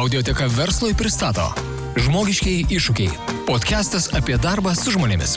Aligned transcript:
Audioteka 0.00 0.46
verslui 0.48 0.94
pristato 0.96 1.42
Žmogiškiai 2.00 2.62
iššūkiai. 2.72 3.10
Podcastas 3.44 4.06
apie 4.16 4.38
darbą 4.40 4.72
su 4.72 4.94
žmonėmis. 4.94 5.34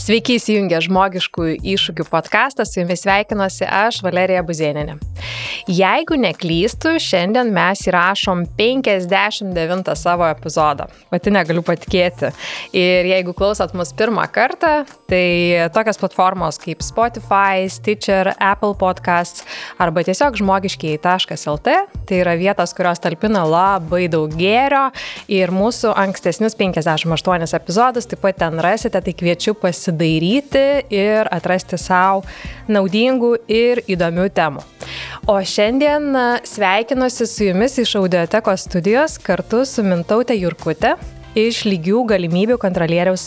Sveiki 0.00 0.40
įsijungę 0.40 0.80
žmogiškųjų 0.88 1.60
iššūkių 1.70 2.08
podcastą, 2.10 2.66
su 2.66 2.80
jumis 2.80 3.04
sveikinuosi 3.04 3.62
aš, 3.62 4.00
Valerija 4.02 4.42
Buzėninė. 4.42 4.96
Jeigu 5.70 6.18
neklystu, 6.18 6.96
šiandien 6.98 7.52
mes 7.54 7.84
įrašom 7.86 8.42
59 8.58 9.94
savo 9.94 10.26
epizodą. 10.26 10.88
Pati 11.12 11.30
negaliu 11.30 11.62
patikėti. 11.62 12.32
Ir 12.74 13.06
jeigu 13.12 13.36
klausot 13.38 13.76
mus 13.78 13.94
pirmą 13.94 14.26
kartą, 14.34 14.80
tai 15.10 15.68
tokios 15.74 15.98
platformos 15.98 16.58
kaip 16.62 16.82
Spotify, 16.84 17.66
Stitcher, 17.68 18.32
Apple 18.38 18.76
Podcasts 18.78 19.44
arba 19.78 20.04
tiesiog 20.06 20.38
žmogiškiai.lt, 20.38 21.74
tai 22.06 22.20
yra 22.22 22.36
vietos, 22.38 22.74
kurios 22.76 23.02
talpina 23.02 23.42
labai 23.48 24.06
daug 24.12 24.32
gėrio. 24.38 24.88
Ir 25.30 25.50
mūsų 25.54 25.92
ankstesnius 25.98 26.56
58 26.58 27.58
epizodus 27.58 28.08
taip 28.10 28.22
pat 28.24 28.40
ten 28.44 28.62
rasite, 28.62 29.02
tai 29.02 29.14
kviečiu 29.16 29.56
pasidairyti 29.58 30.66
ir 30.94 31.30
atrasti 31.34 31.78
savo 31.80 32.22
naudingų 32.70 33.34
ir 33.50 33.82
įdomių 33.90 34.28
temų. 34.34 34.66
O 35.30 35.38
šiandien 35.42 36.12
sveikinuosi 36.46 37.26
su 37.26 37.50
jumis 37.50 37.78
iš 37.82 37.96
Audiotekos 38.00 38.68
studijos 38.68 39.18
kartu 39.22 39.64
su 39.68 39.84
Mintautė 39.86 40.38
Jurkutė 40.38 40.96
iš 41.38 41.64
lygių 41.68 42.04
galimybių 42.10 42.58
kontrolieriaus 42.60 43.26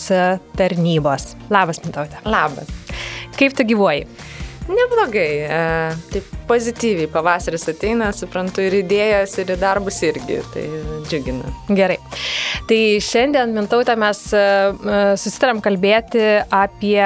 tarnybos. 0.58 1.34
Labas, 1.52 1.80
Mintautė. 1.84 2.20
Labas. 2.28 2.70
Kaip 3.38 3.56
tu 3.56 3.66
gyvuoji? 3.66 4.06
Neblogai, 4.64 5.32
e, 5.44 5.56
taip 6.08 6.28
pozityviai 6.48 7.08
pavasaris 7.12 7.66
ateina, 7.68 8.08
suprantu 8.16 8.62
ir 8.64 8.78
idėjas, 8.78 9.34
ir 9.42 9.52
darbus 9.60 9.98
irgi, 10.06 10.38
tai 10.54 10.62
džiugina. 11.04 11.50
Gerai. 11.68 11.98
Tai 12.70 12.78
šiandien, 13.04 13.52
mintautė, 13.52 13.96
mes 14.00 14.22
e, 14.32 14.40
e, 14.40 15.02
susitarėm 15.20 15.60
kalbėti 15.64 16.24
apie 16.48 16.96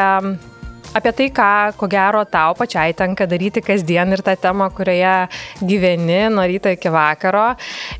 apie 0.96 1.12
tai, 1.12 1.28
ką, 1.34 1.48
ko 1.78 1.88
gero, 1.90 2.22
tau 2.28 2.54
pačiai 2.58 2.94
tenka 2.96 3.26
daryti 3.28 3.62
kasdien 3.64 4.12
ir 4.14 4.22
tą 4.24 4.34
temą, 4.40 4.68
kurioje 4.74 5.28
gyveni 5.60 6.20
nuo 6.32 6.44
ryto 6.48 6.70
iki 6.72 6.92
vakaro. 6.92 7.50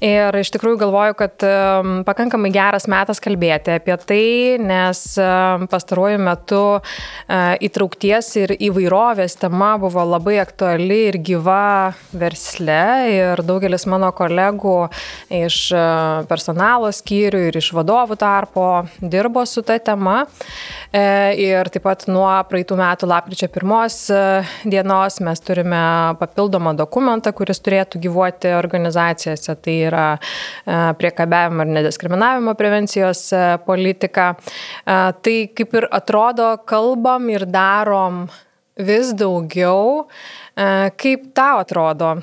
Ir 0.05 0.37
iš 0.41 0.53
tikrųjų 0.55 0.81
galvoju, 0.85 1.17
kad 1.19 1.45
um, 1.49 1.93
pakankamai 2.07 2.51
geras 2.55 2.89
metas 2.91 3.21
kalbėti 3.25 3.75
apie 3.77 3.97
tai, 4.09 4.29
nes 4.63 5.03
um, 5.23 5.67
pastaruoju 5.71 6.21
metu 6.23 6.63
uh, 6.79 7.55
įtraukties 7.65 8.31
ir 8.43 8.55
įvairovės 8.57 9.39
tema 9.43 9.75
buvo 9.81 10.05
labai 10.07 10.39
aktuali 10.43 11.01
ir 11.11 11.21
gyva 11.25 11.95
versle. 12.13 12.81
Ir 13.13 13.45
daugelis 13.47 13.89
mano 13.91 14.11
kolegų 14.17 14.79
iš 15.43 15.61
uh, 15.77 16.25
personalo 16.31 16.93
skyrių 16.95 17.45
ir 17.51 17.61
iš 17.61 17.73
vadovų 17.77 18.19
tarpo 18.21 18.69
dirbo 19.01 19.45
su 19.47 19.63
ta 19.67 19.79
tema. 19.79 20.25
E, 20.89 21.05
ir 21.37 21.69
taip 21.73 21.85
pat 21.85 22.07
nuo 22.09 22.29
praeitų 22.49 22.78
metų 22.79 23.09
lapkričio 23.11 23.49
pirmos 23.53 23.97
e, 24.15 24.21
dienos 24.71 25.19
mes 25.25 25.43
turime 25.45 25.81
papildomą 26.21 26.75
dokumentą, 26.79 27.33
kuris 27.37 27.61
turėtų 27.65 28.01
gyvuoti 28.07 28.53
organizacijose. 28.57 29.57
Tai 29.65 29.77
yra 29.91 30.07
e, 30.15 30.79
priekabiavimo 31.01 31.67
ir 31.67 31.73
nediskriminavimo 31.79 32.55
prevencijos 32.59 33.27
politika. 33.67 34.33
Tai 34.87 35.37
kaip 35.59 35.75
ir 35.77 35.87
atrodo, 35.95 36.51
kalbam 36.69 37.29
ir 37.33 37.45
darom 37.51 38.27
vis 38.79 39.13
daugiau. 39.19 40.07
Kaip 40.99 41.29
tau 41.39 41.61
atrodo, 41.63 42.17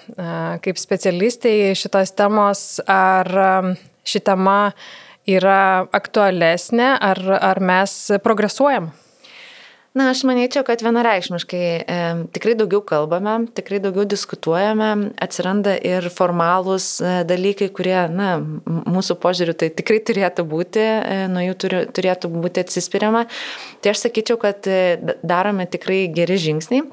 kaip 0.63 0.79
specialistai 0.79 1.71
šitos 1.77 2.11
temos, 2.17 2.65
ar 2.87 3.29
ši 4.05 4.21
tema 4.27 4.59
yra 5.25 5.85
aktualesnė, 5.95 6.91
ar, 6.99 7.23
ar 7.39 7.63
mes 7.63 7.97
progresuojam? 8.23 8.91
Na, 9.95 10.09
aš 10.11 10.25
manyčiau, 10.27 10.65
kad 10.67 10.81
vienareikšmiškai 10.83 11.59
e, 11.63 11.97
tikrai 12.35 12.57
daugiau 12.59 12.81
kalbame, 12.83 13.45
tikrai 13.55 13.77
daugiau 13.79 14.03
diskutuojame, 14.11 14.89
atsiranda 15.23 15.77
ir 15.79 16.09
formalūs 16.11 16.87
e, 16.99 17.13
dalykai, 17.29 17.69
kurie, 17.71 17.95
na, 18.11 18.33
mūsų 18.67 19.15
požiūriu 19.23 19.55
tai 19.55 19.69
tikrai 19.71 20.01
turėtų 20.03 20.43
būti, 20.51 20.83
e, 20.83 21.19
nuo 21.31 21.45
jų 21.45 21.55
turi, 21.63 21.79
turėtų 21.95 22.27
būti 22.33 22.65
atsispiriama. 22.65 23.21
Tai 23.79 23.93
aš 23.93 24.01
sakyčiau, 24.03 24.35
kad 24.41 24.67
e, 24.67 24.97
darome 25.23 25.63
tikrai 25.71 26.01
geri 26.11 26.35
žingsniai. 26.43 26.83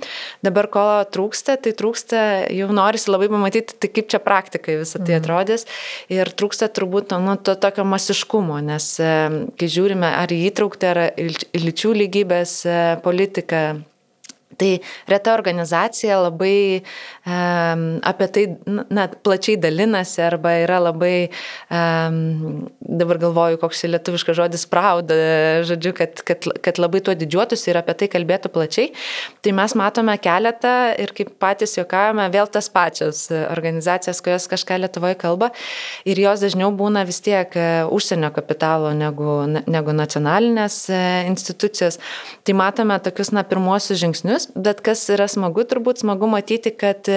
Dabar 0.46 0.70
ko 0.70 0.86
trūksta, 1.10 1.58
tai 1.58 1.74
trūksta, 1.74 2.22
jau 2.54 2.70
norisi 2.70 3.10
labai 3.10 3.26
pamatyti, 3.34 3.80
tai 3.82 3.90
kaip 3.98 4.14
čia 4.14 4.22
praktikai 4.22 4.78
visą 4.84 5.02
tai 5.02 5.16
mhm. 5.16 5.24
atrodys. 5.24 5.66
Ir 6.06 6.30
trūksta 6.30 6.70
turbūt 6.70 7.18
nu, 7.18 7.34
to 7.42 7.58
tokio 7.58 7.82
masiškumo, 7.82 8.62
nes 8.70 8.88
e, 9.02 9.12
kai 9.58 9.72
žiūrime 9.74 10.14
ar 10.22 10.38
įtraukti, 10.38 10.92
ar 10.94 11.04
lyčių 11.58 11.98
lygybės 12.04 12.56
e, 12.70 12.80
politika 12.96 13.76
Tai 14.60 14.70
reta 15.10 15.34
organizacija 15.36 16.18
labai 16.22 16.82
um, 17.26 17.84
apie 18.08 18.28
tai 18.34 18.46
na, 18.66 19.08
plačiai 19.08 19.58
dalinasi 19.60 20.22
arba 20.24 20.54
yra 20.62 20.80
labai, 20.82 21.16
um, 21.72 22.66
dabar 22.80 23.20
galvoju, 23.22 23.60
koks 23.62 23.84
lietuviškas 23.88 24.38
žodis, 24.38 24.66
proud, 24.70 25.12
žodžiu, 25.68 25.94
kad, 25.96 26.22
kad, 26.26 26.48
kad 26.64 26.80
labai 26.82 27.02
tuo 27.04 27.14
didžiuotųsi 27.18 27.70
ir 27.72 27.80
apie 27.80 27.96
tai 28.02 28.10
kalbėtų 28.12 28.52
plačiai. 28.52 28.92
Tai 29.42 29.54
mes 29.58 29.76
matome 29.78 30.16
keletą 30.22 30.74
ir 31.00 31.14
kaip 31.16 31.34
patys 31.42 31.76
juokavome, 31.78 32.28
vėl 32.32 32.50
tas 32.52 32.68
pačias 32.72 33.26
organizacijas, 33.32 34.22
kurios 34.24 34.48
kažką 34.50 34.80
Lietuvoje 34.82 35.16
kalba 35.20 35.50
ir 36.08 36.18
jos 36.20 36.42
dažniau 36.42 36.72
būna 36.74 37.04
vis 37.08 37.20
tiek 37.24 37.52
e, 37.58 37.66
užsienio 37.92 38.32
kapitalo 38.34 38.92
negu, 38.96 39.42
negu 39.70 39.94
nacionalinės 39.96 40.78
e, 40.90 41.00
institucijos. 41.30 41.98
Tai 42.46 42.56
matome 42.58 42.98
tokius, 43.02 43.32
na, 43.34 43.44
pirmuosius 43.46 44.00
žingsnius 44.02 44.41
žingsnius, 44.42 44.62
bet 44.62 44.80
kas 44.80 45.08
yra 45.10 45.28
smagu, 45.28 45.64
turbūt 45.64 46.02
smagu 46.02 46.26
matyti, 46.26 46.70
kad, 46.70 47.08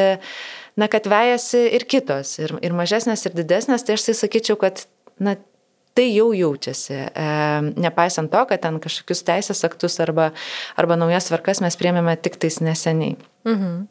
na, 0.76 0.88
kad 0.88 1.06
vejasi 1.06 1.76
ir 1.76 1.86
kitos, 1.86 2.40
ir, 2.40 2.58
ir 2.62 2.74
mažesnės, 2.74 3.26
ir 3.26 3.34
didesnės, 3.36 3.84
tai 3.84 3.96
aš 3.96 4.06
tai 4.06 4.14
sakyčiau, 4.14 4.58
kad, 4.58 4.86
na, 5.20 5.36
tai 5.96 6.10
jau 6.14 6.34
jaučiasi. 6.34 6.94
E, 6.94 7.28
nepaisant 7.80 8.32
to, 8.32 8.46
kad 8.46 8.62
ten 8.62 8.80
kažkokius 8.80 9.24
teisės 9.24 9.64
aktus 9.64 10.00
arba, 10.00 10.34
arba 10.76 10.96
naujas 10.96 11.30
tvarkas 11.30 11.62
mes 11.62 11.76
priemėme 11.76 12.18
tik 12.18 12.38
tais 12.38 12.60
neseniai. 12.60 13.18
Mhm. 13.46 13.88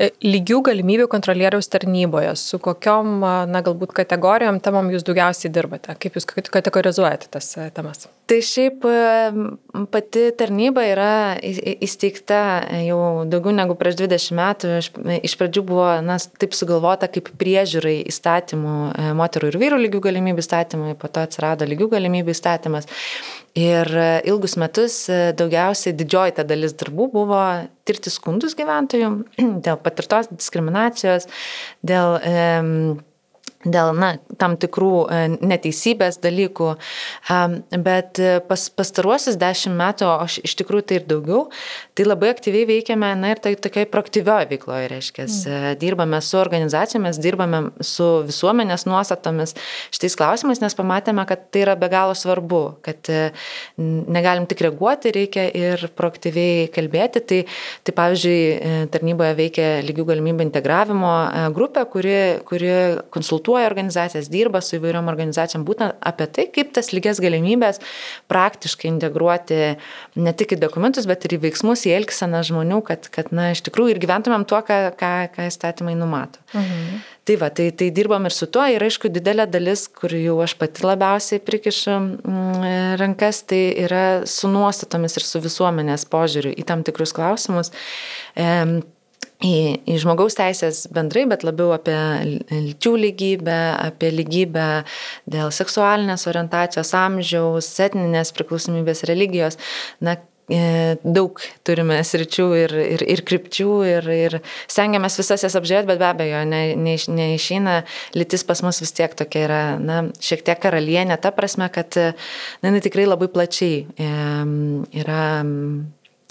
E, 0.00 0.08
lygių 0.24 0.60
galimybių 0.68 1.06
kontrolieriaus 1.12 1.68
tarnyboje, 1.72 2.32
su 2.40 2.58
kokiom, 2.62 3.20
na, 3.50 3.62
galbūt 3.64 3.92
kategorijom 3.96 4.60
temom 4.64 4.88
jūs 4.92 5.04
daugiausiai 5.06 5.52
dirbate? 5.52 5.96
Kaip 6.00 6.16
jūs 6.18 6.26
kategorizuojate 6.52 7.28
tas 7.32 7.50
e, 7.60 7.68
temas? 7.74 8.06
Tai 8.30 8.38
šiaip 8.46 8.86
e, 8.88 8.96
pati 9.92 10.24
tarnyba 10.38 10.86
yra 10.88 11.12
įsteigta 11.42 12.40
jau 12.86 13.00
daugiau 13.28 13.54
negu 13.56 13.76
prieš 13.78 14.00
20 14.00 14.36
metų. 14.38 14.72
Iš 15.22 15.36
pradžių 15.40 15.66
buvo, 15.68 15.88
na, 16.06 16.16
taip 16.40 16.56
sugalvota 16.56 17.10
kaip 17.12 17.32
priežiūrai 17.38 17.98
įstatymų, 18.10 18.76
moterų 19.18 19.52
ir 19.52 19.60
vyrų 19.66 19.82
lygių 19.86 20.02
galimybių 20.08 20.44
įstatymai, 20.44 20.96
po 20.98 21.12
to 21.12 21.26
atsirado 21.26 21.68
lygių 21.68 21.92
galimybių 21.96 22.34
įstatymas. 22.34 22.88
Ir 23.58 23.88
ilgus 24.24 24.54
metus 24.56 24.94
daugiausiai 25.36 25.92
didžioji 25.92 26.38
ta 26.38 26.44
dalis 26.48 26.72
darbų 26.80 27.10
buvo 27.12 27.40
tirti 27.84 28.08
skundus 28.08 28.56
gyventojų 28.56 29.10
dėl 29.66 29.76
patirtos 29.84 30.30
diskriminacijos, 30.32 31.28
dėl 31.84 32.16
e, 32.24 32.36
dėl 33.64 33.92
na, 33.96 34.12
tam 34.40 34.56
tikrų 34.60 34.92
e, 35.06 35.20
neteisybės 35.38 36.18
dalykų, 36.22 36.70
bet 37.84 38.20
e, 38.22 38.32
pas, 38.46 38.66
pastaruosius 38.74 39.38
dešimt 39.40 39.76
metų, 39.78 40.08
o 40.08 40.26
iš 40.26 40.54
tikrųjų 40.58 40.86
tai 40.88 40.98
ir 41.00 41.06
daugiau, 41.10 41.44
tai 41.96 42.06
labai 42.06 42.32
aktyviai 42.32 42.66
veikiame, 42.68 43.12
na 43.18 43.32
ir 43.34 43.42
tai 43.42 43.54
tokiai 43.60 43.86
proaktyvioje 43.90 44.48
veikloje, 44.50 44.88
reiškia, 44.92 45.26
mm. 45.28 45.78
dirbame 45.82 46.20
su 46.24 46.38
organizacijomis, 46.40 47.20
dirbame 47.22 47.62
su 47.86 48.08
visuomenės 48.26 48.86
nuostatomis 48.88 49.54
šitais 49.94 50.18
klausimais, 50.18 50.62
nes 50.62 50.76
pamatėme, 50.78 51.24
kad 51.28 51.46
tai 51.54 51.64
yra 51.66 51.76
be 51.78 51.90
galo 51.92 52.16
svarbu, 52.18 52.62
kad 52.84 53.12
e, 53.12 53.22
negalim 53.78 54.48
tik 54.50 54.64
reaguoti, 54.66 55.14
reikia 55.14 55.46
ir 55.48 55.86
proaktyviai 55.96 56.66
kalbėti. 56.72 57.22
Tai, 57.32 57.40
tai 57.86 57.94
pavyzdžiui, 57.94 58.40
tarnyboje 58.92 59.34
veikia 59.38 59.66
lygių 59.86 60.06
galimybių 60.08 60.46
integravimo 60.48 61.12
grupė, 61.54 61.84
kuri, 61.92 62.16
kuri 62.48 62.72
konsultuoja 63.12 63.51
konsultuoja 63.52 63.66
organizacijas, 63.66 64.30
dirba 64.30 64.60
su 64.60 64.76
įvairiom 64.78 65.08
organizacijom, 65.08 65.64
būtent 65.64 65.96
apie 66.00 66.26
tai, 66.26 66.46
kaip 66.52 66.72
tas 66.72 66.92
lygias 66.92 67.20
galimybės 67.20 67.80
praktiškai 68.28 68.88
integruoti 68.88 69.76
ne 70.16 70.32
tik 70.32 70.56
į 70.56 70.60
dokumentus, 70.60 71.06
bet 71.06 71.24
ir 71.24 71.36
į 71.36 71.42
veiksmus, 71.48 71.86
į 71.86 71.96
elgseną 71.98 72.42
žmonių, 72.42 72.82
kad, 72.82 73.08
kad 73.12 73.32
na, 73.32 73.52
iš 73.52 73.62
tikrųjų 73.68 73.96
ir 73.96 74.00
gyventumėm 74.02 74.46
tuo, 74.46 74.62
ką, 74.62 74.94
ką, 74.96 75.28
ką 75.34 75.48
įstatymai 75.48 75.96
numato. 75.96 76.40
Mhm. 76.54 77.02
Tai 77.22 77.36
va, 77.38 77.52
tai, 77.54 77.68
tai 77.70 77.92
dirbam 77.94 78.24
ir 78.26 78.34
su 78.34 78.48
tuo 78.50 78.64
ir 78.66 78.82
aišku 78.82 79.06
didelė 79.12 79.44
dalis, 79.46 79.84
kur 79.86 80.10
jau 80.10 80.40
aš 80.42 80.56
pati 80.58 80.82
labiausiai 80.82 81.38
prikišu 81.38 81.92
mm, 81.94 82.64
rankas, 82.98 83.44
tai 83.46 83.60
yra 83.84 84.24
su 84.26 84.50
nuostatomis 84.50 85.14
ir 85.20 85.26
su 85.28 85.38
visuomenės 85.44 86.08
požiūriu 86.10 86.50
į 86.50 86.64
tam 86.66 86.82
tikrus 86.82 87.14
klausimus. 87.14 87.70
E, 88.34 88.48
į, 89.42 89.54
į 89.90 89.98
žmogaus 90.02 90.36
teisės 90.38 90.86
bendrai, 90.94 91.24
bet 91.30 91.46
labiau 91.46 91.72
apie 91.74 91.96
lyčių 92.50 92.96
lygybę, 93.06 93.60
apie 93.90 94.12
lygybę 94.14 94.66
dėl 95.30 95.52
seksualinės 95.54 96.28
orientacijos, 96.30 96.92
amžiaus, 96.98 97.70
etninės 97.82 98.34
priklausomybės, 98.36 99.04
religijos. 99.10 99.58
Na, 100.04 100.16
e, 100.52 100.98
daug 101.02 101.42
turime 101.66 101.98
sričių 102.06 102.48
ir, 102.60 102.76
ir, 102.96 103.06
ir 103.16 103.24
krypčių 103.28 103.70
ir, 103.88 104.10
ir 104.28 104.38
stengiamės 104.70 105.18
visas 105.20 105.46
jas 105.46 105.56
apžiūrėti, 105.58 105.90
bet 105.90 106.02
be 106.02 106.10
abejo, 106.10 106.44
ne, 106.48 106.62
ne, 106.78 106.98
neišeina, 107.22 107.80
lytis 108.18 108.46
pas 108.48 108.62
mus 108.66 108.82
vis 108.84 108.94
tiek 108.98 109.16
tokia 109.18 109.46
yra, 109.48 109.62
na, 109.82 110.04
šiek 110.22 110.44
tiek 110.46 110.62
karalienė, 110.62 111.18
ta 111.22 111.34
prasme, 111.34 111.70
kad, 111.74 111.98
na, 111.98 112.70
jinai 112.70 112.84
tikrai 112.84 113.08
labai 113.10 113.30
plačiai 113.32 113.82
yra 115.02 115.24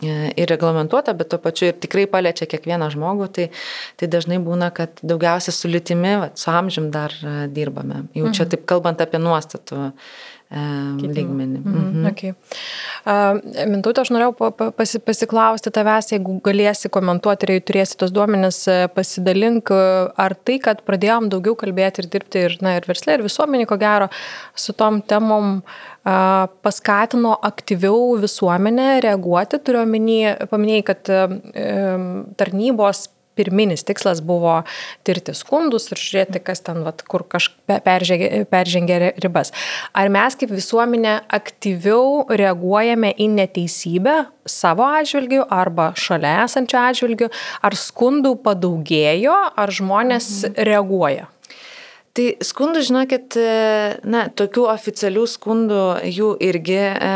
ir 0.01 0.49
reglamentuota, 0.49 1.13
bet 1.17 1.29
tuo 1.31 1.39
pačiu 1.41 1.69
ir 1.69 1.77
tikrai 1.81 2.07
paliečia 2.09 2.47
kiekvieną 2.49 2.89
žmogų, 2.95 3.29
tai, 3.35 3.47
tai 3.99 4.09
dažnai 4.11 4.41
būna, 4.43 4.71
kad 4.75 5.01
daugiausia 5.05 5.53
su 5.55 5.71
litimi, 5.71 6.15
va, 6.23 6.31
su 6.35 6.49
amžium 6.51 6.89
dar 6.93 7.15
e, 7.21 7.35
dirbame. 7.53 8.05
Jau 8.17 8.29
čia 8.31 8.45
mhm. 8.45 8.51
taip 8.55 8.67
kalbant 8.69 9.03
apie 9.03 9.21
nuostatų 9.21 9.91
lygmenį. 10.51 11.59
Mhm. 11.63 11.83
Mhm. 11.91 12.07
Okay. 12.11 12.33
Mintutė, 13.71 14.03
aš 14.03 14.11
norėjau 14.13 14.51
pasi, 14.75 14.99
pasiklausti 14.99 15.71
tavęs, 15.73 16.11
jeigu 16.13 16.39
galėsi 16.43 16.91
komentuoti 16.91 17.47
ir 17.47 17.53
jei 17.55 17.63
turėsi 17.69 17.97
tos 18.01 18.11
duomenis, 18.11 18.63
pasidalink, 18.95 19.71
ar 19.71 20.35
tai, 20.35 20.59
kad 20.63 20.83
pradėjom 20.87 21.29
daugiau 21.31 21.55
kalbėti 21.59 22.03
ir 22.03 22.11
dirbti 22.11 22.43
ir, 22.49 22.57
na, 22.61 22.75
ir 22.79 22.89
verslė, 22.89 23.17
ir 23.17 23.25
visuomenė, 23.25 23.69
ko 23.69 23.79
gero, 23.81 24.11
su 24.55 24.75
tom 24.77 25.01
temom 25.01 25.61
paskatino 26.65 27.35
aktyviau 27.45 28.17
visuomenę 28.21 28.99
reaguoti, 29.05 29.61
turiu 29.61 29.83
omeny, 29.85 30.19
paminėjai, 30.51 30.85
kad 30.91 31.11
tarnybos 32.41 33.07
pirminis 33.35 33.85
tikslas 33.87 34.21
buvo 34.25 34.61
tirti 35.07 35.33
skundus 35.37 35.89
ir 35.91 36.01
žiūrėti, 36.01 36.41
kas 36.43 36.63
ten, 36.65 36.81
vat, 36.85 37.03
kur 37.07 37.25
kažkas 37.27 37.81
peržengė, 37.85 38.45
peržengė 38.51 38.99
ribas. 39.23 39.53
Ar 39.97 40.11
mes 40.13 40.37
kaip 40.39 40.53
visuomenė 40.53 41.17
aktyviau 41.31 42.25
reaguojame 42.29 43.13
į 43.15 43.29
neteisybę 43.35 44.17
savo 44.49 44.87
atžvilgių 44.99 45.45
arba 45.51 45.91
šalia 45.99 46.41
esančio 46.45 46.81
atžvilgių, 46.81 47.29
ar 47.63 47.77
skundų 47.77 48.35
padaugėjo, 48.45 49.37
ar 49.55 49.77
žmonės 49.77 50.31
mhm. 50.47 50.65
reaguoja? 50.71 51.29
Tai 52.11 52.25
skundų, 52.43 52.81
žinokit, 52.83 53.35
e, 53.39 53.51
na, 54.03 54.25
tokių 54.35 54.65
oficialių 54.73 55.21
skundų 55.31 55.83
jų 56.11 56.31
irgi 56.43 56.75
e, 56.75 57.11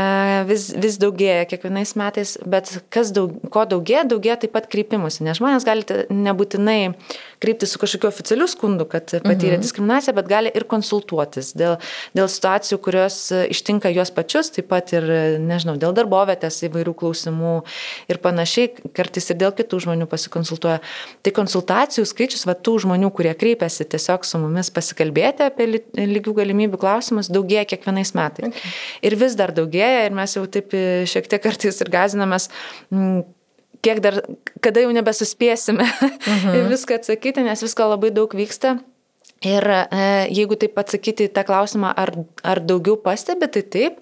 vis, 0.47 0.69
vis 0.71 0.95
daugėja 1.01 1.44
kiekvienais 1.51 1.92
metais, 2.00 2.38
bet 2.47 2.71
daug, 3.18 3.33
ko 3.51 3.65
daugėja, 3.68 4.06
daugėja 4.07 4.38
taip 4.45 4.53
pat 4.56 4.69
kreipimusi, 4.71 5.25
nes 5.27 5.42
žmonės 5.42 5.68
galite 5.68 6.06
nebūtinai 6.07 6.94
kreiptis 7.44 7.74
su 7.74 7.82
kažkokiu 7.82 8.10
oficialiu 8.10 8.48
skundu, 8.50 8.88
kad 8.90 9.10
patyrė 9.26 9.58
mhm. 9.58 9.64
diskriminaciją, 9.66 10.16
bet 10.18 10.30
gali 10.30 10.52
ir 10.56 10.68
konsultuotis 10.70 11.54
dėl, 11.58 11.78
dėl 12.18 12.30
situacijų, 12.32 12.80
kurios 12.84 13.20
ištinka 13.34 13.92
juos 13.94 14.12
pačius, 14.16 14.52
taip 14.56 14.70
pat 14.72 14.94
ir, 14.96 15.08
nežinau, 15.44 15.78
dėl 15.82 15.96
darbovietės 15.98 16.62
įvairių 16.70 16.96
klausimų 16.98 17.56
ir 18.12 18.22
panašiai, 18.24 18.72
kartais 18.96 19.30
ir 19.32 19.40
dėl 19.42 19.56
kitų 19.56 19.82
žmonių 19.88 20.10
pasikonsultuoja. 20.12 20.80
Tai 21.26 21.36
konsultacijų 21.36 22.08
skaičius, 22.10 22.46
va 22.48 22.56
tų 22.58 22.78
žmonių, 22.86 23.12
kurie 23.16 23.34
kreipiasi 23.38 23.88
tiesiog 23.92 24.26
su 24.28 24.42
mumis 24.42 24.72
pasikalbėti 24.74 25.48
apie 25.50 25.70
lygių 25.96 26.36
galimybių 26.40 26.80
klausimus 26.82 27.32
daugėja 27.34 27.66
kiekvienais 27.74 28.14
metais. 28.18 28.52
Okay. 28.52 28.74
Ir 29.06 29.18
vis 29.20 29.38
dar 29.38 29.54
daugėja 29.56 30.06
ir 30.08 30.16
mes 30.16 30.36
jau 30.38 30.46
taip 30.52 30.74
e, 30.76 31.06
šiek 31.10 31.30
tiek 31.32 31.44
kartais 31.44 31.82
ir 31.82 31.92
gazinamės 31.94 32.50
kiek 33.86 34.02
dar, 34.02 34.20
kada 34.66 34.82
jau 34.86 34.92
nebesuspėsime 34.96 35.86
-huh. 35.86 36.60
viską 36.74 36.98
atsakyti, 37.00 37.46
nes 37.46 37.64
visko 37.66 37.90
labai 37.94 38.12
daug 38.16 38.34
vyksta. 38.34 38.78
Ir 39.44 39.66
e, 39.68 40.06
jeigu 40.34 40.56
taip 40.58 40.78
atsakyti 40.80 41.28
į 41.28 41.32
tą 41.36 41.44
klausimą, 41.46 41.92
ar, 42.00 42.10
ar 42.48 42.62
daugiau 42.64 42.96
pastebi, 42.98 43.50
tai 43.52 43.62
taip. 43.68 43.98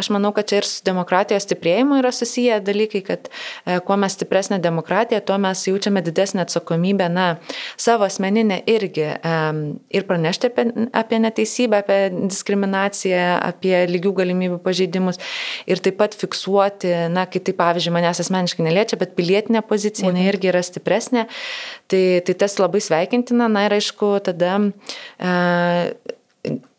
Aš 0.00 0.08
manau, 0.14 0.32
kad 0.34 0.48
čia 0.48 0.58
ir 0.58 0.66
su 0.66 0.80
demokratijos 0.86 1.44
stiprėjimu 1.44 2.00
yra 2.00 2.10
susiję 2.14 2.56
dalykai, 2.64 3.02
kad 3.06 3.28
e, 3.28 3.76
kuo 3.84 3.98
mes 4.00 4.16
stipresnė 4.16 4.58
demokratija, 4.64 5.20
tuo 5.22 5.36
mes 5.38 5.62
jaučiame 5.68 6.02
didesnę 6.02 6.42
atsakomybę, 6.46 7.10
na, 7.12 7.26
savo 7.78 8.08
asmeninę 8.08 8.62
irgi 8.66 9.04
e, 9.12 9.34
ir 9.94 10.08
pranešti 10.08 10.50
apie, 10.50 10.66
apie 10.96 11.20
neteisybę, 11.22 11.82
apie 11.84 12.00
diskriminaciją, 12.16 13.22
apie 13.52 13.84
lygių 13.92 14.14
galimybių 14.22 14.58
pažeidimus 14.64 15.20
ir 15.68 15.84
taip 15.84 16.00
pat 16.00 16.16
fiksuoti, 16.18 16.94
na, 17.12 17.28
kai 17.30 17.44
tai 17.44 17.54
pavyzdžiui 17.60 17.94
manęs 17.94 18.24
asmeniškai 18.24 18.66
neliečia, 18.66 18.98
bet 18.98 19.14
pilietinė 19.20 19.62
pozicija, 19.68 20.10
jinai 20.10 20.26
irgi 20.32 20.50
yra 20.50 20.64
stipresnė. 20.64 21.28
Tai, 21.88 22.02
tai 22.26 22.34
tas 22.40 22.58
labai 22.58 22.82
sveikintina, 22.84 23.46
na 23.52 23.68
ir 23.68 23.78
aišku, 23.78 24.10
tada 24.26 24.58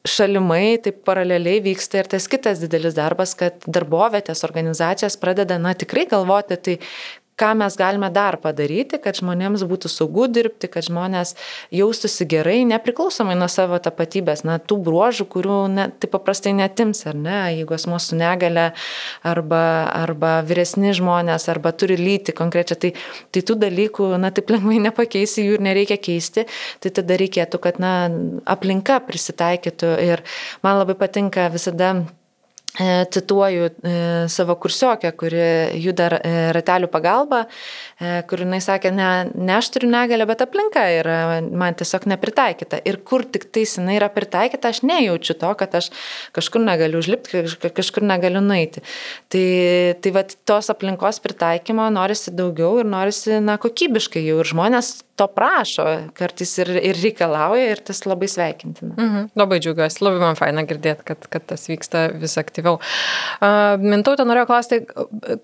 šalimai 0.10 0.80
taip 0.84 1.01
paraleliai 1.07 1.60
vyksta 1.63 2.01
ir 2.01 2.10
tas 2.12 2.28
kitas 2.31 2.62
didelis 2.63 2.96
darbas, 2.98 3.36
kad 3.38 3.60
darbovietės 3.68 4.46
organizacijos 4.48 5.18
pradeda, 5.19 5.60
na, 5.62 5.75
tikrai 5.78 6.06
galvoti, 6.10 6.57
tai 6.57 6.78
ką 7.39 7.53
mes 7.59 7.77
galime 7.80 8.09
dar 8.13 8.38
padaryti, 8.41 9.00
kad 9.01 9.18
žmonėms 9.19 9.63
būtų 9.69 9.91
saugu 9.91 10.27
dirbti, 10.31 10.69
kad 10.71 10.86
žmonės 10.88 11.36
jaustųsi 11.75 12.27
gerai, 12.30 12.62
nepriklausomai 12.69 13.38
nuo 13.39 13.47
savo 13.51 13.80
tapatybės, 13.83 14.44
na, 14.47 14.59
tų 14.59 14.80
bruožų, 14.86 15.27
kurių 15.33 15.59
ne, 15.74 15.88
tai 16.00 16.12
paprastai 16.12 16.53
netims, 16.57 17.06
ar 17.09 17.18
ne, 17.18 17.39
jeigu 17.57 17.77
asmo 17.77 18.00
su 18.03 18.19
negale 18.19 18.69
arba, 19.24 19.63
arba 19.95 20.33
vyresni 20.47 20.94
žmonės, 20.97 21.47
arba 21.51 21.71
turi 21.71 21.97
lyti 22.00 22.36
konkrečią, 22.36 22.80
tai, 22.83 22.94
tai 23.31 23.45
tų 23.45 23.57
dalykų, 23.63 24.12
na, 24.21 24.33
taip 24.36 24.51
lengvai 24.53 24.81
nepakeisi, 24.89 25.47
jų 25.47 25.59
ir 25.59 25.65
nereikia 25.69 26.00
keisti, 26.01 26.47
tai 26.83 26.94
tada 26.95 27.19
reikėtų, 27.19 27.63
kad, 27.63 27.81
na, 27.81 27.95
aplinka 28.50 29.00
prisitaikytų. 29.07 29.95
Ir 30.09 30.24
man 30.65 30.81
labai 30.81 30.97
patinka 31.00 31.47
visada 31.53 31.94
cituoju 33.12 33.66
e, 33.66 33.94
savo 34.31 34.56
kursiokę, 34.56 35.12
kuri 35.20 35.42
juda 35.84 36.08
e, 36.16 36.34
ratelių 36.56 36.88
pagalba, 36.92 37.44
kur 38.30 38.40
jinai 38.40 38.62
sakė, 38.64 38.92
ne, 38.96 39.08
ne 39.36 39.56
aš 39.58 39.72
turiu 39.76 39.90
negalę, 39.92 40.24
bet 40.30 40.44
aplinka 40.46 40.86
yra 41.02 41.18
man 41.44 41.76
tiesiog 41.80 42.08
nepritaikyta. 42.14 42.80
Ir 42.88 43.02
kur 43.04 43.26
tik 43.28 43.50
tais 43.52 43.76
jinai 43.76 43.98
yra 43.98 44.08
pritaikyta, 44.14 44.72
aš 44.72 44.81
nejaučiu 44.88 45.36
to, 45.42 45.52
kad 45.60 45.76
aš 45.76 45.90
kažkur 46.36 46.64
negaliu 46.64 47.02
užlipti, 47.04 47.44
kažkur 47.76 48.08
negaliu 48.08 48.44
nueiti. 48.46 48.86
Tai, 49.34 49.46
tai 50.00 50.16
va, 50.16 50.24
tos 50.48 50.72
aplinkos 50.72 51.20
pritaikymo 51.25 51.90
norisi 51.92 52.32
daugiau 52.36 52.80
ir 52.80 52.88
norisi, 52.88 53.42
na, 53.44 53.60
kokybiškai 53.62 54.24
jau 54.24 54.40
ir 54.40 54.54
žmonės 54.54 54.96
to 55.19 55.27
prašo, 55.36 55.86
kartais 56.18 56.54
ir, 56.63 56.71
ir 56.92 57.00
reikalauja 57.04 57.74
ir 57.74 57.81
tas 57.89 58.01
labai 58.08 58.29
sveikintina. 58.32 58.94
Mhm, 58.96 59.29
labai 59.39 59.60
džiugiuosi, 59.63 60.01
labai 60.05 60.22
man 60.24 60.39
faina 60.39 60.63
girdėti, 60.67 61.05
kad, 61.10 61.27
kad 61.32 61.46
tas 61.51 61.67
vyksta 61.70 62.05
vis 62.20 62.38
aktyviau. 62.39 62.79
Uh, 63.39 63.75
Mintautė 63.82 64.25
norėjo 64.27 64.48
klausti, 64.50 64.79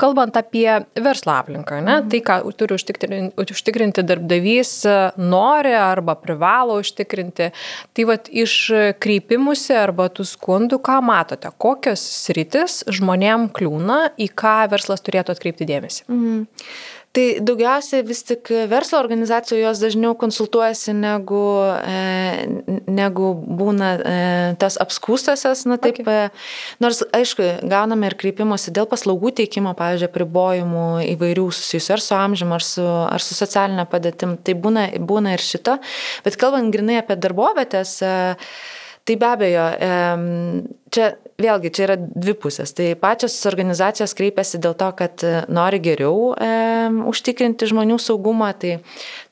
kalbant 0.01 0.38
apie 0.39 0.67
verslo 0.95 1.35
aplinką, 1.35 1.81
ne, 1.83 2.00
mhm. 2.00 2.09
tai 2.13 2.21
ką 2.25 2.39
turi 2.59 2.77
užtikrinti, 2.79 3.45
užtikrinti 3.55 4.05
darbdavys, 4.07 4.73
nori 5.19 5.75
arba 5.75 6.15
privalo 6.19 6.79
užtikrinti, 6.81 7.51
tai 7.95 8.07
vad 8.07 8.31
iš 8.31 8.57
kreipimusi 9.03 9.75
arba 9.77 10.07
tų 10.13 10.27
skundų, 10.31 10.79
ką 10.85 11.01
matote, 11.05 11.51
kokios 11.61 12.03
sritis 12.25 12.83
žmonėm 12.88 13.50
kliūna, 13.55 14.01
į 14.21 14.31
ką 14.38 14.57
verslas 14.71 15.03
turėtų 15.05 15.35
atkreipti 15.35 15.67
dėmesį. 15.67 16.05
Mhm. 16.07 16.45
Tai 17.15 17.24
daugiausiai 17.48 18.03
vis 18.03 18.25
tik 18.27 18.50
verslo 18.67 19.00
organizacijų 19.00 19.62
jos 19.62 19.79
dažniau 19.79 20.17
konsultuojasi 20.19 20.91
negu, 20.98 21.43
e, 21.88 22.43
negu 22.91 23.29
būna 23.60 23.91
e, 23.95 24.15
tas 24.60 24.75
apskūstasias, 24.84 25.63
na 25.69 25.77
taip. 25.79 26.01
Okay. 26.03 26.25
E, 26.27 26.75
nors, 26.84 27.00
aišku, 27.15 27.45
gauname 27.72 28.10
ir 28.10 28.17
kreipimuose 28.19 28.74
dėl 28.75 28.89
paslaugų 28.91 29.31
teikimo, 29.39 29.72
pavyzdžiui, 29.79 30.12
pribojimų 30.12 30.88
įvairių 31.13 31.45
susijusių 31.55 31.95
ar 31.95 32.03
su 32.03 32.17
amžiumi, 32.17 32.57
ar 32.57 32.67
su, 32.67 32.84
ar 32.84 33.24
su 33.24 33.38
socialinė 33.38 33.88
padėtim. 33.91 34.36
Tai 34.43 34.57
būna, 34.65 34.89
būna 35.00 35.38
ir 35.38 35.45
šito. 35.45 35.77
Bet 36.27 36.36
kalbant 36.41 36.74
grinai 36.75 37.00
apie 37.00 37.15
darbovietės, 37.15 37.95
tai 39.05 39.17
be 39.22 39.31
abejo, 39.31 39.69
čia 40.91 41.13
vėlgi 41.41 41.71
čia 41.75 41.83
yra 41.83 41.95
dvi 41.99 42.33
pusės. 42.39 42.71
Tai 42.75 42.87
pačios 42.99 43.35
organizacijos 43.49 44.15
kreipiasi 44.15 44.59
dėl 44.63 44.75
to, 44.79 44.87
kad 44.95 45.23
e, 45.25 45.33
nori 45.51 45.81
geriau 45.83 46.31
e, 46.31 46.47
užtikrinti 47.11 47.67
žmonių 47.67 47.97
saugumą, 47.99 48.53
tai, 48.59 48.77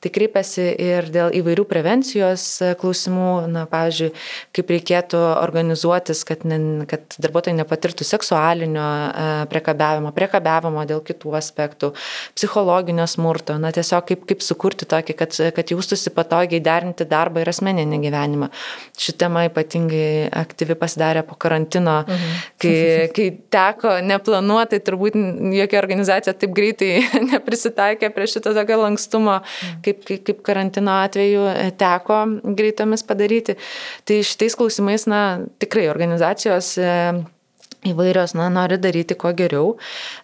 tai 0.04 0.12
kreipiasi 0.12 0.66
ir 0.84 1.08
dėl 1.14 1.32
įvairių 1.40 1.64
prevencijos 1.70 2.44
e, 2.60 2.72
klausimų, 2.80 3.28
na, 3.54 3.64
pavyzdžiui, 3.70 4.10
kaip 4.56 4.72
reikėtų 4.74 5.22
organizuotis, 5.40 6.20
kad, 6.28 6.44
ne, 6.48 6.58
kad 6.90 7.16
darbuotojai 7.24 7.56
nepatirtų 7.62 8.06
seksualinio 8.08 8.84
e, 8.84 9.32
priekabiavimo, 9.52 10.12
priekabiavimo 10.16 10.84
dėl 10.90 11.00
kitų 11.08 11.32
aspektų, 11.40 11.94
psichologinio 12.36 13.08
smurto, 13.08 13.56
na, 13.60 13.72
tiesiog 13.72 14.04
kaip, 14.12 14.28
kaip 14.28 14.44
sukurti 14.44 14.88
tokį, 14.92 15.16
kad, 15.22 15.40
kad 15.56 15.72
jaustųsi 15.72 16.12
patogiai 16.12 16.60
derinti 16.64 17.08
darbą 17.08 17.40
ir 17.40 17.54
asmeninį 17.54 18.02
gyvenimą. 18.04 18.52
Ši 19.00 19.16
tema 19.24 19.48
ypatingai 19.48 20.28
aktyvi 20.44 20.76
pasidarė 20.76 21.24
po 21.24 21.40
karantino 21.40 21.93
mhm. 22.02 22.38
kai, 22.62 22.76
kai 23.16 23.28
teko 23.54 23.96
neplanuotai, 24.04 24.80
turbūt 24.84 25.18
jokia 25.54 25.80
organizacija 25.82 26.36
taip 26.38 26.54
greitai 26.56 27.04
neprisitaikė 27.32 28.10
prie 28.14 28.28
šito 28.30 28.54
tokio 28.56 28.80
lankstumo, 28.82 29.38
mhm. 29.40 29.82
kaip, 29.86 30.02
kaip, 30.08 30.24
kaip 30.30 30.42
karantino 30.46 30.98
atveju 31.04 31.46
e, 31.52 31.68
teko 31.80 32.24
greitomis 32.58 33.06
padaryti. 33.06 33.58
Tai 34.08 34.20
šitais 34.26 34.58
klausimais, 34.58 35.08
na, 35.10 35.22
tikrai 35.62 35.88
organizacijos 35.92 36.74
e, 36.78 36.90
įvairios, 37.88 38.34
na, 38.38 38.48
nori 38.52 38.78
daryti 38.80 39.16
kuo 39.18 39.32
geriau. 39.36 39.74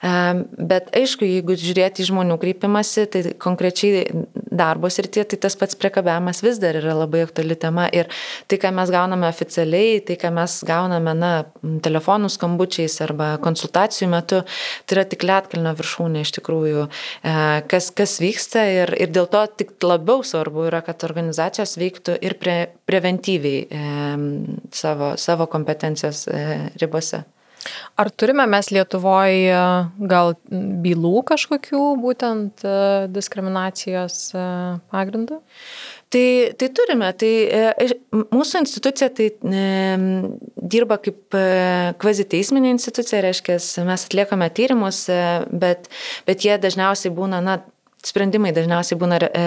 Bet 0.01 0.91
aišku, 0.97 1.27
jeigu 1.29 1.57
žiūrėti 1.61 2.05
į 2.05 2.11
žmonių 2.11 2.39
kreipimąsi, 2.41 3.07
tai 3.13 3.23
konkrečiai 3.41 4.07
darbos 4.51 4.99
ir 5.01 5.09
tie, 5.13 5.25
tai 5.29 5.39
tas 5.41 5.57
pats 5.59 5.79
priekabiavimas 5.79 6.43
vis 6.45 6.61
dar 6.63 6.79
yra 6.81 6.95
labai 6.99 7.25
aktuali 7.27 7.57
tema. 7.61 7.87
Ir 7.95 8.11
tai, 8.51 8.59
ką 8.63 8.73
mes 8.77 8.93
gauname 8.93 9.29
oficialiai, 9.31 10.01
tai, 10.07 10.17
ką 10.21 10.33
mes 10.35 10.57
gauname, 10.69 11.15
na, 11.19 11.33
telefonų 11.85 12.31
skambučiais 12.33 12.99
arba 13.05 13.33
konsultacijų 13.43 14.11
metu, 14.13 14.43
tai 14.87 14.99
yra 14.99 15.07
tik 15.09 15.25
lietkalnio 15.29 15.75
viršūnė 15.79 16.25
iš 16.25 16.35
tikrųjų, 16.41 16.87
e, 16.87 17.35
kas, 17.71 17.91
kas 17.97 18.19
vyksta. 18.23 18.67
Ir, 18.71 18.95
ir 19.07 19.13
dėl 19.15 19.29
to 19.31 19.45
tik 19.63 19.75
labiau 19.85 20.25
svarbu 20.27 20.69
yra, 20.71 20.83
kad 20.87 21.05
organizacijos 21.09 21.77
veiktų 21.81 22.19
ir 22.25 22.37
pre, 22.41 22.57
preventyviai 22.89 23.67
e, 23.67 23.85
savo, 24.77 25.15
savo 25.21 25.49
kompetencijos 25.51 26.27
e, 26.29 26.47
ribose. 26.81 27.25
Ar 28.01 28.09
turime 28.11 28.47
mes 28.49 28.71
Lietuvoje 28.73 29.57
gal 30.11 30.35
bylų 30.85 31.23
kažkokių 31.29 31.83
būtent 32.01 32.65
e, 32.65 32.77
diskriminacijos 33.13 34.31
e, 34.33 34.45
pagrindų? 34.93 35.41
Tai, 36.11 36.25
tai 36.59 36.69
turime, 36.75 37.11
tai 37.21 37.33
e, 37.45 37.91
mūsų 38.33 38.63
institucija 38.65 39.11
tai 39.15 39.29
dirba 40.57 40.99
kaip 41.05 41.37
kvaziteisminė 42.01 42.73
institucija, 42.75 43.21
reiškia, 43.27 43.59
mes 43.87 44.07
atliekame 44.09 44.49
tyrimus, 44.57 45.05
bet, 45.53 45.91
bet 46.27 46.47
jie 46.47 46.57
dažniausiai 46.63 47.13
būna, 47.15 47.43
na, 47.45 47.61
sprendimai 48.07 48.53
dažniausiai 48.57 48.99
būna 49.01 49.19
e, 49.21 49.45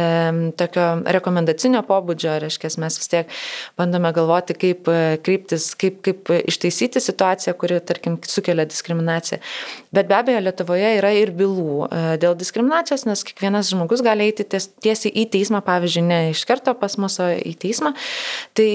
tokio 0.60 0.86
rekomendacinio 1.16 1.82
pobūdžio, 1.88 2.36
reiškia, 2.44 2.72
mes 2.84 2.98
vis 3.00 3.10
tiek 3.12 3.32
bandome 3.80 4.12
galvoti, 4.16 4.56
kaip 4.58 4.90
e, 4.92 4.98
kreiptis, 5.26 5.72
kaip, 5.80 6.02
kaip 6.06 6.30
ištaisyti 6.44 7.02
situaciją, 7.04 7.56
kuri, 7.60 7.80
tarkim, 7.86 8.20
sukelia 8.30 8.66
diskriminaciją. 8.70 9.40
Bet 9.96 10.10
be 10.10 10.18
abejo, 10.20 10.44
Lietuvoje 10.44 10.92
yra 11.00 11.14
ir 11.18 11.34
bylų 11.38 11.88
e, 11.88 12.02
dėl 12.22 12.38
diskriminacijos, 12.40 13.08
nes 13.10 13.26
kiekvienas 13.28 13.72
žmogus 13.74 14.04
gali 14.06 14.30
eiti 14.30 14.46
ties, 14.48 14.70
tiesiai 14.84 15.14
į 15.24 15.28
teismą, 15.34 15.64
pavyzdžiui, 15.66 16.06
ne 16.10 16.22
iš 16.34 16.46
karto 16.50 16.76
pas 16.78 16.98
mus, 17.02 17.18
o 17.24 17.32
į 17.34 17.56
teismą. 17.62 17.94
Tai, 18.58 18.70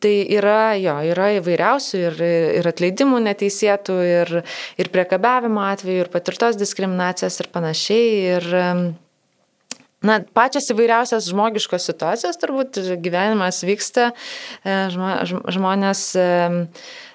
tai 0.00 0.14
yra, 0.38 0.72
jo, 0.80 0.96
yra 1.12 1.30
įvairiausių 1.40 2.02
ir, 2.06 2.24
ir 2.62 2.72
atleidimų 2.72 3.20
neteisėtų, 3.28 4.00
ir, 4.08 4.34
ir 4.80 4.92
priekabiavimo 4.94 5.64
atveju, 5.68 6.06
ir 6.06 6.12
patirtos 6.12 6.58
diskriminacijos 6.60 7.40
ir 7.42 7.52
panašiai. 7.52 8.10
Ir, 8.38 8.50
Na, 10.00 10.16
pačios 10.24 10.70
įvairiausios 10.72 11.28
žmogiškos 11.28 11.84
situacijos, 11.90 12.38
turbūt 12.40 12.78
gyvenimas 13.04 13.60
vyksta, 13.68 14.10
e, 14.64 14.76
žmonės 15.52 16.04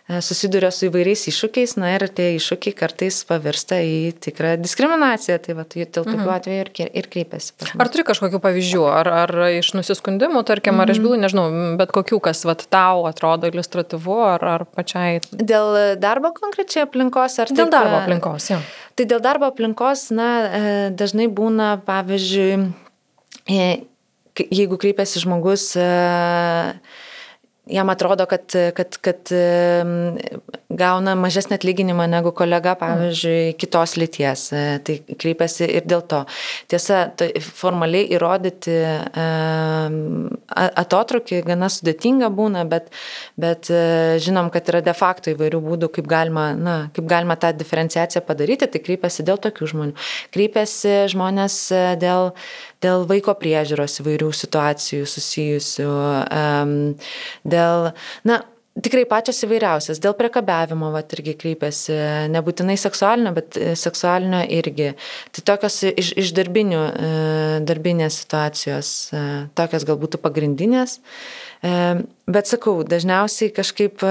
susiduria 0.05 0.69
su 0.69 0.85
įvairiais 0.85 1.23
iššūkiais, 1.31 1.75
na 1.81 1.95
ir 1.95 2.05
tie 2.13 2.27
iššūkiai 2.35 2.75
kartais 2.77 3.23
pavirsta 3.25 3.79
į 3.81 4.13
tikrą 4.21 4.53
diskriminaciją, 4.61 5.39
tai 5.41 5.55
va, 5.57 5.65
tai 5.65 5.81
dėl 5.81 6.05
tokių 6.05 6.19
mhm. 6.19 6.33
atvejų 6.35 6.59
ir, 6.61 6.69
ir 7.01 7.09
kreipiasi. 7.09 7.55
Ar 7.73 7.89
turi 7.89 8.05
kažkokių 8.05 8.41
pavyzdžių, 8.43 8.83
ar, 8.85 9.09
ar 9.23 9.33
iš 9.55 9.71
nusiskundimų, 9.77 10.43
tarkim, 10.45 10.77
ar 10.83 10.93
iš 10.93 10.99
mhm. 10.99 11.07
bylų, 11.07 11.19
nežinau, 11.25 11.45
bet 11.81 11.93
kokių, 11.95 12.21
kas 12.29 12.45
va, 12.45 12.53
tau 12.53 13.07
atrodo 13.09 13.49
iliustratyvu, 13.49 14.19
ar, 14.35 14.45
ar 14.59 14.67
pačiai? 14.69 15.23
Dėl 15.33 15.97
darbo 16.01 16.29
konkrečiai 16.37 16.85
aplinkos, 16.85 17.39
ar 17.41 17.49
dėl 17.49 17.65
taip, 17.65 17.73
darbo 17.73 17.97
aplinkos, 18.03 18.51
jo. 18.53 18.61
Ja. 18.61 18.85
Tai 18.95 19.09
dėl 19.09 19.25
darbo 19.25 19.49
aplinkos, 19.49 20.07
na, 20.15 20.29
e, 20.45 20.75
dažnai 20.95 21.25
būna, 21.33 21.73
pavyzdžiui, 21.87 22.69
e, 23.49 23.65
jeigu 24.53 24.77
kreipiasi 24.79 25.25
žmogus 25.25 25.71
e, 25.79 25.89
jam 27.67 27.89
atrodo, 27.89 28.25
kad, 28.29 28.51
kad, 28.77 28.97
kad 29.03 29.31
gauna 30.75 31.15
mažesnį 31.19 31.57
atlyginimą 31.57 32.05
negu 32.09 32.31
kolega, 32.35 32.75
pavyzdžiui, 32.79 33.55
kitos 33.59 33.95
lyties. 33.99 34.47
E, 34.55 34.63
tai 34.85 34.97
kreipiasi 35.21 35.67
ir 35.79 35.87
dėl 35.87 36.03
to. 36.09 36.23
Tiesa, 36.71 37.05
tai 37.17 37.31
formaliai 37.43 38.07
įrodyti 38.15 38.75
atotrukį 40.83 41.41
gana 41.47 41.69
sudėtinga 41.71 42.29
būna, 42.35 42.65
bet, 42.69 42.91
bet 43.41 43.69
e, 43.73 43.81
žinom, 44.23 44.51
kad 44.53 44.69
yra 44.71 44.83
de 44.85 44.95
facto 44.97 45.33
įvairių 45.33 45.61
būdų, 45.65 45.91
kaip 45.97 46.09
galima, 46.11 46.49
na, 46.57 46.77
kaip 46.95 47.07
galima 47.09 47.37
tą 47.39 47.53
diferenciaciją 47.55 48.23
padaryti. 48.25 48.69
Tai 48.71 48.83
kreipiasi 48.85 49.25
dėl 49.27 49.41
tokių 49.41 49.71
žmonių. 49.73 49.97
Kreipiasi 50.35 50.97
žmonės 51.13 51.59
e, 51.75 51.83
dėl, 52.01 52.33
dėl 52.83 53.05
vaiko 53.09 53.35
priežiūros 53.39 54.01
įvairių 54.01 54.31
situacijų 54.35 55.07
susijusių. 55.09 55.93
Dėl, 57.55 57.89
na, 58.27 58.41
tikrai 58.83 59.05
pačios 59.07 59.39
įvairiausias, 59.45 59.99
dėl 60.03 60.15
priekabiavimo, 60.19 60.89
va, 60.93 61.01
irgi 61.15 61.35
kreipiasi, 61.39 61.95
nebūtinai 62.33 62.75
seksualinio, 62.79 63.31
bet 63.37 63.59
e, 63.59 63.73
seksualinio 63.79 64.41
irgi. 64.57 64.91
Tai 65.35 65.45
tokios 65.51 65.79
iš, 65.91 66.11
iš 66.19 66.33
darbinių, 66.35 66.81
e, 66.83 67.11
darbinės 67.67 68.19
situacijos, 68.23 68.93
e, 69.15 69.25
tokios 69.57 69.87
galbūt 69.87 70.19
pagrindinės. 70.23 70.99
Bet 71.65 72.49
sakau, 72.49 72.83
dažniausiai 72.85 73.49
kažkaip 73.55 74.03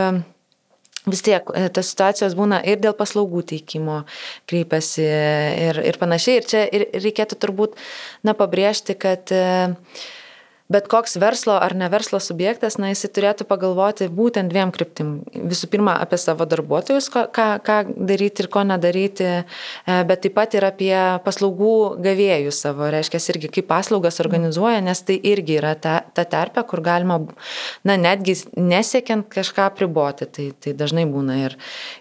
vis 1.11 1.23
tiek 1.25 1.49
tas 1.75 1.91
situacijos 1.93 2.37
būna 2.39 2.61
ir 2.65 2.81
dėl 2.83 2.97
paslaugų 2.97 3.45
teikimo 3.53 4.03
kreipiasi 4.51 5.05
ir, 5.05 5.81
ir 5.85 6.01
panašiai. 6.01 6.41
Ir 6.41 6.51
čia 6.51 6.65
ir 6.65 6.87
reikėtų 7.05 7.39
turbūt, 7.45 7.79
na, 8.25 8.37
pabrėžti, 8.39 8.97
kad 8.97 9.33
bet 10.73 10.87
koks 10.89 11.19
verslo 11.21 11.59
ar 11.61 11.75
ne 11.77 11.91
verslo 11.93 12.17
subjektas, 12.25 12.79
na, 12.81 12.89
jisai 12.95 13.11
turėtų 13.13 13.45
pagalvoti 13.49 14.09
būtent 14.09 14.49
dviem 14.49 14.71
kryptim. 14.73 15.11
Visų 15.35 15.69
pirma, 15.73 15.99
apie 16.01 16.17
savo 16.21 16.47
darbuotojus, 16.49 17.11
ką, 17.13 17.45
ką 17.65 17.77
daryti 17.93 18.45
ir 18.45 18.49
ko 18.53 18.63
nedaryti, 18.65 19.27
e, 19.45 19.99
bet 20.09 20.23
taip 20.25 20.37
pat 20.39 20.57
ir 20.57 20.65
apie 20.65 20.95
paslaugų 21.27 21.75
gavėjus 22.05 22.63
savo, 22.65 22.89
reiškia, 22.95 23.21
irgi 23.35 23.51
kaip 23.59 23.69
paslaugas 23.69 24.23
organizuoja, 24.25 24.81
nes 24.85 25.05
tai 25.05 25.19
irgi 25.21 25.59
yra 25.61 25.75
ta, 25.77 25.99
ta 26.17 26.25
terpė, 26.25 26.65
kur 26.71 26.81
galima, 26.85 27.21
na, 27.85 27.99
netgi 28.01 28.39
nesiekiant 28.57 29.29
kažką 29.29 29.69
priboti. 29.77 30.31
Tai, 30.35 30.49
tai 30.65 30.73
dažnai 30.73 31.05
būna 31.11 31.37
ir, 31.43 31.59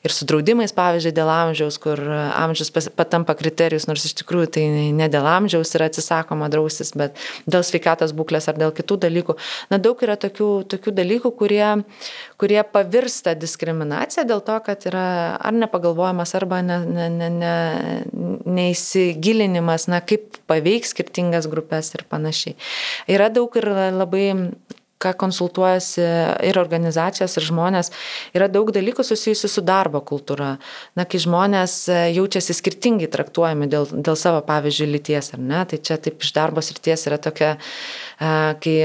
ir 0.07 0.15
su 0.15 0.23
draudimais, 0.29 0.71
pavyzdžiui, 0.77 1.15
dėl 1.19 1.33
amžiaus, 1.35 1.81
kur 1.83 1.99
amžius 1.99 2.71
patampa 2.95 3.35
kriterijus, 3.35 3.89
nors 3.91 4.07
iš 4.07 4.15
tikrųjų 4.23 4.53
tai 4.55 4.65
ne 4.95 5.11
dėl 5.11 5.27
amžiaus 5.27 5.75
yra 5.75 5.91
atsisakoma 5.91 6.47
draustis, 6.53 6.95
bet 6.95 7.19
dėl 7.43 7.67
sveikatos 7.67 8.15
būklės 8.15 8.52
ar 8.53 8.59
dėl 8.61 8.73
kitų 8.75 8.99
dalykų. 9.07 9.35
Na, 9.73 9.79
daug 9.81 9.99
yra 10.05 10.15
tokių, 10.21 10.49
tokių 10.71 10.93
dalykų, 10.95 11.33
kurie, 11.39 11.65
kurie 12.41 12.61
pavirsta 12.63 13.33
diskriminacija 13.37 14.25
dėl 14.29 14.43
to, 14.45 14.59
kad 14.65 14.85
yra 14.89 15.05
ar 15.41 15.57
nepagalvojimas, 15.57 16.35
arba 16.37 16.61
ne, 16.65 16.79
ne, 16.85 17.09
ne, 17.11 17.29
ne, 17.33 17.55
neįsigilinimas, 18.53 19.89
na, 19.91 20.01
kaip 20.05 20.39
paveiks 20.49 20.93
skirtingas 20.93 21.49
grupės 21.51 21.93
ir 21.97 22.05
panašiai. 22.09 22.55
Yra 23.11 23.29
daug 23.33 23.53
ir 23.59 23.67
labai 23.97 24.25
ką 25.01 25.13
konsultuojasi 25.19 26.03
ir 26.47 26.59
organizacijos, 26.61 27.37
ir 27.37 27.47
žmonės, 27.47 27.91
yra 28.35 28.49
daug 28.51 28.71
dalykų 28.75 29.05
susijusių 29.05 29.51
su 29.51 29.63
darbo 29.65 30.01
kultūra. 30.05 30.57
Na, 30.97 31.07
kai 31.09 31.21
žmonės 31.23 31.77
jaučiasi 32.15 32.55
skirtingai 32.57 33.09
traktuojami 33.11 33.69
dėl, 33.71 33.89
dėl 33.93 34.19
savo, 34.19 34.43
pavyzdžiui, 34.47 34.91
lyties, 34.97 35.33
ar 35.35 35.41
ne, 35.43 35.63
tai 35.69 35.81
čia 35.83 35.99
taip 36.01 36.23
iš 36.23 36.35
darbo 36.35 36.63
srities 36.63 37.07
yra 37.09 37.19
tokia, 37.21 37.55
kai 38.19 38.77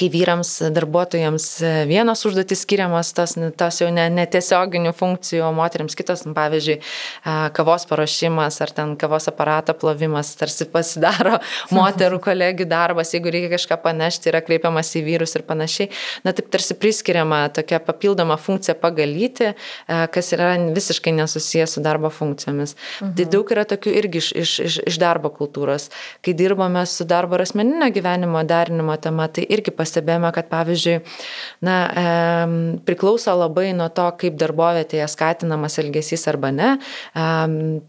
kai 0.00 0.08
vyrams, 0.12 0.48
darbuotojams 0.72 1.46
vienos 1.88 2.24
užduotis 2.24 2.62
skiriamos, 2.64 3.12
tos, 3.16 3.34
tos 3.60 3.80
jau 3.82 3.90
netiesioginių 3.92 4.90
ne 4.90 4.96
funkcijų, 4.96 5.42
o 5.44 5.50
moteriams 5.52 5.96
kitos, 5.98 6.24
nu, 6.24 6.32
pavyzdžiui, 6.36 6.78
kavos 7.56 7.84
paruošimas 7.90 8.60
ar 8.64 8.72
ten 8.76 8.94
kavos 9.00 9.28
aparato 9.28 9.74
plovimas, 9.76 10.32
tarsi 10.40 10.64
pasidaro 10.72 11.38
moterų 11.76 12.20
kolegių 12.24 12.66
darbas, 12.70 13.12
jeigu 13.14 13.32
reikia 13.34 13.52
kažką 13.56 13.80
panešti, 13.84 14.30
yra 14.32 14.40
kreipiamas 14.44 14.94
į 14.96 15.04
vyrus 15.04 15.36
ir 15.36 15.44
panašiai. 15.48 15.90
Na 16.24 16.32
taip 16.36 16.48
tarsi 16.52 16.76
priskiriama 16.80 17.42
tokia 17.56 17.82
papildoma 17.84 18.38
funkcija 18.40 18.76
pagalyti, 18.80 19.52
kas 19.86 20.32
yra 20.36 20.54
visiškai 20.70 21.12
nesusijęs 21.18 21.76
su 21.76 21.84
darbo 21.84 22.08
funkcijomis. 22.14 22.76
Mhm. 23.00 23.12
Tai 23.18 23.28
daug 23.36 23.52
yra 23.52 23.66
tokių 23.68 23.94
irgi 24.00 24.24
iš, 24.24 24.32
iš, 24.32 24.56
iš, 24.64 24.80
iš 24.94 25.00
darbo 25.02 25.32
kultūros. 25.34 25.90
Kai 26.24 26.34
dirbame 26.36 26.86
su 26.88 27.04
darbo 27.08 27.36
ir 27.36 27.44
asmeninio 27.44 27.90
gyvenimo 27.92 28.42
derinimo 28.48 28.96
tema, 29.00 29.28
tai 29.28 29.44
irgi 29.50 29.74
pas 29.76 29.89
pastebėjome, 29.90 30.30
kad 30.34 30.48
pavyzdžiui, 30.50 31.00
na, 31.66 31.76
e, 31.90 32.04
priklauso 32.86 33.34
labai 33.34 33.72
nuo 33.74 33.88
to, 33.92 34.06
kaip 34.20 34.36
darbovietėje 34.38 35.08
skatinamas 35.10 35.78
elgesys 35.82 36.26
arba 36.30 36.52
ne. 36.54 36.70
E, 36.78 37.26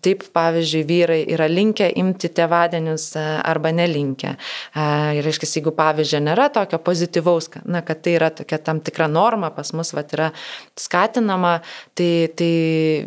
taip, 0.02 0.26
pavyzdžiui, 0.34 0.84
vyrai 0.90 1.22
yra 1.30 1.48
linkę 1.52 1.92
imti 2.02 2.32
tėvadienius 2.34 3.12
e, 3.16 3.26
arba 3.46 3.72
nelinkę. 3.76 4.36
E, 4.74 4.88
ir, 5.20 5.26
reiškia, 5.28 5.50
jeigu 5.60 5.74
pavyzdžio 5.78 6.22
nėra 6.26 6.50
tokio 6.54 6.82
pozityvaus, 6.82 7.52
na, 7.66 7.84
kad 7.86 8.02
tai 8.02 8.18
yra 8.18 8.32
tokia 8.34 8.58
tam 8.62 8.82
tikra 8.82 9.08
norma 9.12 9.52
pas 9.54 9.74
mus, 9.78 9.94
va, 9.94 10.04
yra 10.12 10.32
skatinama, 10.80 11.60
tai, 11.98 12.32
tai 12.38 12.52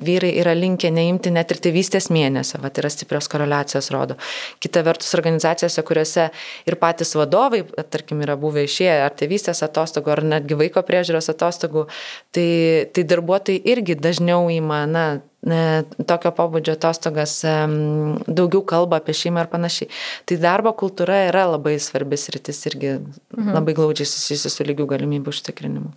vyrai 0.05 0.35
yra 0.43 0.55
linkę 0.57 0.93
neimti 0.95 1.33
net 1.35 1.51
ir 1.51 1.63
tėvystės 1.67 2.11
mėnesio, 2.15 2.61
va, 2.63 2.71
yra 2.71 2.93
stiprios 2.93 3.29
koreliacijos 3.33 3.91
rodo. 3.95 4.19
Kita 4.63 4.85
vertus, 4.87 5.15
organizacijose, 5.17 5.83
kuriuose 5.87 6.29
ir 6.69 6.79
patys 6.81 7.15
vadovai, 7.19 7.65
tarkim, 7.91 8.23
yra 8.25 8.37
buvę 8.41 8.65
išėję 8.69 8.84
ar 8.91 9.15
tėvystės 9.17 9.63
atostogų, 9.67 10.13
ar 10.15 10.25
netgi 10.35 10.59
vaiko 10.59 10.83
priežiūros 10.87 11.31
atostogų, 11.33 11.87
tai, 12.35 12.49
tai 12.95 13.07
darbuotojai 13.11 13.63
irgi 13.75 13.97
dažniau 13.99 14.49
įma, 14.53 14.85
na, 14.91 15.07
tokio 15.45 16.33
pobūdžio 16.33 16.75
atostogas 16.79 17.37
daugiau 17.45 18.63
kalba 18.65 19.01
apie 19.01 19.15
šeimą 19.17 19.45
ir 19.45 19.51
panašiai. 19.53 19.91
Tai 20.29 20.39
darbo 20.41 20.73
kultūra 20.73 21.25
yra 21.29 21.45
labai 21.53 21.77
svarbis 21.83 22.31
rytis 22.33 22.63
irgi 22.71 22.97
mhm. 22.97 23.53
labai 23.53 23.77
glaudžiai 23.77 24.09
susijusi 24.09 24.53
su 24.53 24.67
lygių 24.67 24.89
galimybių 24.95 25.35
užtikrinimu. 25.35 25.93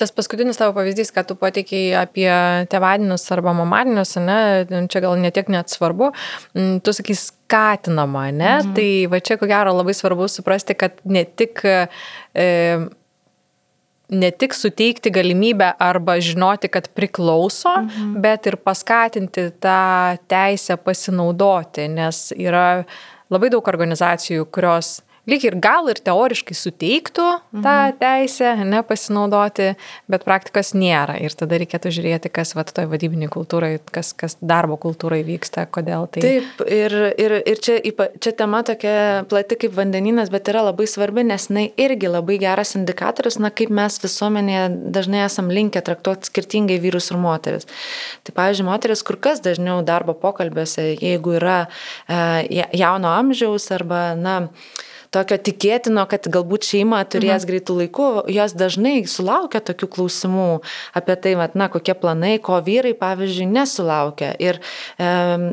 Tas 0.00 0.10
paskutinis 0.10 0.58
tavo 0.58 0.74
pavyzdys, 0.74 1.12
kad 1.14 1.28
tu 1.28 1.36
patikėjai 1.38 2.00
apie 2.00 2.30
tevadinius 2.72 3.28
arba 3.34 3.52
mamadinius, 3.54 4.16
ne, 4.18 4.38
čia 4.90 5.04
gal 5.04 5.14
netiek 5.22 5.50
net 5.52 5.70
svarbu, 5.70 6.10
mm, 6.56 6.80
tu 6.82 6.94
sakai 6.96 7.14
skatinama, 7.18 8.26
ne, 8.34 8.50
mhm. 8.58 8.74
tai 8.74 8.88
va 9.12 9.22
čia 9.22 9.38
ko 9.38 9.46
gero 9.50 9.76
labai 9.76 9.94
svarbu 9.94 10.26
suprasti, 10.32 10.74
kad 10.78 10.98
ne 11.06 11.22
tik 11.24 11.62
e, 11.64 11.78
ne 14.14 14.30
tik 14.30 14.54
suteikti 14.54 15.10
galimybę 15.14 15.70
arba 15.78 16.18
žinoti, 16.20 16.68
kad 16.68 16.90
priklauso, 16.94 17.76
mhm. 17.78 18.18
bet 18.24 18.50
ir 18.50 18.58
paskatinti 18.58 19.48
tą 19.62 20.18
teisę 20.28 20.76
pasinaudoti, 20.76 21.88
nes 21.88 22.26
yra 22.34 22.84
labai 23.32 23.50
daug 23.54 23.68
organizacijų, 23.70 24.50
kurios 24.52 24.98
lyg 25.30 25.44
ir 25.46 25.56
gal 25.62 25.88
ir 25.88 26.00
teoriškai 26.04 26.56
suteiktų 26.56 27.26
tą 27.54 27.74
mhm. 27.74 27.96
teisę, 28.00 28.50
nepasinaudoti, 28.68 29.70
bet 30.10 30.26
praktikos 30.26 30.74
nėra. 30.76 31.16
Ir 31.24 31.34
tada 31.36 31.58
reikėtų 31.60 31.92
žiūrėti, 31.94 32.32
kas 32.34 32.54
va 32.56 32.66
toje 32.68 32.88
vadybinėje 32.90 33.32
kultūroje, 33.32 33.80
kas, 33.94 34.12
kas 34.16 34.36
darbo 34.44 34.76
kultūroje 34.80 35.24
vyksta, 35.28 35.66
kodėl 35.72 36.06
tai. 36.12 36.24
Taip, 36.24 36.64
ir, 36.68 36.96
ir, 37.20 37.36
ir 37.40 37.62
čia, 37.64 37.78
čia 38.20 38.34
tema 38.36 38.62
tokia 38.66 39.24
plati 39.30 39.58
kaip 39.64 39.74
vandeninas, 39.76 40.32
bet 40.34 40.50
yra 40.52 40.66
labai 40.68 40.88
svarbi, 40.90 41.24
nes 41.26 41.48
jinai 41.50 41.66
irgi 41.80 42.10
labai 42.12 42.38
geras 42.42 42.74
indikatorius, 42.78 43.40
na 43.42 43.52
kaip 43.54 43.72
mes 43.74 44.00
visuomenėje 44.04 44.64
dažnai 44.94 45.24
esam 45.24 45.52
linkę 45.52 45.84
traktuoti 45.84 46.30
skirtingai 46.30 46.80
vyrus 46.82 47.10
ir 47.12 47.20
moteris. 47.20 47.68
Tai, 48.24 48.36
pavyzdžiui, 48.36 48.68
moteris 48.68 49.04
kur 49.06 49.20
kas 49.20 49.42
dažniau 49.44 49.80
darbo 49.86 50.16
pokalbiuose, 50.18 50.94
jeigu 51.00 51.38
yra 51.40 51.64
e, 51.64 52.64
jauno 52.76 53.12
amžiaus 53.14 53.70
arba, 53.74 54.06
na, 54.18 54.40
tokio 55.14 55.38
tikėtino, 55.38 56.04
kad 56.10 56.26
galbūt 56.32 56.66
šeima 56.66 57.00
turės 57.10 57.42
mhm. 57.42 57.48
greitų 57.50 57.76
laikų, 57.82 58.08
jos 58.34 58.54
dažnai 58.58 58.94
sulaukia 59.10 59.60
tokių 59.64 59.88
klausimų 59.96 60.48
apie 60.98 61.16
tai, 61.22 61.34
vat, 61.38 61.54
na, 61.58 61.68
kokie 61.72 61.94
planai, 61.98 62.36
ko 62.42 62.58
vyrai, 62.64 62.94
pavyzdžiui, 62.98 63.46
nesulaukia. 63.52 64.32
Ir 64.42 64.60
e, 64.60 65.08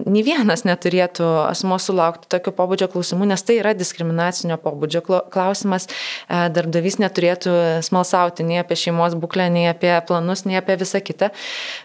nei 0.05 0.23
vienas 0.25 0.65
neturėtų 0.67 1.27
asmo 1.45 1.77
sulaukti 1.81 2.29
tokio 2.31 2.53
pobūdžio 2.57 2.89
klausimų, 2.93 3.29
nes 3.31 3.45
tai 3.45 3.59
yra 3.61 3.75
diskriminacinio 3.77 4.57
pobūdžio 4.61 5.03
klausimas. 5.33 5.87
E, 5.87 6.41
darbdavys 6.55 6.99
neturėtų 7.01 7.55
smalsauti 7.85 8.45
nei 8.47 8.61
apie 8.61 8.77
šeimos 8.79 9.17
būklę, 9.19 9.49
nei 9.53 9.67
apie 9.71 9.93
planus, 10.07 10.45
nei 10.47 10.57
apie 10.59 10.77
visą 10.81 11.03
kitą. 11.05 11.31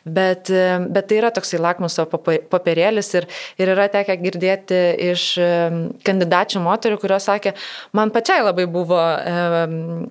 Bet, 0.04 0.50
e, 0.50 0.78
bet 0.86 1.10
tai 1.10 1.20
yra 1.20 1.32
toksai 1.34 1.60
lakmuso 1.62 2.06
papirėlis 2.08 3.12
ir, 3.20 3.28
ir 3.60 3.74
yra 3.76 3.88
tekę 3.92 4.16
girdėti 4.20 4.82
iš 5.10 5.28
kandidačių 6.06 6.62
moterių, 6.64 6.98
kurios 7.02 7.26
sakė, 7.28 7.52
man 7.96 8.12
pačiai 8.14 8.44
labai 8.46 8.66
buvo 8.70 8.98
e, 8.98 10.08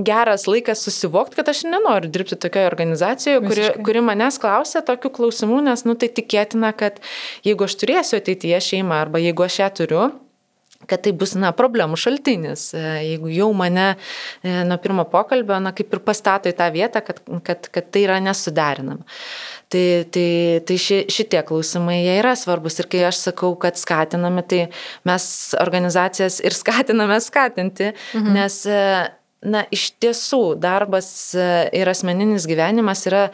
geras 0.00 0.46
laikas 0.48 0.84
susivokti, 0.86 1.36
kad 1.36 1.48
aš 1.52 1.64
nenoriu 1.68 2.10
dirbti 2.10 2.38
tokioje 2.40 2.70
organizacijoje, 2.70 3.42
kuri, 3.44 3.68
kuri 3.84 4.02
manęs 4.04 4.40
klausia 4.40 4.82
tokių 4.86 5.12
klausimų, 5.18 5.60
nes, 5.68 5.84
nu, 5.88 5.96
tai 6.00 6.08
tikėtina, 6.16 6.72
kad 6.76 7.02
jeigu 7.46 7.68
aš 7.68 7.76
turėsiu 7.82 8.20
ateityje 8.20 8.60
šeimą 8.70 9.02
arba 9.04 9.20
jeigu 9.22 9.46
aš 9.46 9.60
ją 9.62 9.70
turiu, 9.82 10.08
kad 10.88 11.02
tai 11.04 11.12
bus, 11.16 11.34
na, 11.38 11.52
problemų 11.56 11.98
šaltinis. 12.00 12.70
E, 12.76 12.82
jeigu 13.10 13.30
jau 13.34 13.50
mane 13.56 13.86
e, 13.92 14.54
nuo 14.68 14.78
pirmo 14.82 15.04
pokalbio, 15.10 15.58
na, 15.62 15.74
kaip 15.76 15.92
ir 15.92 16.02
pastato 16.04 16.50
į 16.50 16.56
tą 16.56 16.70
vietą, 16.74 17.02
kad, 17.04 17.20
kad, 17.46 17.68
kad 17.72 17.90
tai 17.92 18.04
yra 18.06 18.18
nesuderinama. 18.24 19.04
Tai, 19.70 19.84
tai, 20.10 20.26
tai 20.66 20.80
ši, 20.82 21.04
šitie 21.12 21.44
klausimai 21.46 22.00
jie 22.00 22.16
yra 22.18 22.34
svarbus 22.38 22.80
ir 22.82 22.90
kai 22.90 23.04
aš 23.10 23.20
sakau, 23.28 23.52
kad 23.60 23.78
skatiname, 23.78 24.42
tai 24.42 24.64
mes 25.06 25.24
organizacijas 25.60 26.40
ir 26.42 26.56
skatiname 26.56 27.20
skatinti, 27.22 27.92
mhm. 28.16 28.36
nes, 28.40 28.60
e, 28.66 28.84
na, 29.46 29.64
iš 29.72 29.90
tiesų 30.02 30.56
darbas 30.60 31.10
ir 31.36 31.88
asmeninis 31.88 32.48
gyvenimas 32.50 33.06
yra 33.08 33.28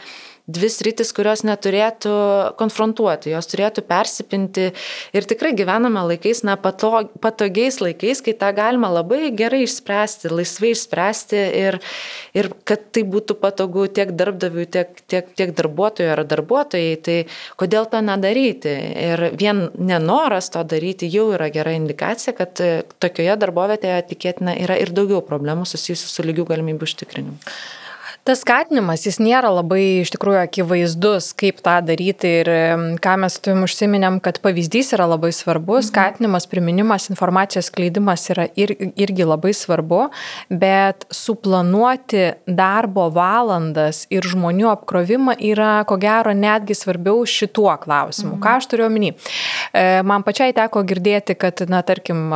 dvi 0.46 0.68
sritis, 0.70 1.10
kurios 1.14 1.42
neturėtų 1.46 2.12
konfrontuoti, 2.58 3.32
jos 3.34 3.48
turėtų 3.50 3.82
persipinti 3.86 4.68
ir 5.16 5.26
tikrai 5.26 5.50
gyvename 5.58 6.04
laikais, 6.06 6.44
na, 6.46 6.54
patog, 6.60 7.10
patogiais 7.22 7.80
laikais, 7.82 8.22
kai 8.22 8.36
tą 8.38 8.52
galima 8.54 8.90
labai 8.92 9.32
gerai 9.34 9.64
išspręsti, 9.64 10.30
laisvai 10.30 10.70
išspręsti 10.74 11.40
ir, 11.62 11.78
ir 12.38 12.50
kad 12.68 12.84
tai 12.94 13.02
būtų 13.10 13.38
patogu 13.42 13.88
tiek 13.90 14.12
darbdaviui, 14.14 14.68
tiek, 14.70 14.92
tiek, 15.10 15.32
tiek 15.38 15.54
darbuotojui 15.58 16.12
ar 16.14 16.22
darbuotojai, 16.28 16.94
tai 17.02 17.16
kodėl 17.58 17.88
to 17.90 18.02
nedaryti. 18.06 18.74
Ir 19.06 19.24
vien 19.38 19.66
nenoras 19.74 20.52
to 20.54 20.62
daryti 20.62 21.10
jau 21.10 21.32
yra 21.34 21.50
gera 21.54 21.74
indikacija, 21.74 22.36
kad 22.38 22.62
tokioje 23.02 23.34
darbovietėje 23.42 23.98
tikėtina 24.12 24.54
yra 24.62 24.78
ir 24.78 24.94
daugiau 24.94 25.24
problemų 25.26 25.66
susijusių 25.66 26.12
su 26.12 26.26
lygių 26.26 26.46
galimybių 26.54 26.86
užtikrinimu. 26.86 27.40
Tas 28.26 28.40
skatinimas, 28.42 29.04
jis 29.06 29.20
nėra 29.22 29.52
labai 29.54 30.00
iš 30.00 30.10
tikrųjų 30.10 30.40
akivaizdus, 30.40 31.28
kaip 31.38 31.60
tą 31.62 31.76
daryti 31.86 32.32
ir 32.40 32.48
ką 33.02 33.12
mes 33.22 33.36
tuim 33.38 33.62
užsiminėm, 33.62 34.16
kad 34.24 34.40
pavyzdys 34.42 34.90
yra 34.96 35.06
labai 35.12 35.30
svarbus, 35.30 35.84
mhm. 35.84 35.90
skatinimas, 35.92 36.48
priminimas, 36.50 37.06
informacijos 37.12 37.70
skleidimas 37.70 38.26
yra 38.34 38.48
ir, 38.58 38.74
irgi 38.98 39.28
labai 39.28 39.54
svarbu, 39.54 40.08
bet 40.50 41.06
suplanuoti 41.14 42.24
darbo 42.50 43.06
valandas 43.14 44.04
ir 44.10 44.26
žmonių 44.26 44.72
apkrovimą 44.74 45.38
yra 45.52 45.70
ko 45.86 46.00
gero 46.02 46.34
netgi 46.34 46.74
svarbiau 46.74 47.22
šituo 47.30 47.70
klausimu. 47.86 48.34
Mhm. 48.34 48.42
Ką 48.42 48.58
aš 48.58 48.70
turiu 48.74 48.88
omeny? 48.90 49.14
E, 49.70 50.02
man 50.02 50.26
pačiai 50.26 50.56
teko 50.56 50.82
girdėti, 50.82 51.38
kad, 51.38 51.62
na, 51.70 51.86
tarkim, 51.86 52.26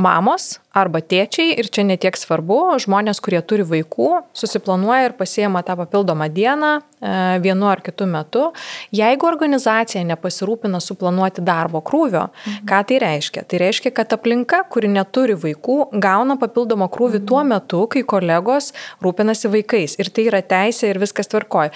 mamos 0.00 0.52
arba 0.72 1.02
tėčiai, 1.04 1.52
ir 1.60 1.68
čia 1.72 1.84
netiek 1.86 2.16
svarbu, 2.16 2.78
žmonės, 2.82 3.20
kurie 3.22 3.40
turi 3.44 3.64
vaikų, 3.68 4.08
susiplanuoja 4.36 5.10
ir 5.10 5.16
pasiema 5.18 5.62
tą 5.66 5.76
papildomą 5.78 6.28
dieną 6.32 6.70
e, 6.78 6.82
vienu 7.44 7.68
ar 7.68 7.82
kitu 7.84 8.06
metu. 8.08 8.46
Jeigu 8.94 9.28
organizacija 9.28 10.02
nepasirūpina 10.08 10.80
suplanuoti 10.80 11.44
darbo 11.44 11.82
krūvio, 11.84 12.28
mhm. 12.32 12.64
ką 12.68 12.80
tai 12.88 13.00
reiškia? 13.04 13.44
Tai 13.48 13.60
reiškia, 13.62 13.92
kad 13.96 14.16
aplinka, 14.16 14.62
kuri 14.72 14.90
neturi 14.92 15.36
vaikų, 15.38 15.78
gauna 16.02 16.38
papildomą 16.40 16.88
krūvį 16.92 17.20
mhm. 17.20 17.28
tuo 17.28 17.44
metu, 17.52 17.84
kai 17.92 18.04
kolegos 18.08 18.72
rūpinasi 19.04 19.52
vaikais. 19.52 19.98
Ir 20.00 20.12
tai 20.14 20.26
yra 20.30 20.40
teisė 20.40 20.92
ir 20.92 21.02
viskas 21.02 21.28
tvarkoja. 21.32 21.74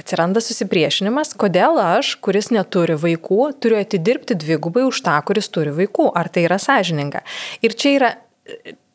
Atsiranda 0.00 0.40
susipriešinimas, 0.42 1.36
kodėl 1.38 1.78
aš, 1.78 2.16
kuris 2.24 2.50
neturi 2.50 2.96
vaikų, 2.98 3.52
turiu 3.62 3.78
atidirbti 3.78 4.34
dvigubai 4.40 4.86
už 4.88 5.02
tą, 5.06 5.14
kuris 5.28 5.50
turi 5.52 5.74
vaikų. 5.76 6.10
Ar 6.16 6.32
tai 6.32 6.46
yra 6.48 6.58
sąžininga? 6.62 7.22
Ir 7.62 7.76
čia 7.78 7.94
yra 7.98 8.12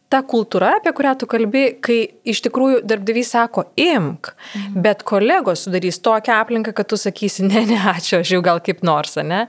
ta 0.08 0.22
kultūra, 0.24 0.78
apie 0.80 0.94
kurią 0.96 1.14
tu 1.20 1.28
kalbi, 1.30 1.64
kai 1.84 1.98
iš 2.28 2.40
tikrųjų 2.46 2.80
darbdavys 2.88 3.34
sako, 3.36 3.66
imk, 3.80 4.32
mhm. 4.32 4.78
bet 4.86 5.04
kolegos 5.08 5.66
sudarys 5.68 6.00
tokią 6.04 6.38
aplinką, 6.44 6.74
kad 6.76 6.88
tu 6.88 7.00
sakysi, 7.00 7.44
ne, 7.48 7.66
ne, 7.68 7.80
ačiū, 7.92 8.22
aš 8.22 8.32
jau 8.38 8.44
gal 8.46 8.62
kaip 8.64 8.86
nors, 8.88 9.18
ne. 9.20 9.46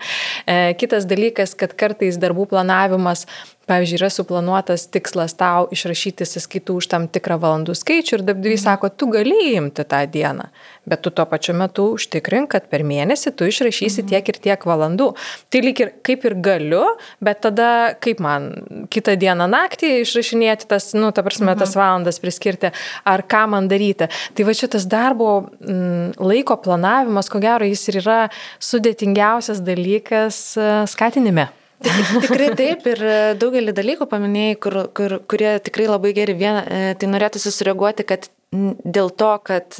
E, 0.46 0.74
kitas 0.80 1.06
dalykas, 1.08 1.54
kad 1.58 1.76
kartais 1.78 2.18
darbų 2.20 2.48
planavimas 2.50 3.26
pavyzdžiui, 3.68 3.98
yra 4.00 4.10
suplanuotas 4.12 4.86
tikslas 4.92 5.34
tau 5.38 5.68
išrašyti 5.74 6.26
sąskaitų 6.28 6.78
už 6.80 6.88
tam 6.92 7.06
tikrą 7.12 7.38
valandų 7.42 7.76
skaičių 7.78 8.18
ir 8.18 8.24
darbdavys 8.26 8.62
mhm. 8.62 8.66
sako, 8.66 8.90
tu 8.90 9.10
gali 9.12 9.36
imti 9.54 9.84
tą 9.88 10.02
dieną, 10.10 10.48
bet 10.88 11.02
tu 11.04 11.12
tuo 11.14 11.26
pačiu 11.28 11.54
metu 11.58 11.90
užtikrink, 11.96 12.50
kad 12.54 12.68
per 12.72 12.84
mėnesį 12.88 13.34
tu 13.36 13.48
išrašysi 13.48 14.02
mhm. 14.02 14.10
tiek 14.12 14.32
ir 14.32 14.40
tiek 14.48 14.66
valandų. 14.68 15.10
Tai 15.52 15.62
lyg 15.64 15.82
ir 15.84 15.92
kaip 16.06 16.24
ir 16.28 16.36
galiu, 16.44 16.84
bet 17.24 17.42
tada 17.46 17.70
kaip 18.04 18.22
man 18.24 18.50
kitą 18.92 19.16
dieną 19.20 19.48
naktį 19.52 19.92
išrašinėti 20.02 20.68
tas, 20.70 20.90
nu, 20.96 21.12
ta 21.12 21.24
prasme, 21.26 21.52
tas 21.54 21.74
mhm. 21.74 21.82
valandas 21.82 22.20
priskirti, 22.22 22.72
ar 23.04 23.24
ką 23.28 23.44
man 23.54 23.68
daryti. 23.70 24.08
Tai 24.34 24.48
va 24.48 24.56
šitas 24.56 24.88
darbo 24.88 25.30
m, 25.44 25.74
mm, 25.74 26.18
laiko 26.22 26.58
planavimas, 26.64 27.30
ko 27.30 27.40
gero, 27.42 27.68
jis 27.68 27.88
ir 27.92 28.00
yra 28.02 28.18
sudėtingiausias 28.62 29.62
dalykas 29.64 30.42
e, 30.58 30.68
skatinime. 30.90 31.48
Tikrai 31.84 32.48
taip 32.58 32.86
ir 32.90 33.02
daugelį 33.38 33.74
dalykų 33.76 34.08
paminėjai, 34.10 34.58
kur, 34.62 34.78
kur, 34.96 35.18
kurie 35.30 35.52
tikrai 35.62 35.86
labai 35.86 36.12
geri. 36.16 36.34
Viena, 36.38 36.64
tai 36.98 37.10
norėtųsi 37.10 37.52
sureaguoti, 37.54 38.06
kad 38.08 38.26
dėl 38.50 39.12
to, 39.14 39.30
kad 39.46 39.78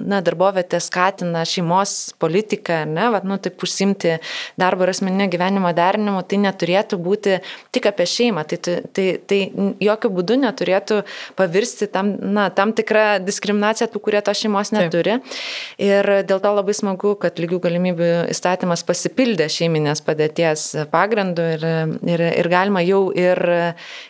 na, 0.00 0.20
darbovietė 0.24 0.80
skatina 0.82 1.42
šeimos 1.48 2.14
politiką, 2.20 2.82
ne, 2.90 3.08
va, 3.14 3.20
nu, 3.26 3.38
taip 3.42 3.62
užsimti 3.64 4.16
darbo 4.60 4.86
ir 4.86 4.92
asmeninio 4.94 5.28
gyvenimo 5.32 5.72
derinimu, 5.76 6.22
tai 6.28 6.40
neturėtų 6.44 6.98
būti 7.00 7.38
tik 7.74 7.90
apie 7.90 8.06
šeimą, 8.08 8.44
tai, 8.50 8.60
tai, 8.64 8.76
tai, 8.96 9.06
tai 9.30 9.40
jokių 9.84 10.12
būdų 10.16 10.40
neturėtų 10.44 11.00
pavirsti 11.38 11.90
tam, 11.92 12.12
na, 12.34 12.48
tam 12.54 12.74
tikrą 12.76 13.20
diskriminaciją 13.24 13.90
tų, 13.92 14.02
kurie 14.06 14.22
to 14.24 14.34
šeimos 14.36 14.72
neturi. 14.76 15.18
Taip. 15.20 15.40
Ir 15.80 16.10
dėl 16.28 16.42
to 16.42 16.54
labai 16.56 16.74
smagu, 16.76 17.14
kad 17.20 17.40
lygių 17.40 17.60
galimybių 17.66 18.10
įstatymas 18.34 18.84
pasipildė 18.88 19.48
šeiminės 19.52 20.04
padėties 20.06 20.68
pagrindu 20.92 21.46
ir, 21.56 21.66
ir, 22.08 22.26
ir 22.42 22.50
galima 22.52 22.84
jau 22.84 23.08
ir, 23.16 23.42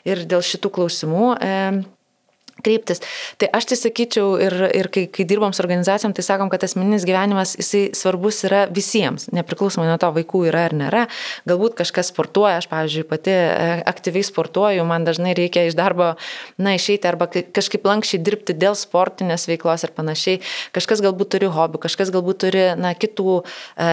ir 0.08 0.26
dėl 0.30 0.44
šitų 0.44 0.72
klausimų. 0.76 1.30
E, 1.40 1.56
kreiptis. 2.64 3.02
Tai 3.40 3.50
aš 3.56 3.70
tai 3.70 3.78
sakyčiau 3.80 4.34
ir, 4.42 4.56
ir 4.76 4.90
kai, 4.92 5.06
kai 5.12 5.26
dirbam 5.28 5.54
su 5.56 5.62
organizacijom, 5.64 6.14
tai 6.16 6.24
sakom, 6.26 6.50
kad 6.52 6.64
asmeninis 6.66 7.06
gyvenimas 7.08 7.56
jisai 7.58 7.90
svarbus 7.96 8.42
yra 8.48 8.64
visiems, 8.70 9.28
nepriklausomai 9.34 9.88
nuo 9.88 9.98
to, 10.00 10.10
vaikų 10.16 10.44
yra 10.50 10.66
ar 10.68 10.76
nėra. 10.76 11.04
Galbūt 11.48 11.76
kažkas 11.80 12.12
sportuoja, 12.12 12.60
aš, 12.60 12.68
pavyzdžiui, 12.70 13.06
pati 13.10 13.34
e, 13.34 13.70
aktyviai 13.88 14.26
sportuoju, 14.26 14.86
man 14.88 15.06
dažnai 15.08 15.34
reikia 15.38 15.66
iš 15.68 15.76
darbo, 15.78 16.12
na, 16.60 16.74
išeiti 16.78 17.08
arba 17.10 17.28
kažkaip 17.30 17.86
lankščiai 17.86 18.22
dirbti 18.26 18.56
dėl 18.58 18.76
sportinės 18.78 19.46
veiklos 19.50 19.86
ir 19.86 19.94
panašiai. 19.96 20.40
Kažkas 20.76 21.02
galbūt 21.04 21.34
turi 21.36 21.50
hobių, 21.50 21.80
kažkas 21.86 22.12
galbūt 22.14 22.42
turi, 22.44 22.64
na, 22.80 22.92
kitų 22.98 23.40
e, 23.40 23.42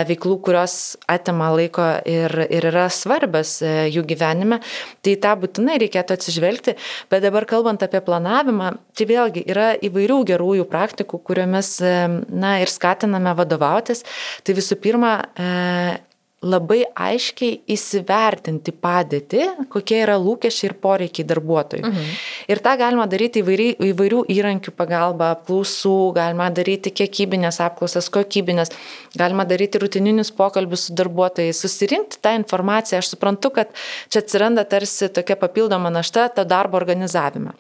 veiklų, 0.10 0.40
kurios 0.46 0.98
atima 1.10 1.50
laiko 1.56 1.86
ir, 2.08 2.34
ir 2.50 2.70
yra 2.72 2.88
svarbios 2.94 3.58
e, 3.62 3.74
jų 3.94 4.04
gyvenime. 4.10 4.60
Tai 5.06 5.16
tą 5.24 5.36
būtinai 5.42 5.78
reikėtų 5.84 6.18
atsižvelgti. 6.18 6.76
Bet 7.12 7.24
dabar 7.26 7.48
kalbant 7.50 7.84
apie 7.86 8.02
planavimą, 8.04 8.57
žinoma, 8.58 8.78
čia 8.96 9.08
vėlgi 9.08 9.46
yra 9.48 9.76
įvairių 9.78 10.24
gerųjų 10.26 10.66
praktikų, 10.70 11.22
kuriomis, 11.24 11.78
na, 12.30 12.60
ir 12.62 12.68
skatiname 12.68 13.36
vadovautis. 13.38 14.04
Tai 14.44 14.54
visų 14.58 14.80
pirma, 14.82 15.30
e, 15.38 15.98
labai 16.46 16.84
aiškiai 16.94 17.64
įsivertinti 17.74 18.72
padėtį, 18.72 19.68
kokie 19.74 20.04
yra 20.04 20.20
lūkesčiai 20.22 20.70
ir 20.70 20.76
poreikiai 20.78 21.26
darbuotojų. 21.26 21.82
Mhm. 21.88 22.12
Ir 22.48 22.62
tą 22.62 22.76
galima 22.78 23.08
daryti 23.10 23.42
įvairių, 23.42 23.72
įvairių 23.90 24.22
įrankių 24.30 24.74
pagalba, 24.78 25.32
apklausų, 25.34 26.14
galima 26.14 26.52
daryti 26.54 26.94
kiekybinės 26.94 27.58
apklausas, 27.66 28.12
kokybinės, 28.14 28.70
galima 29.18 29.48
daryti 29.50 29.82
rutininius 29.82 30.30
pokalbius 30.32 30.88
su 30.88 30.94
darbuotojais, 30.94 31.58
susirinkti 31.58 32.22
tą 32.22 32.38
informaciją. 32.38 33.02
Aš 33.02 33.16
suprantu, 33.16 33.50
kad 33.58 33.74
čia 34.10 34.22
atsiranda 34.22 34.64
tarsi 34.64 35.10
tokia 35.10 35.36
papildoma 35.42 35.90
našta 35.90 36.30
to 36.30 36.46
darbo 36.46 36.78
organizavime. 36.78 37.58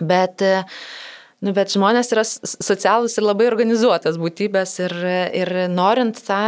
Bet 0.00 0.42
uh, 0.42 0.62
Nu, 1.38 1.52
bet 1.54 1.70
žmonės 1.70 2.08
yra 2.10 2.24
socialus 2.26 3.14
ir 3.14 3.22
labai 3.22 3.46
organizuotas 3.46 4.16
būtybės 4.18 4.72
ir, 4.82 4.92
ir 5.38 5.50
norint 5.70 6.18
tą, 6.26 6.38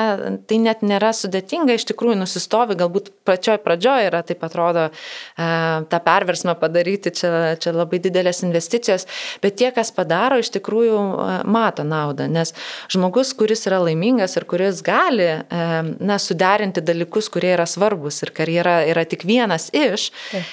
tai 0.50 0.56
net 0.58 0.80
nėra 0.82 1.12
sudėtinga, 1.14 1.76
iš 1.78 1.84
tikrųjų 1.92 2.16
nusistovi, 2.18 2.74
galbūt 2.74 3.12
pačioj 3.28 3.60
pradžioje 3.62 4.08
yra, 4.08 4.24
taip 4.26 4.42
atrodo, 4.42 4.88
e, 4.90 5.46
tą 5.92 6.00
perversmą 6.02 6.56
padaryti, 6.58 7.12
čia, 7.20 7.30
čia 7.62 7.70
labai 7.76 8.00
didelės 8.02 8.42
investicijos, 8.42 9.06
bet 9.44 9.60
tie, 9.62 9.68
kas 9.76 9.92
padaro, 9.94 10.40
iš 10.42 10.50
tikrųjų 10.56 10.98
e, 10.98 11.28
mato 11.46 11.86
naudą, 11.86 12.26
nes 12.26 12.50
žmogus, 12.90 13.30
kuris 13.38 13.62
yra 13.70 13.78
laimingas 13.84 14.34
ir 14.40 14.48
kuris 14.50 14.82
gali, 14.82 15.30
e, 15.38 15.70
na, 16.02 16.18
suderinti 16.18 16.82
dalykus, 16.82 17.30
kurie 17.30 17.52
yra 17.54 17.68
svarbus 17.70 18.24
ir 18.26 18.34
karjera 18.34 18.80
yra 18.90 19.06
tik 19.06 19.22
vienas 19.22 19.70
iš, 19.70 20.10
Taip. 20.32 20.50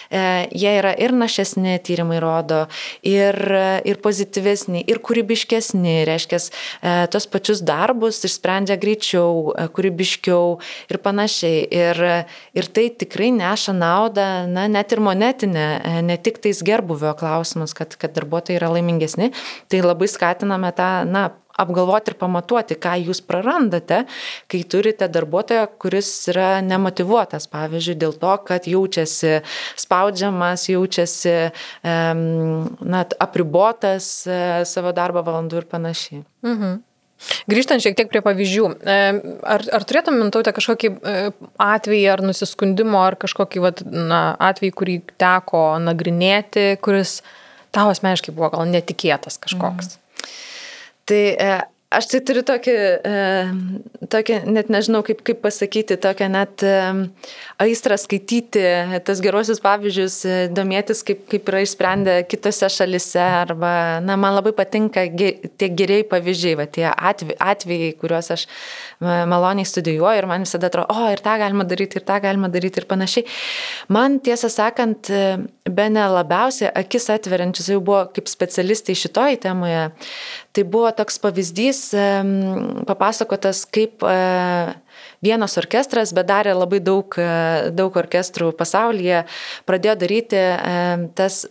jie 0.54 0.78
yra 0.78 0.94
ir 0.94 1.18
našesni, 1.18 1.80
tyrimai 1.82 2.22
rodo, 2.22 2.68
ir, 3.02 3.42
ir 3.82 3.98
pozityvūs 4.06 4.27
pozityvesni 4.28 4.84
ir 4.88 5.00
kūrybiškesni, 5.00 6.06
reiškia, 6.08 6.38
e, 6.82 7.08
tos 7.12 7.28
pačius 7.28 7.62
darbus 7.62 8.24
išsprendžia 8.26 8.78
greičiau, 8.78 9.54
e, 9.56 9.68
kūrybiškiau 9.68 10.60
ir 10.90 10.98
panašiai. 10.98 11.68
Ir, 11.72 12.26
ir 12.54 12.66
tai 12.74 12.90
tikrai 12.90 13.32
neša 13.32 13.74
naudą, 13.74 14.48
na, 14.48 14.68
net 14.68 14.92
ir 14.92 15.00
monetinė, 15.00 15.68
e, 15.84 16.02
ne 16.02 16.18
tik 16.18 16.40
tais 16.40 16.62
gerbuvio 16.62 17.16
klausimas, 17.18 17.74
kad, 17.74 17.96
kad 17.96 18.14
darbuotojai 18.14 18.58
yra 18.60 18.70
laimingesni, 18.70 19.32
tai 19.70 19.82
labai 19.82 20.08
skatiname 20.08 20.72
tą, 20.76 21.06
na, 21.08 21.32
apgalvoti 21.58 22.14
ir 22.14 22.18
pamatuoti, 22.22 22.78
ką 22.82 22.96
jūs 23.08 23.22
prarandate, 23.28 24.04
kai 24.52 24.64
turite 24.70 25.10
darbuotoją, 25.12 25.68
kuris 25.82 26.10
yra 26.32 26.50
nemotivuotas, 26.66 27.50
pavyzdžiui, 27.54 27.98
dėl 28.04 28.18
to, 28.22 28.34
kad 28.48 28.70
jaučiasi 28.70 29.40
spaudžiamas, 29.80 30.68
jaučiasi 30.72 31.38
na, 31.84 33.06
apribotas 33.24 34.12
e, 34.28 34.42
savo 34.70 34.94
darbo 34.96 35.24
valandų 35.26 35.64
ir 35.64 35.72
panašiai. 35.72 36.22
Mhm. 36.46 36.78
Grįžtant 37.50 37.82
šiek 37.82 37.96
tiek 37.98 38.10
prie 38.12 38.22
pavyzdžių, 38.22 38.66
ar, 38.86 39.64
ar 39.74 39.86
turėtum 39.90 40.20
mintautę 40.22 40.54
kažkokį 40.54 40.92
e, 40.94 41.16
atvejį 41.66 42.04
ar 42.14 42.22
nusiskundimo, 42.22 43.00
ar 43.02 43.18
kažkokį 43.18 43.64
vat, 43.64 43.82
na, 43.90 44.22
atvejį, 44.52 44.74
kurį 44.78 44.98
teko 45.18 45.64
nagrinėti, 45.82 46.76
kuris 46.86 47.24
tau 47.74 47.90
asmeniškai 47.90 48.36
buvo 48.38 48.52
gal 48.54 48.70
netikėtas 48.70 49.42
kažkoks? 49.42 49.98
Mm. 49.98 50.07
Tai 51.08 51.24
e, 51.40 51.52
aš 51.96 52.10
tai 52.12 52.20
turiu 52.28 52.42
tokį, 52.44 52.74
e, 53.08 53.20
tokį 54.12 54.40
net 54.52 54.72
nežinau 54.74 55.00
kaip, 55.08 55.22
kaip 55.28 55.40
pasakyti, 55.46 55.96
tokią 56.04 56.28
net 56.34 56.64
e, 56.68 56.74
aistrą 57.64 57.96
skaityti 58.02 58.64
tas 59.08 59.22
gerosius 59.24 59.62
pavyzdžius, 59.64 60.18
domėtis, 60.58 61.06
kaip, 61.08 61.24
kaip 61.32 61.48
yra 61.48 61.64
išsprendę 61.64 62.18
kitose 62.28 62.68
šalise. 62.76 63.24
Arba, 63.24 63.72
na, 64.04 64.20
man 64.20 64.36
labai 64.36 64.52
patinka 64.58 65.06
tie 65.08 65.72
geriai 65.80 66.04
pavyzdžiai, 66.12 66.58
va, 66.60 66.68
tie 66.68 66.90
atvejai, 66.92 67.94
kuriuos 68.02 68.34
aš 68.36 68.48
maloniai 69.02 69.66
studijuoju 69.68 70.22
ir 70.22 70.28
man 70.30 70.46
visada 70.46 70.70
atrodo, 70.72 70.94
o 70.94 71.12
ir 71.14 71.22
tą 71.26 71.38
galima 71.42 71.66
daryti, 71.68 72.00
ir 72.00 72.06
tą 72.08 72.18
galima 72.24 72.50
daryti 72.50 72.82
ir 72.82 72.88
panašiai. 72.90 73.28
Man 73.94 74.20
tiesą 74.26 74.50
sakant, 74.50 75.12
be 75.78 75.88
ne 75.94 76.08
labiausiai 76.16 76.72
akis 76.82 77.10
atveriančias 77.14 77.70
jau 77.74 77.82
buvo 77.84 78.06
kaip 78.16 78.32
specialistai 78.32 78.98
šitoj 78.98 79.40
temoje, 79.46 79.84
tai 80.54 80.66
buvo 80.66 80.92
toks 80.98 81.22
pavyzdys 81.22 81.84
papasakotas, 82.90 83.66
kaip 83.70 84.02
vienas 85.24 85.58
orkestras, 85.60 86.14
bet 86.16 86.30
darė 86.30 86.54
labai 86.58 86.80
daug, 86.84 87.18
e, 87.18 87.72
daug 87.76 87.96
orkestrų 87.98 88.52
pasaulyje, 88.58 89.24
pradėjo 89.70 89.96
daryti 90.04 90.44
tas 91.18 91.44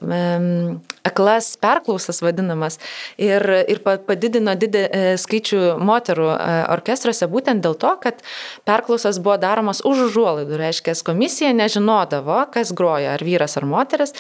aklas 1.07 1.55
perklausas 1.61 2.21
vadinamas. 2.23 2.79
Ir, 3.21 3.43
ir 3.71 3.81
padidino 3.83 4.55
didelį 4.59 4.87
e, 4.87 5.15
skaičių 5.21 5.61
moterų 5.83 6.29
orkestruose 6.73 7.29
būtent 7.31 7.63
dėl 7.65 7.77
to, 7.79 7.93
kad 8.03 8.23
perklausas 8.69 9.21
buvo 9.23 9.39
daromas 9.41 9.83
už 9.87 10.07
užuolaidų, 10.09 10.59
reiškia, 10.61 10.97
komisija 11.07 11.53
nežinodavo, 11.57 12.41
kas 12.55 12.73
groja, 12.77 13.15
ar 13.17 13.25
vyras 13.27 13.57
ar 13.61 13.69
moteris. 13.69 14.15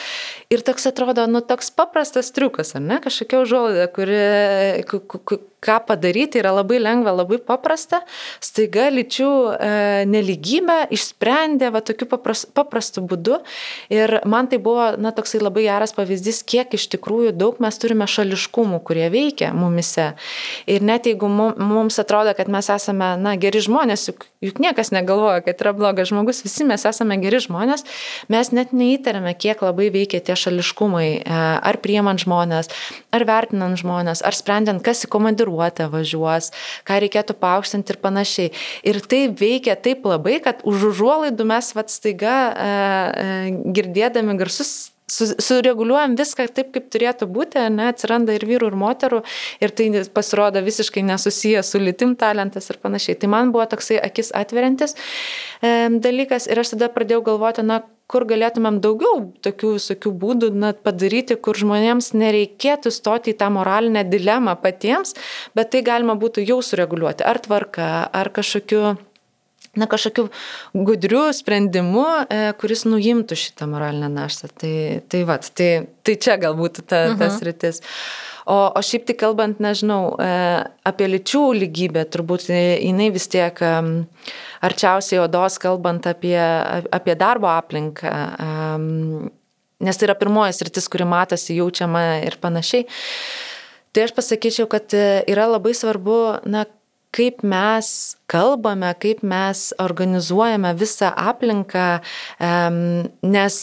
Ir 0.52 0.62
toks 0.66 0.88
atrodo, 0.90 1.26
nu, 1.30 1.42
toks 1.44 1.72
paprastas 1.74 2.30
triukas, 2.34 2.74
ar 2.78 2.84
ne, 2.84 3.00
kažkokia 3.04 3.42
užuolaida, 3.42 3.90
kuri 3.94 4.20
ką 5.66 5.80
padaryti 5.88 6.40
yra 6.40 6.52
labai 6.56 6.78
lengva, 6.82 7.14
labai 7.16 7.38
paprasta, 7.42 8.02
staiga 8.44 8.88
lyčių 8.94 9.30
e, 9.52 9.70
neligybę 10.10 10.78
išsprendė 10.94 11.72
va 11.74 11.82
tokiu 11.84 12.08
papras, 12.10 12.44
paprastu 12.46 13.02
būdu. 13.06 13.40
Ir 13.92 14.20
man 14.28 14.50
tai 14.50 14.60
buvo, 14.62 14.92
na, 15.00 15.12
toksai 15.16 15.40
labai 15.42 15.66
geras 15.66 15.94
pavyzdys, 15.96 16.42
kiek 16.46 16.76
iš 16.78 16.88
tikrųjų 16.94 17.34
daug 17.36 17.58
mes 17.62 17.80
turime 17.82 18.06
šališkumų, 18.10 18.80
kurie 18.86 19.08
veikia 19.12 19.52
mumise. 19.56 20.12
Ir 20.70 20.84
net 20.86 21.08
jeigu 21.10 21.28
mums 21.30 21.98
atrodo, 22.02 22.34
kad 22.38 22.50
mes 22.52 22.70
esame, 22.72 23.14
na, 23.20 23.34
geri 23.40 23.62
žmonės, 23.64 24.08
juk, 24.10 24.28
juk 24.44 24.62
niekas 24.62 24.92
negalvoja, 24.94 25.42
kad 25.46 25.64
yra 25.64 25.74
blogas 25.76 26.12
žmogus, 26.12 26.44
visi 26.46 26.66
mes 26.68 26.86
esame 26.88 27.18
geri 27.22 27.40
žmonės, 27.42 27.86
mes 28.32 28.52
net 28.54 28.74
neįtariame, 28.76 29.34
kiek 29.34 29.62
labai 29.64 29.90
veikia 29.94 30.22
tie 30.22 30.38
šališkumai, 30.38 31.08
e, 31.18 31.42
ar 31.70 31.80
priemant 31.82 32.22
žmonės, 32.22 32.70
ar 33.16 33.26
vertinant 33.28 33.78
žmonės, 33.80 34.22
ar 34.26 34.36
sprendžiant, 34.36 34.84
kas 34.84 35.04
į 35.06 35.12
komandiruotę 35.12 35.55
komandiruotę 35.56 35.88
važiuos, 35.90 36.52
ką 36.86 37.00
reikėtų 37.00 37.36
paaukštinti 37.40 37.94
ir 37.94 38.00
panašiai. 38.00 38.52
Ir 38.84 39.00
tai 39.00 39.28
veikia 39.28 39.76
taip 39.76 40.04
labai, 40.04 40.40
kad 40.42 40.62
už 40.64 40.92
užuolaidų 40.92 41.44
mes 41.44 41.74
vat 41.74 41.90
staiga 41.90 42.52
e, 42.52 42.66
e, 42.66 43.50
girdėdami 43.72 44.36
garsus 44.38 44.92
sureguliuojam 45.06 46.16
viską 46.18 46.48
taip, 46.54 46.72
kaip 46.74 46.88
turėtų 46.90 47.28
būti, 47.30 47.62
ne, 47.70 47.90
atsiranda 47.92 48.34
ir 48.34 48.46
vyrų, 48.46 48.72
ir 48.72 48.78
moterų, 48.78 49.22
ir 49.62 49.74
tai 49.78 49.88
pasirodo 50.14 50.62
visiškai 50.66 51.04
nesusiję 51.06 51.62
su 51.62 51.78
litim 51.82 52.16
talentas 52.18 52.70
ir 52.70 52.80
panašiai. 52.82 53.18
Tai 53.20 53.30
man 53.30 53.52
buvo 53.54 53.66
toksai 53.70 54.00
akis 54.02 54.32
atveriantis 54.34 54.96
e, 55.62 55.88
dalykas 56.02 56.50
ir 56.50 56.62
aš 56.62 56.74
tada 56.74 56.90
pradėjau 56.92 57.22
galvoti, 57.30 57.62
na, 57.66 57.82
kur 58.10 58.26
galėtumėm 58.26 58.78
daugiau 58.82 59.30
tokių 59.46 59.72
visokių 59.78 60.12
būdų 60.22 60.50
na, 60.58 60.72
padaryti, 60.74 61.38
kur 61.38 61.58
žmonėms 61.58 62.12
nereikėtų 62.14 62.92
stoti 62.94 63.34
į 63.34 63.38
tą 63.40 63.50
moralinę 63.54 64.04
dilemą 64.06 64.56
patiems, 64.62 65.14
bet 65.58 65.74
tai 65.74 65.82
galima 65.86 66.18
būtų 66.18 66.46
jau 66.46 66.60
sureguliuoti 66.62 67.26
ar 67.26 67.42
tvarka, 67.42 67.90
ar 68.10 68.30
kažkokiu 68.34 68.96
na, 69.76 69.88
kažkokiu 69.90 70.28
gudriu 70.74 71.26
sprendimu, 71.36 72.06
e, 72.28 72.40
kuris 72.60 72.86
nuimtų 72.88 73.38
šitą 73.38 73.68
moralinę 73.70 74.10
naštą. 74.12 74.50
Tai, 74.62 74.74
tai, 75.12 75.22
vat, 75.28 75.50
tai, 75.56 75.70
tai 76.06 76.16
čia 76.20 76.38
galbūt 76.42 76.82
ta, 76.84 77.06
mhm. 77.10 77.20
tas 77.22 77.40
rytis. 77.44 77.82
O, 78.46 78.58
o 78.78 78.82
šiaip 78.84 79.08
tik 79.08 79.18
kalbant, 79.24 79.58
nežinau, 79.62 80.14
e, 80.22 80.28
apie 80.86 81.08
lyčių 81.10 81.42
lygybę, 81.64 82.06
turbūt 82.14 82.46
jinai 82.52 83.10
vis 83.14 83.26
tiek 83.32 83.58
arčiausiai 84.66 85.24
odos, 85.24 85.58
kalbant 85.62 86.06
apie, 86.06 86.38
apie 86.94 87.16
darbo 87.18 87.50
aplinką, 87.50 88.12
nes 89.82 89.98
tai 89.98 90.08
yra 90.08 90.16
pirmoji 90.18 90.54
sritis, 90.56 90.86
kuri 90.88 91.08
matosi, 91.08 91.58
jaučiama 91.58 92.06
ir 92.24 92.38
panašiai. 92.40 92.86
Tai 93.96 94.04
aš 94.04 94.12
pasakyčiau, 94.12 94.66
kad 94.68 94.92
e, 94.92 95.22
yra 95.32 95.46
labai 95.48 95.72
svarbu, 95.72 96.16
na, 96.52 96.66
kaip 97.16 97.42
mes 97.46 97.88
kalbame, 98.30 98.92
kaip 99.00 99.24
mes 99.24 99.70
organizuojame 99.82 100.74
visą 100.76 101.12
aplinką, 101.16 101.88
nes 103.22 103.60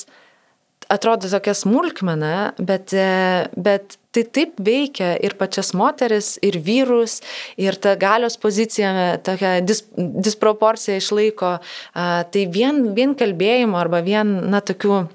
atrodo 0.93 1.29
tokia 1.29 1.53
smulkmena, 1.57 2.53
bet, 2.59 2.93
e, 2.93 3.47
bet 3.55 3.97
tai 4.13 4.23
taip 4.35 4.59
veikia 4.61 5.13
ir 5.25 5.33
pačias 5.39 5.73
moteris, 5.77 6.35
ir 6.45 6.59
vyrus, 6.61 7.19
ir 7.57 7.77
ta 7.81 7.95
galios 7.99 8.37
pozicija, 8.37 9.17
tokia 9.25 9.55
dis, 9.65 9.83
disproporcija 9.97 10.99
išlaiko. 11.01 11.55
Tai 11.93 12.45
vien, 12.53 12.83
vien 12.93 13.15
kalbėjimo 13.17 13.79
arba 13.79 14.03
vien, 14.05 14.35
na, 14.53 14.61
tokių 14.61 15.07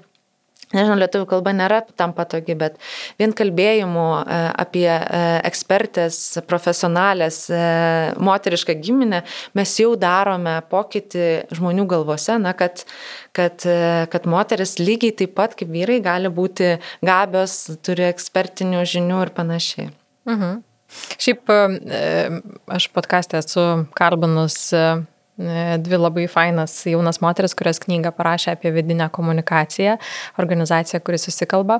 Nežinau, 0.69 0.99
lietuvių 1.01 1.25
kalba 1.31 1.49
nėra 1.57 1.79
tam 1.97 2.11
patogi, 2.13 2.53
bet 2.57 2.75
vien 3.17 3.31
kalbėjimu 3.33 4.03
e, 4.19 4.37
apie 4.61 4.85
e, 4.85 5.21
ekspertės, 5.49 6.19
profesionalės, 6.45 7.39
e, 7.49 7.61
moterišką 8.21 8.75
giminę 8.77 9.23
mes 9.57 9.73
jau 9.81 9.95
darome 9.97 10.59
pokytį 10.69 11.25
žmonių 11.57 11.87
galvose, 11.89 12.37
na, 12.37 12.53
kad, 12.53 12.85
kad, 13.33 13.65
kad 14.13 14.29
moteris 14.29 14.77
lygiai 14.77 15.17
taip 15.23 15.33
pat 15.39 15.57
kaip 15.57 15.73
vyrai 15.73 15.97
gali 16.05 16.29
būti 16.29 16.75
gabios, 17.01 17.63
turi 17.81 18.05
ekspertinių 18.11 18.85
žinių 18.93 19.23
ir 19.25 19.33
panašiai. 19.41 19.89
Mhm. 20.29 20.59
Šiaip 21.21 21.49
aš 22.77 22.91
podcast'e 22.93 23.41
esu 23.41 23.65
kalbinus 23.97 24.73
dvi 25.79 25.97
labai 25.99 26.25
fainas 26.27 26.73
jaunas 26.89 27.21
moteris, 27.23 27.55
kurios 27.57 27.79
knygą 27.79 28.11
parašė 28.15 28.53
apie 28.57 28.71
vidinę 28.75 29.07
komunikaciją, 29.15 29.95
organizacija, 30.41 30.99
kuris 30.99 31.27
susikalba. 31.29 31.79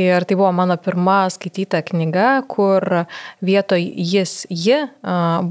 Ir 0.00 0.24
tai 0.24 0.38
buvo 0.38 0.52
mano 0.56 0.76
pirma 0.80 1.24
skaityta 1.32 1.82
knyga, 1.84 2.28
kur 2.48 3.04
vietoj 3.44 3.84
jis, 3.84 4.44
ji 4.48 4.80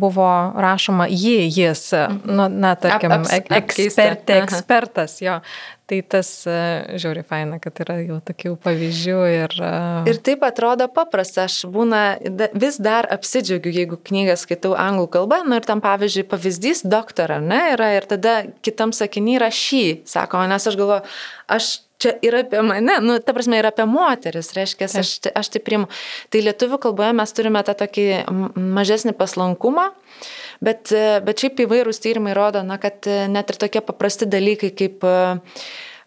buvo 0.02 0.32
rašoma 0.66 1.08
ji, 1.12 1.38
jis, 1.54 1.86
nu, 2.26 2.50
na, 2.50 2.74
tarkim, 2.80 3.20
ekspertė, 3.62 4.42
ekspertas, 4.44 5.22
jo. 5.24 5.40
Tai 5.84 6.00
tas 6.08 6.30
e, 6.48 6.54
žiauri 6.96 7.26
faina, 7.28 7.58
kad 7.60 7.76
yra 7.84 7.98
jau 8.00 8.22
tokių 8.24 8.54
pavyzdžių 8.64 9.18
ir... 9.28 9.56
E, 9.60 9.72
ir 10.08 10.20
taip 10.24 10.46
atrodo 10.48 10.88
paprasta, 10.88 11.44
aš 11.50 11.66
būna 11.74 12.04
vis 12.56 12.78
dar 12.80 13.10
apsidžiaugiu, 13.12 13.74
jeigu 13.76 14.00
knygą 14.00 14.38
skaitau 14.40 14.78
anglų 14.80 15.10
kalbą, 15.18 15.42
nu 15.44 15.60
ir 15.60 15.68
tam 15.68 15.84
pavyzdžiui 15.84 16.24
pavyzdys 16.32 16.86
doktorą, 16.88 17.42
ne, 17.44 17.60
yra 17.76 17.92
ir 17.98 18.08
tada 18.08 18.38
kitam 18.64 18.96
sakiny 18.96 19.36
yra 19.42 19.52
šį, 19.52 19.84
sako, 20.08 20.46
nes 20.48 20.72
aš 20.72 20.80
galvoju, 20.80 21.04
aš 21.52 21.74
čia 22.04 22.16
yra 22.26 22.44
apie 22.44 22.64
mane, 22.64 22.98
nu, 23.04 23.18
ta 23.20 23.36
prasme, 23.36 23.60
yra 23.60 23.72
apie 23.74 23.86
moteris, 23.90 24.54
reiškia, 24.56 24.88
aš, 25.02 25.12
aš 25.36 25.52
tai 25.52 25.62
priimu. 25.64 25.90
Tai 26.32 26.46
lietuvių 26.48 26.80
kalboje 26.88 27.12
mes 27.20 27.36
turime 27.36 27.64
tą 27.68 27.76
tokį 27.84 28.08
mažesnį 28.56 29.16
paslankumą, 29.20 29.90
Bet, 30.64 30.94
bet 31.26 31.42
šiaip 31.44 31.64
įvairūs 31.66 32.00
tyrimai 32.04 32.36
rodo, 32.38 32.62
na, 32.64 32.78
kad 32.82 33.08
net 33.32 33.52
ir 33.52 33.60
tokie 33.60 33.82
paprasti 33.84 34.28
dalykai 34.30 34.72
kaip 34.78 35.04
e, 35.08 35.18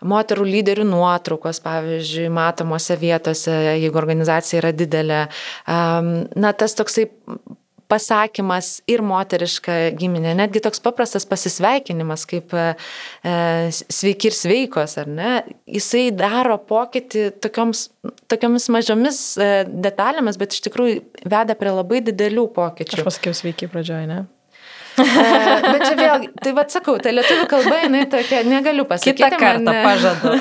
moterų 0.06 0.46
lyderių 0.48 0.86
nuotraukos, 0.88 1.60
pavyzdžiui, 1.64 2.30
matomose 2.32 2.96
vietose, 3.00 3.52
jeigu 3.82 4.00
organizacija 4.00 4.62
yra 4.62 4.72
didelė. 4.76 5.20
Na, 5.66 6.52
tas 6.56 6.76
toksai 6.78 7.08
pasakymas 7.90 8.80
ir 8.90 9.02
moteriška 9.06 9.76
giminė, 9.98 10.34
netgi 10.38 10.62
toks 10.64 10.82
paprastas 10.82 11.26
pasisveikinimas 11.28 12.26
kaip 12.28 12.54
e, 12.56 12.66
e 13.26 13.34
sveiki 13.70 14.30
ir 14.30 14.36
sveikos, 14.36 14.96
ar 15.02 15.10
ne, 15.10 15.32
jisai 15.70 16.08
daro 16.14 16.58
pokytį 16.68 17.28
tokioms, 17.44 17.86
tokiomis 18.30 18.68
mažomis 18.74 19.20
e, 19.38 19.50
detalėmis, 19.70 20.38
bet 20.40 20.56
iš 20.56 20.66
tikrųjų 20.66 21.02
veda 21.24 21.58
prie 21.58 21.74
labai 21.74 22.02
didelių 22.06 22.48
pokyčių. 22.56 23.02
Aš 23.02 23.10
pasakiau 23.12 23.38
sveiki 23.38 23.70
pradžioje, 23.70 24.08
ne? 24.10 24.24
Bet 24.96 25.82
čia 25.84 25.94
vėl, 25.98 26.26
tai 26.42 26.52
vad 26.56 26.72
sakau, 26.72 26.96
ta 27.02 27.12
lietuvių 27.12 27.46
kalba, 27.50 27.80
jinai 27.82 28.04
tokia, 28.12 28.40
negaliu 28.48 28.86
pasakyti. 28.88 29.20
Kitą 29.20 29.40
kartą 29.40 29.66
man, 29.68 29.82
pažadu. 29.84 30.32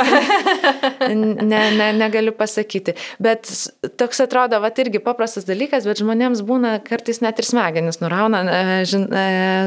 ne, 1.51 1.61
ne, 1.75 1.89
negaliu 1.97 2.33
pasakyti. 2.37 2.95
Bet 3.23 3.51
toks 3.99 4.23
atrodo, 4.25 4.61
va 4.63 4.71
irgi 4.85 5.01
paprastas 5.03 5.47
dalykas, 5.49 5.87
bet 5.89 6.01
žmonėms 6.03 6.43
būna 6.47 6.77
kartais 6.85 7.21
net 7.25 7.39
ir 7.41 7.49
smegenis 7.49 8.01
nurauna. 8.03 8.43
Žin, 8.87 9.07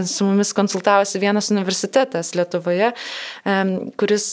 su 0.09 0.29
mumis 0.29 0.53
konsultavosi 0.57 1.21
vienas 1.23 1.53
universitetas 1.55 2.35
Lietuvoje, 2.39 2.93
kuris 4.01 4.29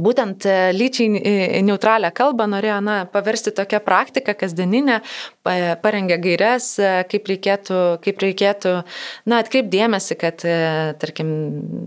būtent 0.00 0.46
e, 0.46 0.54
lyčiai 0.74 1.20
e, 1.20 1.62
neutralią 1.64 2.10
kalbą 2.14 2.46
norėjo 2.50 2.80
na, 2.84 2.96
paversti 3.10 3.52
tokią 3.54 3.80
praktiką 3.84 4.34
kasdieninę, 4.38 5.00
parengė 5.44 6.18
gairias, 6.22 6.70
e, 6.80 6.90
kaip 7.10 7.28
reikėtų, 7.30 7.80
kaip 8.04 8.22
reikėtų 8.24 8.74
na, 9.30 9.40
atkreipdėmėsi, 9.42 10.16
kad, 10.18 10.44
tarkim, 11.00 11.30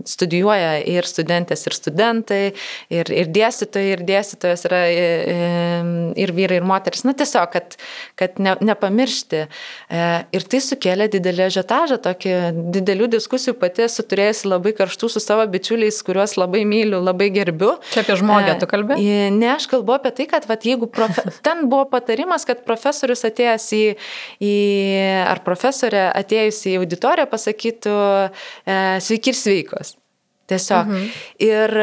studijuoja 0.08 0.78
ir 0.88 1.08
studentės, 1.08 1.64
ir 1.68 1.76
studentai, 1.76 2.42
ir, 2.92 3.12
ir 3.12 3.30
dėstytojai, 3.34 3.92
ir 3.96 4.04
dėstytojas 4.08 4.64
yra 4.68 4.82
ir 4.88 6.32
vyrai, 6.34 6.60
ir 6.60 6.66
moteris. 6.66 7.04
Na, 7.06 7.14
tiesiog, 7.18 7.50
kad, 7.52 7.76
kad 8.18 8.38
ne, 8.42 8.54
nepamiršti. 8.64 9.44
Ir 10.34 10.46
tai 10.50 10.60
sukėlė 10.64 11.08
didelį 11.12 11.48
žetažą, 11.58 11.98
tokį 12.04 12.34
didelių 12.74 13.10
diskusijų 13.16 13.56
pati 13.60 13.86
esu 13.86 14.04
turėjusi 14.08 14.50
labai 14.50 14.74
karštų 14.78 15.10
su 15.12 15.22
savo 15.22 15.46
bičiuliais, 15.50 16.00
kuriuos 16.06 16.36
labai 16.40 16.64
myliu, 16.68 17.00
labai 17.02 17.30
gerbiu. 17.34 17.76
Čia 17.94 17.97
apie 18.02 18.16
žmogę 18.20 18.54
tu 18.60 18.68
kalbė? 18.70 18.98
Ne, 19.34 19.50
aš 19.54 19.68
kalbu 19.70 19.96
apie 19.96 20.12
tai, 20.14 20.28
kad 20.30 20.46
vat, 20.50 20.66
jeigu 20.66 20.88
profe... 20.90 21.24
ten 21.46 21.66
buvo 21.70 21.86
patarimas, 21.92 22.46
kad 22.48 22.64
profesorius 22.66 23.24
atėjęs 23.28 23.68
į, 23.76 23.82
į 24.44 24.54
ar 25.24 25.42
profesorė 25.46 26.08
atėjusi 26.18 26.74
į 26.74 26.78
auditoriją 26.82 27.28
pasakytų 27.30 27.96
e, 27.98 28.78
sveiki 29.04 29.34
ir 29.34 29.40
sveikos. 29.42 29.96
Tiesiog. 30.48 30.88
Mhm. 30.88 31.10
Ir, 31.44 31.76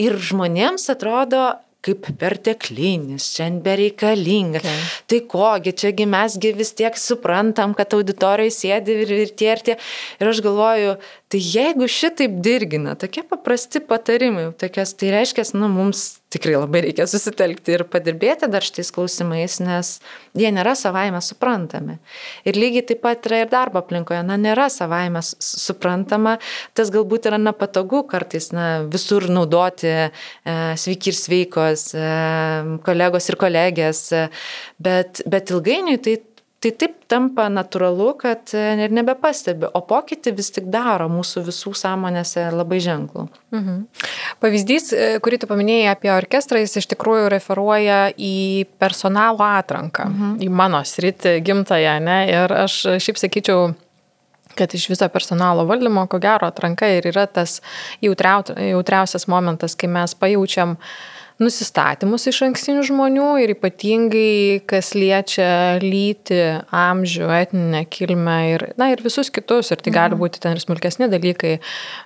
ir 0.00 0.18
žmonėms 0.30 0.88
atrodo, 0.94 1.50
kaip 1.82 2.06
perteklinis, 2.18 3.26
šiandien 3.34 3.62
bereikalinga. 3.64 4.60
Okay. 4.62 4.82
Tai 5.10 5.18
kogi, 5.32 5.72
čiagi 5.82 6.06
mesgi 6.06 6.52
vis 6.54 6.70
tiek 6.78 6.98
suprantam, 6.98 7.74
kad 7.78 7.96
auditorijoje 7.96 8.54
sėdi 8.54 9.00
ir, 9.02 9.14
ir 9.24 9.32
tie 9.38 9.50
ir 9.50 9.64
tie. 9.66 9.76
Ir 10.22 10.30
aš 10.30 10.42
galvoju, 10.46 10.94
Tai 11.32 11.38
jeigu 11.40 11.86
šitaip 11.88 12.34
dirgina, 12.44 12.92
tokie 13.00 13.22
paprasti 13.24 13.80
patarimai, 13.80 14.50
tokias, 14.60 14.90
tai 15.00 15.14
reiškia, 15.14 15.46
nu, 15.56 15.70
mums 15.72 16.18
tikrai 16.32 16.58
labai 16.58 16.82
reikia 16.84 17.06
susitelkti 17.08 17.72
ir 17.72 17.84
padirbėti 17.88 18.50
dar 18.52 18.64
šitais 18.64 18.90
klausimais, 18.92 19.54
nes 19.64 19.94
jie 20.36 20.50
nėra 20.52 20.74
savaime 20.76 21.22
suprantami. 21.24 21.96
Ir 22.44 22.58
lygiai 22.60 22.84
taip 22.90 23.00
pat 23.06 23.28
yra 23.30 23.42
ir 23.46 23.52
darbo 23.52 23.80
aplinkoje, 23.80 24.20
na, 24.28 24.36
nėra 24.40 24.66
savaime 24.72 25.22
suprantama, 25.24 26.34
tas 26.76 26.92
galbūt 26.92 27.30
yra 27.30 27.38
nepatogu 27.40 28.02
kartais, 28.10 28.50
na, 28.52 28.66
visur 28.92 29.24
naudoti 29.32 29.88
e, 29.88 30.10
sveiki 30.84 31.14
ir 31.14 31.16
sveikos, 31.16 31.86
e, 31.96 32.12
kolegos 32.84 33.32
ir 33.32 33.40
kolegės, 33.40 34.04
e, 34.12 34.26
bet, 34.84 35.24
bet 35.32 35.56
ilgainiui 35.56 35.96
tai 36.04 36.18
tai 36.62 36.70
taip 36.78 36.94
tampa 37.10 37.48
natūralu, 37.50 38.12
kad 38.20 38.52
e, 38.54 38.62
ir 38.84 38.94
nebepastebi, 38.94 39.68
o 39.74 39.82
pokytį 39.86 40.32
vis 40.36 40.50
tik 40.54 40.68
daro 40.72 41.08
mūsų 41.12 41.42
visų 41.48 41.74
sąmonėse 41.78 42.46
labai 42.54 42.78
ženklų. 42.84 43.26
Mhm. 43.54 43.78
Pavyzdys, 44.42 44.90
e, 44.94 45.08
kurį 45.24 45.42
tu 45.42 45.50
paminėjai 45.50 45.90
apie 45.92 46.12
orkestrą, 46.14 46.62
jis 46.62 46.78
iš 46.82 46.88
tikrųjų 46.94 47.30
referuoja 47.34 48.00
į 48.14 48.34
personalo 48.82 49.46
atranką, 49.58 50.08
mhm. 50.10 50.34
į 50.46 50.50
mano 50.62 50.82
sritį 50.86 51.38
gimtają, 51.44 51.96
ne? 52.04 52.20
Ir 52.30 52.54
aš 52.62 52.78
šiaip 53.02 53.18
sakyčiau, 53.20 53.72
kad 54.54 54.74
iš 54.74 54.86
viso 54.92 55.08
personalo 55.12 55.64
valdymo, 55.68 56.06
ko 56.10 56.20
gero, 56.22 56.46
atranka 56.52 56.88
ir 56.92 57.08
yra 57.10 57.26
tas 57.26 57.60
jautriausias 58.04 59.26
momentas, 59.30 59.74
kai 59.78 59.90
mes 59.90 60.14
pajaučiam, 60.18 60.76
nusistatymus 61.42 62.26
iš 62.30 62.42
ankstinių 62.48 62.84
žmonių 62.88 63.28
ir 63.42 63.52
ypatingai, 63.56 64.62
kas 64.68 64.92
liečia 64.96 65.78
lyti, 65.82 66.38
amžių, 66.72 67.28
etninę 67.36 67.82
kilmę 67.92 68.38
ir, 68.52 68.64
na, 68.80 68.92
ir 68.94 69.02
visus 69.04 69.30
kitus. 69.32 69.72
Ir 69.74 69.82
tai 69.82 69.92
gali 69.94 70.14
mhm. 70.16 70.22
būti 70.22 70.42
ten 70.42 70.56
ir 70.56 70.62
smulkesni 70.62 71.08
dalykai, 71.12 71.54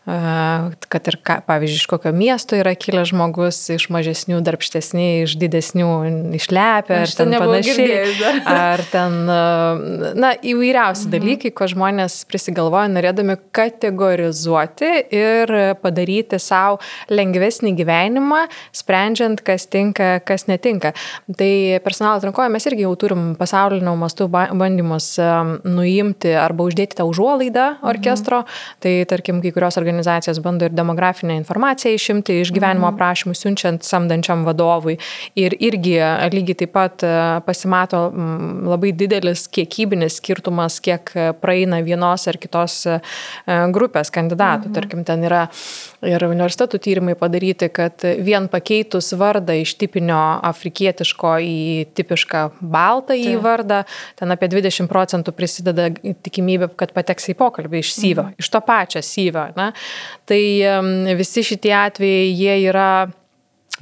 kad 0.07 1.11
ir, 1.11 1.19
ką, 1.27 1.39
pavyzdžiui, 1.49 1.83
iš 1.83 1.89
kokio 1.91 2.13
miesto 2.17 2.59
yra 2.59 2.75
kilęs 2.79 3.13
žmogus, 3.13 3.61
iš 3.75 3.89
mažesnių, 3.95 4.41
darbštesni, 4.47 5.09
iš 5.27 5.37
didesnių, 5.41 5.91
išlepę, 6.39 7.01
ar 7.05 7.15
ten 7.21 7.37
panašiai. 7.37 8.33
Ar 8.47 8.85
ten, 8.93 9.19
na, 9.27 10.33
įvairiausi 10.41 11.09
mhm. 11.09 11.15
dalykai, 11.17 11.53
ko 11.57 11.69
žmonės 11.71 12.23
prisigalvoja, 12.31 12.89
norėdami 12.93 13.39
kategorizuoti 13.57 14.93
ir 15.15 15.55
padaryti 15.83 16.41
savo 16.43 16.81
lengvesnį 17.13 17.75
gyvenimą, 17.79 18.47
sprendžiant, 18.77 19.26
kas 19.47 19.67
tinka, 19.73 20.21
kas 20.27 20.47
netinka. 20.51 20.93
Tai 21.37 21.51
personalo 21.85 22.21
atrankoje 22.21 22.51
mes 22.53 22.67
irgi 22.69 22.85
jau 22.87 22.93
turim 23.01 23.25
pasaulinio 23.39 23.95
mastų 23.99 24.29
bandymus 24.31 25.09
nuimti 25.67 26.33
arba 26.39 26.67
uždėti 26.69 26.99
tą 26.99 27.07
užuolaidą 27.11 27.67
mhm. 27.77 27.89
orkestro. 27.91 28.43
Mhm. 28.45 28.81
Tai 28.85 28.95
tarkim, 29.11 29.41
kai 29.45 29.53
kurios 29.55 29.79
organizacijos 29.81 30.41
bando 30.45 30.69
ir 30.69 30.77
demografinę 30.77 31.39
informaciją 31.41 31.97
išimti 31.97 32.41
iš 32.43 32.53
gyvenimo 32.55 32.87
mhm. 32.87 32.95
aprašymų, 32.95 33.37
siunčiant 33.39 33.87
samdančiam 33.87 34.47
vadovui. 34.47 34.99
Ir 35.39 35.57
irgi 35.59 35.97
lygiai 36.33 36.61
taip 36.63 36.75
pat 36.77 37.05
pasimato 37.47 38.07
labai 38.67 38.93
didelis 38.97 39.47
kiekybinis 39.53 40.21
skirtumas, 40.21 40.79
kiek 40.85 41.13
praeina 41.41 41.81
vienos 41.85 42.27
ar 42.29 42.39
kitos 42.41 42.83
grupės 43.47 44.13
kandidatų. 44.15 44.71
Mhm. 44.71 44.77
Tarkim, 44.77 45.05
ten 45.09 45.25
yra 45.27 45.47
ir 46.07 46.27
universitetų 46.27 46.81
tyrimai 46.83 47.17
padaryti, 47.19 47.69
kad 47.73 48.05
vien 48.25 48.49
pakeitus 48.53 49.06
vardą 49.19 49.55
iš 49.61 49.75
tipinio 49.81 50.19
afrikietiško 50.47 51.35
į 51.43 51.59
tipišką 51.97 52.43
baltą 52.61 53.17
į 53.19 53.37
vardą, 53.43 53.83
ten 54.19 54.35
apie 54.35 54.49
20 54.53 54.91
procentų 54.91 55.35
prisideda 55.37 55.91
tikimybė, 56.27 56.71
kad 56.79 56.95
pateks 56.97 57.31
į 57.33 57.37
pokalbį 57.39 57.85
iš 57.85 57.93
syvio, 57.97 58.29
mhm. 58.29 58.41
iš 58.43 58.51
to 58.53 58.63
pačio 58.67 59.05
syvio. 59.05 59.47
Na? 59.57 59.71
Tai 60.27 60.43
visi 61.19 61.47
šitie 61.47 61.75
atvejai, 61.77 62.35
jie 62.35 62.59
yra 62.67 62.91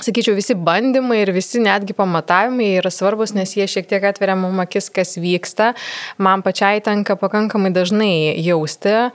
sakyčiau, 0.03 0.35
visi 0.35 0.57
bandymai 0.59 1.21
ir 1.23 1.31
visi 1.35 1.61
netgi 1.63 1.95
pamatavimai 1.97 2.73
yra 2.81 2.91
svarbus, 2.91 3.35
nes 3.37 3.53
jie 3.55 3.67
šiek 3.71 3.87
tiek 3.91 4.05
atveria 4.09 4.35
mum 4.39 4.59
akis, 4.65 4.89
kas 4.95 5.15
vyksta. 5.21 5.73
Man 6.19 6.43
pačiai 6.43 6.83
tenka 6.85 7.15
pakankamai 7.21 7.71
dažnai 7.75 8.35
jausti 8.43 8.95
a, 8.95 9.11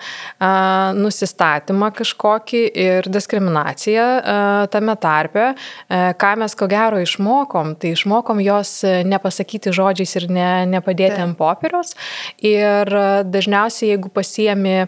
nusistatymą 0.96 1.92
kažkokį 1.98 2.64
ir 2.86 3.10
diskriminaciją 3.12 4.06
a, 4.06 4.38
tame 4.72 4.96
tarpe, 5.02 5.52
a, 5.52 6.02
ką 6.20 6.32
mes 6.40 6.56
ko 6.56 6.70
gero 6.72 7.02
išmokom. 7.04 7.76
Tai 7.80 7.94
išmokom 7.98 8.40
jos 8.44 8.74
nepasakyti 9.08 9.74
žodžiais 9.76 10.16
ir 10.22 10.30
ne, 10.32 10.50
nepadėti 10.78 11.20
ant 11.26 11.38
popieriaus. 11.40 11.96
Ir 12.46 12.90
dažniausiai, 13.28 13.94
jeigu 13.94 14.12
pasiemi 14.14 14.76
e, 14.80 14.88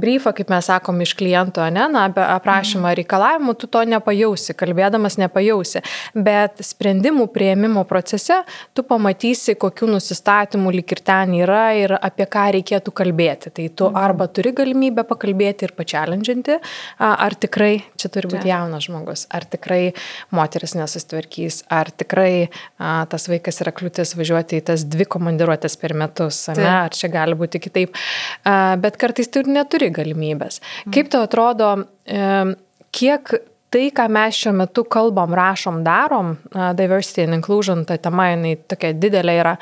briefą, 0.00 0.34
kaip 0.36 0.50
mes 0.52 0.68
sakom, 0.68 1.00
iš 1.04 1.14
kliento, 1.18 1.64
ne, 1.70 1.86
na, 1.92 2.06
aprašymą 2.10 2.88
mhm. 2.88 2.98
reikalavimų, 3.00 3.56
tu 3.58 3.70
to 3.70 3.84
nepajausi, 3.88 4.56
kalbėdama 4.58 5.03
dalyvavimas 5.04 5.18
nepajausi, 5.20 5.82
bet 6.14 6.62
sprendimų 6.64 7.28
prieimimo 7.32 7.84
procese 7.84 8.42
tu 8.74 8.82
pamatysi, 8.82 9.54
kokiu 9.56 9.86
nusistatymu 9.88 10.72
lik 10.72 10.92
ir 10.92 11.00
ten 11.04 11.34
yra 11.34 11.74
ir 11.76 11.94
apie 12.00 12.26
ką 12.26 12.52
reikėtų 12.54 12.92
kalbėti. 12.92 13.50
Tai 13.50 13.68
tu 13.76 13.88
mhm. 13.88 13.96
arba 13.96 14.28
turi 14.28 14.52
galimybę 14.52 15.04
pakalbėti 15.04 15.64
ir 15.64 15.74
pačialendžinti, 15.76 16.58
ar 16.98 17.34
tikrai 17.34 17.82
čia 17.96 18.08
turi 18.08 18.28
būti 18.28 18.48
jaunas 18.48 18.86
žmogus, 18.86 19.26
ar 19.30 19.44
tikrai 19.44 19.94
moteris 20.30 20.74
nesusitvarkys, 20.74 21.64
ar 21.70 21.90
tikrai 21.90 22.48
a, 22.78 23.06
tas 23.10 23.28
vaikas 23.28 23.60
yra 23.62 23.72
kliūtis 23.74 24.14
važiuoti 24.16 24.60
į 24.60 24.66
tas 24.70 24.84
dvi 24.84 25.06
komandiruotės 25.06 25.76
per 25.80 25.94
metus, 25.94 26.46
ne, 26.54 26.68
ar 26.68 26.94
čia 26.94 27.10
gali 27.12 27.36
būti 27.38 27.60
kitaip. 27.62 27.96
A, 28.44 28.76
bet 28.80 28.98
kartais 29.00 29.28
tu 29.28 29.42
ir 29.42 29.50
neturi 29.50 29.90
galimybės. 29.94 30.60
Mhm. 30.60 30.94
Kaip 30.94 31.10
tau 31.12 31.24
atrodo, 31.26 31.74
e, 32.06 32.54
kiek 32.94 33.34
tai, 33.74 33.88
ką 33.94 34.06
mes 34.12 34.38
šiuo 34.38 34.54
metu 34.60 34.84
kalbam, 34.86 35.34
rašom, 35.34 35.82
darom, 35.86 36.36
diversity 36.78 37.26
and 37.26 37.40
inclusion, 37.40 37.82
ta 37.88 37.98
tema, 37.98 38.30
jinai 38.30 38.54
tokia 38.70 38.92
didelė 38.94 39.34
yra, 39.40 39.56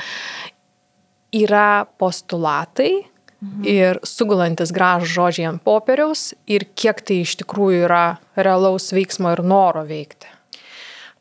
yra 1.33 1.69
postulatai 2.01 2.91
mhm. 3.01 3.65
ir 3.65 4.03
sugulantis 4.07 4.75
gražų 4.77 5.09
žodžiai 5.15 5.49
ant 5.55 5.65
popieriaus 5.65 6.33
ir 6.51 6.69
kiek 6.77 7.01
tai 7.01 7.23
iš 7.25 7.39
tikrųjų 7.41 7.87
yra 7.89 8.05
realaus 8.37 8.93
veiksmo 8.93 9.33
ir 9.33 9.45
noro 9.47 9.87
veikti. 9.89 10.29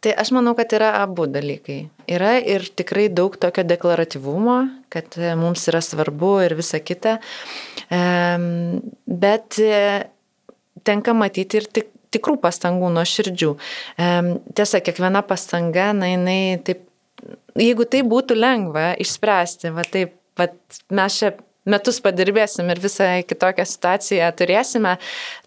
Tai 0.01 0.15
aš 0.17 0.31
manau, 0.33 0.55
kad 0.57 0.71
yra 0.73 0.95
abu 1.03 1.27
dalykai. 1.29 1.83
Yra 2.09 2.39
ir 2.41 2.63
tikrai 2.73 3.05
daug 3.13 3.35
tokio 3.37 3.61
deklaratyvumo, 3.69 4.55
kad 4.89 5.13
e, 5.13 5.35
mums 5.37 5.67
yra 5.69 5.77
svarbu 5.85 6.31
ir 6.41 6.55
visa 6.57 6.79
kita. 6.81 7.19
Bet 9.05 9.59
e, 9.61 9.83
tenka 10.89 11.13
matyti 11.13 11.61
ir 11.61 11.69
tik 11.69 11.91
tikrų 12.11 12.37
pastangų, 12.43 12.91
nuo 12.93 13.03
širdžių. 13.07 13.51
Tiesa, 14.57 14.81
kiekviena 14.83 15.23
pastanga, 15.27 15.91
na, 15.97 16.11
jinai 16.13 16.41
taip, 16.65 16.83
jeigu 17.59 17.87
tai 17.89 18.03
būtų 18.07 18.37
lengva 18.39 18.91
išspręsti, 19.01 19.71
va 19.75 19.85
taip, 19.87 20.17
va, 20.39 20.49
mes 20.91 21.21
čia 21.21 21.33
metus 21.69 21.99
padirbėsim 22.01 22.69
ir 22.73 22.81
visą 22.81 23.07
kitokią 23.27 23.65
situaciją 23.69 24.29
turėsime, 24.37 24.95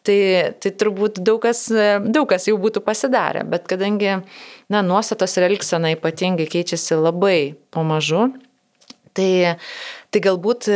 tai, 0.07 0.19
tai 0.63 0.73
turbūt 0.79 1.19
daug 1.27 1.41
kas, 1.43 1.67
daug 2.07 2.29
kas 2.31 2.47
jau 2.49 2.57
būtų 2.63 2.85
pasidarę. 2.87 3.43
Bet 3.51 3.67
kadangi 3.71 4.21
na, 4.71 4.83
nuostatos 4.87 5.35
ir 5.39 5.49
elgsena 5.49 5.95
ypatingai 5.97 6.47
keičiasi 6.51 7.01
labai 7.01 7.39
pamažu, 7.75 8.29
tai, 9.15 9.59
tai 10.15 10.23
galbūt 10.23 10.71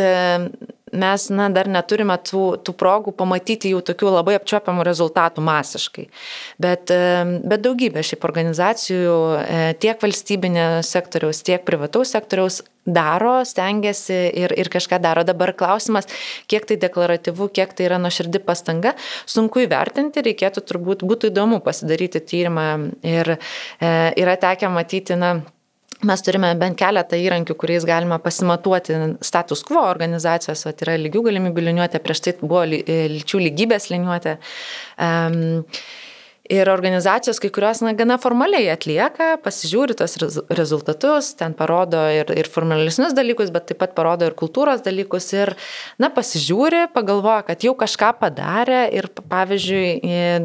mes 0.93 1.29
na, 1.35 1.49
dar 1.53 1.69
neturime 1.71 2.17
tų, 2.23 2.45
tų 2.65 2.75
progų 2.79 3.15
pamatyti 3.19 3.73
jau 3.73 3.83
tokių 3.85 4.13
labai 4.19 4.37
apčiopiamų 4.39 4.87
rezultatų 4.89 5.45
masiškai. 5.45 6.09
Bet, 6.63 6.93
bet 7.45 7.65
daugybė 7.65 8.05
šiaip 8.07 8.27
organizacijų, 8.29 9.19
e, 9.43 9.61
tiek 9.83 10.01
valstybinė 10.03 10.67
sektoriaus, 10.87 11.43
tiek 11.47 11.65
privataus 11.69 12.15
sektoriaus 12.17 12.63
daro, 12.89 13.43
stengiasi 13.45 14.17
ir, 14.39 14.55
ir 14.57 14.71
kažką 14.73 15.01
daro. 15.03 15.25
Dabar 15.29 15.53
klausimas, 15.57 16.09
kiek 16.49 16.65
tai 16.69 16.79
deklaratyvu, 16.81 17.51
kiek 17.53 17.75
tai 17.77 17.89
yra 17.89 18.01
nuoširdi 18.01 18.41
pastanga, 18.45 18.95
sunku 19.29 19.67
įvertinti, 19.67 20.25
reikėtų 20.25 20.65
turbūt, 20.71 21.05
būtų 21.09 21.33
įdomu 21.33 21.61
pasidaryti 21.65 22.23
tyrimą 22.25 22.69
ir 23.05 23.37
e, 23.37 23.39
yra 24.17 24.39
tekę 24.41 24.73
matyti, 24.73 25.19
na, 25.21 25.39
Mes 26.07 26.23
turime 26.23 26.53
bent 26.55 26.79
keletą 26.79 27.19
įrankių, 27.19 27.57
kuriais 27.59 27.83
galima 27.87 28.21
pasimatuoti 28.23 28.99
status 29.27 29.65
quo 29.67 29.81
organizacijos, 29.83 30.63
tai 30.69 30.87
yra 30.87 30.95
lygių 31.03 31.25
galimybių 31.27 31.65
liniuotė, 31.73 31.99
prieš 32.05 32.21
tai 32.23 32.35
buvo 32.39 32.63
lyčių 32.71 33.41
lygybės 33.43 33.89
liniuotė. 33.91 34.37
Um, 35.03 35.65
Ir 36.49 36.71
organizacijos, 36.73 37.37
kai 37.43 37.51
kurios, 37.53 37.83
na, 37.85 37.91
gana 37.93 38.17
formaliai 38.17 38.71
atlieka, 38.73 39.35
pasižiūri 39.45 39.93
tos 39.99 40.15
rezultatus, 40.57 41.35
ten 41.37 41.53
parodo 41.53 42.01
ir, 42.09 42.31
ir 42.33 42.49
formalesnius 42.49 43.13
dalykus, 43.13 43.51
bet 43.53 43.67
taip 43.69 43.77
pat 43.83 43.93
parodo 43.93 44.25
ir 44.25 44.33
kultūros 44.39 44.81
dalykus. 44.81 45.27
Ir, 45.37 45.53
na, 46.01 46.09
pasižiūri, 46.09 46.87
pagalvoja, 46.95 47.43
kad 47.51 47.67
jau 47.67 47.75
kažką 47.77 48.15
padarė 48.23 48.79
ir, 48.97 49.11
pavyzdžiui, 49.29 49.91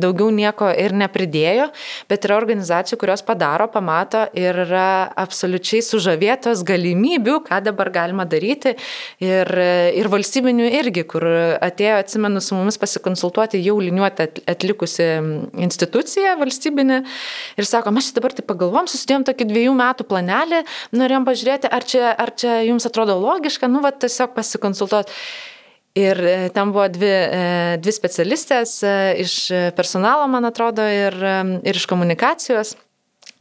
daugiau 0.04 0.28
nieko 0.36 0.74
ir 0.76 0.92
nepridėjo, 1.00 1.70
bet 2.12 2.28
yra 2.28 2.36
organizacijų, 2.42 3.00
kurios 3.00 3.24
padaro, 3.24 3.70
pamato 3.72 4.26
ir 4.36 4.60
yra 4.66 5.08
absoliučiai 5.24 5.80
sužavėtos 5.88 6.66
galimybių, 6.68 7.38
ką 7.48 7.62
dabar 7.70 7.94
galima 7.96 8.28
daryti. 8.28 8.76
Ir, 9.24 9.56
ir 9.96 10.12
valstybinių 10.12 10.68
irgi, 10.82 11.08
kur 11.16 11.30
atėjo, 11.64 12.04
atsimenu, 12.04 12.44
su 12.44 12.60
mumis 12.60 12.82
pasikonsultuoti 12.84 13.64
jau 13.64 13.80
liniuotę 13.80 14.28
atlikusi 14.52 15.10
institucija 15.64 15.93
institucija 15.94 16.34
valstybinė 16.40 17.04
ir 17.58 17.66
sako, 17.66 17.92
mes 17.94 18.10
čia 18.10 18.18
dabar 18.18 18.34
tai 18.34 18.44
pagalvom, 18.46 18.88
susidėjom 18.90 19.26
tokį 19.28 19.48
dviejų 19.50 19.74
metų 19.78 20.06
planelį, 20.10 20.64
norėjom 20.98 21.26
pažiūrėti, 21.28 21.70
ar 21.70 21.84
čia, 21.86 22.12
ar 22.12 22.34
čia 22.34 22.62
jums 22.66 22.86
atrodo 22.90 23.20
logiška, 23.22 23.70
nu, 23.70 23.82
va, 23.84 23.92
tiesiog 23.94 24.34
pasikonsultuoti. 24.34 25.14
Ir 25.94 26.18
e, 26.18 26.38
ten 26.50 26.72
buvo 26.74 26.88
dvi, 26.90 27.06
e, 27.06 27.42
dvi 27.78 27.94
specialistės 27.94 28.80
e, 28.82 28.94
iš 29.22 29.36
personalo, 29.78 30.26
man 30.26 30.50
atrodo, 30.50 30.82
ir, 30.82 31.14
ir 31.62 31.78
iš 31.78 31.86
komunikacijos, 31.86 32.74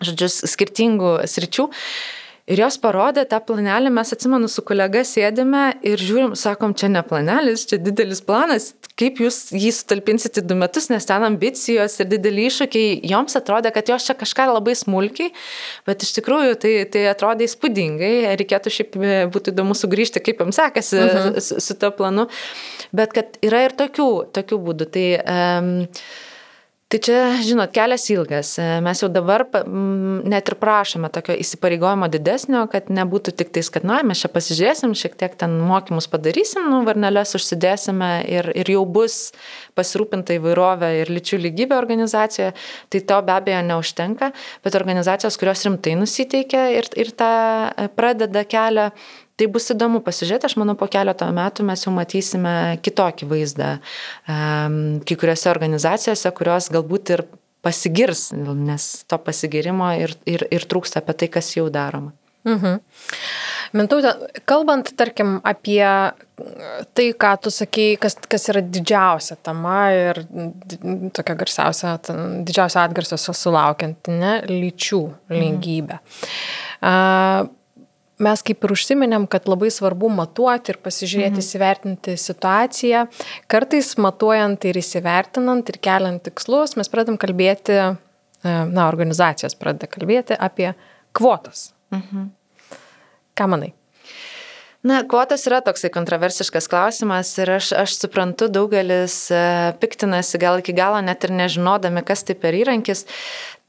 žodžiu, 0.05 0.29
skirtingų 0.29 1.23
sričių. 1.25 1.71
Ir 2.51 2.59
jos 2.59 2.75
parodė 2.83 3.23
tą 3.31 3.39
planelį, 3.47 3.91
mes 3.95 4.11
atsimenu 4.17 4.49
su 4.51 4.65
kolega 4.67 5.05
sėdėme 5.07 5.61
ir 5.87 6.01
žiūrim, 6.03 6.33
sakom, 6.39 6.73
čia 6.75 6.89
ne 6.91 6.99
planelis, 7.07 7.63
čia 7.71 7.79
didelis 7.79 8.19
planas, 8.27 8.73
kaip 8.99 9.21
jūs 9.23 9.53
jį 9.55 9.71
sutalpinsite 9.77 10.43
du 10.43 10.57
metus, 10.59 10.89
nes 10.91 11.07
ten 11.07 11.23
ambicijos 11.23 11.95
ir 12.03 12.09
dideli 12.11 12.49
iššūkiai, 12.49 12.97
joms 13.13 13.39
atrodė, 13.39 13.71
kad 13.77 13.93
jos 13.95 14.09
čia 14.09 14.17
kažką 14.19 14.49
labai 14.51 14.75
smulkiai, 14.79 15.31
bet 15.87 16.03
iš 16.03 16.17
tikrųjų 16.19 16.59
tai, 16.65 16.75
tai 16.91 17.05
atrodė 17.13 17.47
įspūdingai, 17.47 18.13
reikėtų 18.43 18.75
šiaip 18.75 18.99
e, 18.99 19.15
būtų 19.31 19.55
įdomu 19.55 19.79
sugrįžti, 19.79 20.25
kaip 20.27 20.43
jums 20.43 20.59
sekasi 20.59 20.99
uh 20.99 21.07
mhm. 21.07 21.23
-huh. 21.31 21.47
su, 21.47 21.63
su 21.63 21.79
to 21.79 21.95
planu, 21.95 22.27
bet 22.91 23.15
kad 23.15 23.39
yra 23.39 23.63
ir 23.69 23.79
tokių, 23.79 24.11
tokių 24.35 24.61
būdų. 24.67 24.91
Tai, 24.99 25.07
um, 25.23 25.73
Tai 26.93 26.99
čia, 27.01 27.21
žinot, 27.41 27.71
kelias 27.73 28.03
ilgas. 28.13 28.51
Mes 28.85 29.01
jau 29.01 29.09
dabar 29.09 29.47
net 30.29 30.51
ir 30.51 30.57
prašome 30.61 31.09
tokio 31.09 31.33
įsipareigojimo 31.41 32.05
didesnio, 32.13 32.67
kad 32.69 32.91
nebūtų 32.93 33.33
tik 33.39 33.49
tais, 33.55 33.71
kad, 33.73 33.87
na, 33.89 34.03
mes 34.05 34.21
čia 34.21 34.29
pasižiūrėsim, 34.29 34.93
šiek 35.01 35.17
tiek 35.17 35.39
ten 35.41 35.55
mokymus 35.65 36.11
padarysim, 36.13 36.67
nu, 36.69 36.83
varnelės 36.85 37.33
užsidėsime 37.39 38.11
ir, 38.29 38.51
ir 38.61 38.73
jau 38.75 38.83
bus 38.85 39.17
pasirūpinta 39.73 40.37
įvairovė 40.37 40.91
ir 40.99 41.15
lyčių 41.17 41.41
lygybė 41.47 41.79
organizacijoje. 41.79 42.53
Tai 42.93 43.03
to 43.09 43.23
be 43.25 43.37
abejo 43.39 43.65
neužtenka, 43.71 44.29
bet 44.61 44.77
organizacijos, 44.77 45.41
kurios 45.41 45.65
rimtai 45.65 45.97
nusiteikia 45.97 46.67
ir, 46.77 46.93
ir 47.01 47.15
tą 47.17 47.33
pradeda 47.97 48.45
kelią, 48.45 48.91
Tai 49.41 49.49
bus 49.49 49.71
įdomu 49.73 50.03
pasižiūrėti, 50.05 50.51
aš 50.51 50.57
manau, 50.61 50.75
po 50.79 50.87
keleto 50.93 51.27
metų 51.33 51.65
mes 51.67 51.87
jau 51.87 51.93
matysime 51.95 52.57
kitokį 52.85 53.29
vaizdą 53.31 53.71
kai 54.27 55.17
kuriuose 55.19 55.49
organizacijose, 55.53 56.33
kurios 56.37 56.69
galbūt 56.75 57.15
ir 57.17 57.25
pasigirs, 57.65 58.31
nes 58.35 58.89
to 59.09 59.19
pasigirimo 59.23 59.93
ir, 60.03 60.13
ir, 60.29 60.45
ir 60.53 60.67
trūksta 60.69 61.01
apie 61.01 61.17
tai, 61.23 61.31
kas 61.39 61.55
jau 61.57 61.69
daroma. 61.73 62.13
Mhm. 62.43 62.81
Mintautė, 63.79 64.11
kalbant, 64.51 64.91
tarkim, 64.99 65.37
apie 65.47 65.85
tai, 66.93 67.07
ką 67.15 67.31
tu 67.41 67.53
sakei, 67.55 67.95
kas, 68.03 68.19
kas 68.29 68.49
yra 68.51 68.61
didžiausia 68.67 69.39
tema 69.47 69.79
ir 69.95 70.21
tokia 71.15 71.37
garsiausia, 71.39 71.95
didžiausia 72.43 72.83
atgarsio 72.83 73.17
sulaukianti, 73.17 74.19
ne, 74.19 74.35
lyčių 74.51 75.03
lygybė. 75.33 76.03
Mhm. 76.03 76.31
Uh, 76.83 77.51
mes 78.25 78.45
kaip 78.47 78.65
ir 78.65 78.75
užsiminėm, 78.75 79.27
kad 79.31 79.49
labai 79.51 79.71
svarbu 79.75 80.11
matuoti 80.13 80.75
ir 80.75 80.81
pasižiūrėti, 80.85 81.35
mhm. 81.37 81.43
įsivertinti 81.45 82.17
situaciją. 82.21 83.05
Kartais 83.53 83.93
matuojant 84.01 84.69
ir 84.71 84.81
įsivertinant 84.81 85.75
ir 85.75 85.81
keliant 85.83 86.25
tikslus, 86.29 86.77
mes 86.79 86.93
pradedam 86.93 87.21
kalbėti, 87.21 87.79
e, 87.83 87.93
na, 88.47 88.89
organizacijos 88.89 89.59
pradeda 89.59 89.91
kalbėti 89.91 90.39
apie 90.39 90.73
kvotas. 91.17 91.71
Mhm. 91.95 92.31
Ką 93.39 93.49
manai? 93.49 93.73
Na, 94.83 95.05
kvotas 95.07 95.45
yra 95.47 95.61
toksai 95.63 95.93
kontroversiškas 95.95 96.67
klausimas 96.67 97.29
ir 97.39 97.53
aš, 97.55 97.69
aš 97.85 97.93
suprantu, 98.01 98.49
daugelis 98.51 99.15
e, 99.31 99.43
piktinasi 99.79 100.41
gal 100.43 100.59
iki 100.59 100.75
galo 100.75 100.99
net 101.07 101.23
ir 101.23 101.31
nežinodami, 101.39 102.03
kas 102.03 102.27
tai 102.27 102.35
per 102.35 102.57
įrankis. 102.59 103.05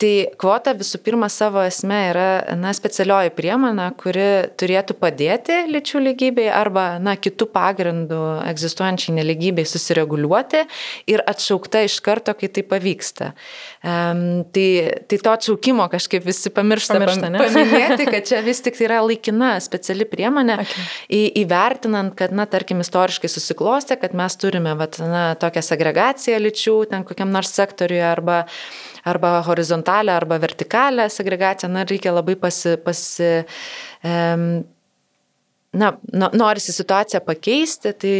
Tai 0.01 0.11
kvota 0.41 0.73
visų 0.75 0.99
pirma 1.05 1.27
savo 1.31 1.61
esme 1.63 1.97
yra 2.09 2.27
na, 2.57 2.71
specialioji 2.75 3.31
priemonė, 3.37 3.91
kuri 3.99 4.25
turėtų 4.59 4.95
padėti 4.97 5.59
lyčių 5.69 6.01
lygybei 6.07 6.47
arba 6.51 6.97
na, 7.03 7.13
kitų 7.19 7.45
pagrindų 7.53 8.21
egzistuojančiai 8.49 9.13
neligybei 9.19 9.65
susireguliuoti 9.69 10.63
ir 11.13 11.23
atšaukta 11.29 11.83
iš 11.85 11.99
karto, 12.03 12.33
kai 12.37 12.49
tai 12.51 12.65
pavyksta. 12.67 13.31
Um, 13.85 14.43
tai, 14.55 14.67
tai 15.07 15.19
to 15.21 15.35
atšaukimo 15.37 15.85
kažkaip 15.93 16.25
visi 16.25 16.51
pamiršta, 16.53 16.97
pamiršta 16.97 17.29
ne? 17.33 17.43
paminėti, 17.43 18.07
kad 18.09 18.29
čia 18.31 18.41
vis 18.45 18.63
tik 18.65 18.79
tai 18.79 18.87
yra 18.89 19.01
laikina 19.05 19.53
speciali 19.63 20.07
priemonė, 20.09 20.57
okay. 20.63 20.87
į, 21.13 21.21
įvertinant, 21.43 22.15
kad, 22.17 22.33
na, 22.35 22.47
tarkim, 22.49 22.81
istoriškai 22.83 23.29
susiklostė, 23.31 23.99
kad 24.01 24.17
mes 24.17 24.39
turime 24.41 24.73
vat, 24.79 24.97
na, 25.03 25.27
tokią 25.39 25.63
segregaciją 25.69 26.41
lyčių 26.41 26.79
ten 26.91 27.05
kokiam 27.07 27.31
nors 27.33 27.53
sektoriuje 27.53 28.03
arba 28.09 28.43
arba 29.03 29.39
horizontalią, 29.47 30.13
arba 30.13 30.39
vertikalę 30.43 31.09
segregaciją, 31.09 31.71
na, 31.71 31.83
reikia 31.89 32.13
labai 32.15 32.35
pasi, 32.39 32.77
pasi 32.83 33.31
um, 34.03 34.63
na, 35.73 35.97
norisi 36.33 36.73
situaciją 36.73 37.21
pakeisti, 37.25 37.93
tai, 37.97 38.13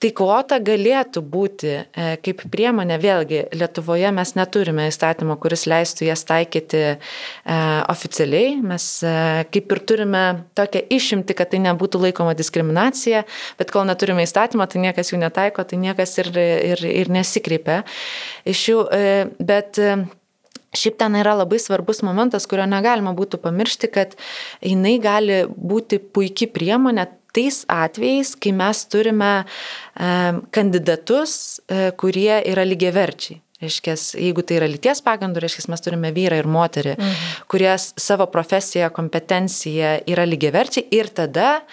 tai 0.00 0.10
kvota 0.16 0.58
galėtų 0.60 1.22
būti 1.24 1.70
e, 1.72 2.08
kaip 2.24 2.44
priemonė, 2.52 2.98
vėlgi 3.00 3.40
Lietuvoje 3.56 4.10
mes 4.14 4.34
neturime 4.36 4.88
įstatymo, 4.90 5.38
kuris 5.40 5.64
leistų 5.70 6.08
jas 6.08 6.24
taikyti 6.28 6.82
e, 6.84 6.98
oficialiai, 7.88 8.58
mes 8.60 8.90
e, 9.06 9.14
kaip 9.54 9.72
ir 9.74 9.82
turime 9.88 10.24
tokią 10.58 10.84
išimti, 10.98 11.36
kad 11.38 11.52
tai 11.54 11.62
nebūtų 11.64 12.02
laikoma 12.08 12.36
diskriminacija, 12.38 13.24
bet 13.60 13.72
kol 13.74 13.88
neturime 13.88 14.26
įstatymą, 14.28 14.68
tai 14.68 14.84
niekas 14.84 15.12
jų 15.12 15.22
netaiko, 15.24 15.64
tai 15.64 15.80
niekas 15.80 16.16
ir, 16.20 16.32
ir, 16.74 16.84
ir 16.92 17.12
nesikreipia 17.12 17.82
iš 18.48 18.68
jų, 18.68 18.84
e, 18.92 19.12
bet 19.40 19.80
e, 19.80 19.96
Šiaip 20.76 20.98
ten 21.00 21.16
yra 21.16 21.32
labai 21.38 21.60
svarbus 21.62 22.02
momentas, 22.04 22.44
kurio 22.48 22.66
negalima 22.68 23.14
būtų 23.16 23.40
pamiršti, 23.40 23.88
kad 23.92 24.18
jinai 24.60 24.98
gali 25.00 25.42
būti 25.48 25.96
puikia 25.98 26.50
priemonė 26.52 27.08
tais 27.32 27.62
atvejais, 27.72 28.34
kai 28.36 28.52
mes 28.56 28.84
turime 28.92 29.32
kandidatus, 30.54 31.34
e, 31.68 31.90
kurie 32.00 32.40
yra 32.52 32.64
lygiaverčiai. 32.68 33.40
Reiškia, 33.58 33.96
jeigu 34.14 34.44
tai 34.46 34.60
yra 34.60 34.68
lyties 34.70 35.00
pagrindų, 35.02 35.40
reiškia, 35.42 35.64
mes 35.72 35.80
turime 35.82 36.12
vyrą 36.14 36.36
ir 36.38 36.46
moterį, 36.46 36.92
mhm. 36.94 37.22
kurie 37.50 37.72
savo 37.78 38.28
profesiją, 38.30 38.86
kompetenciją 38.94 39.96
yra 40.06 40.22
lygiaverčiai 40.30 40.84
ir 40.94 41.08
tada, 41.10 41.64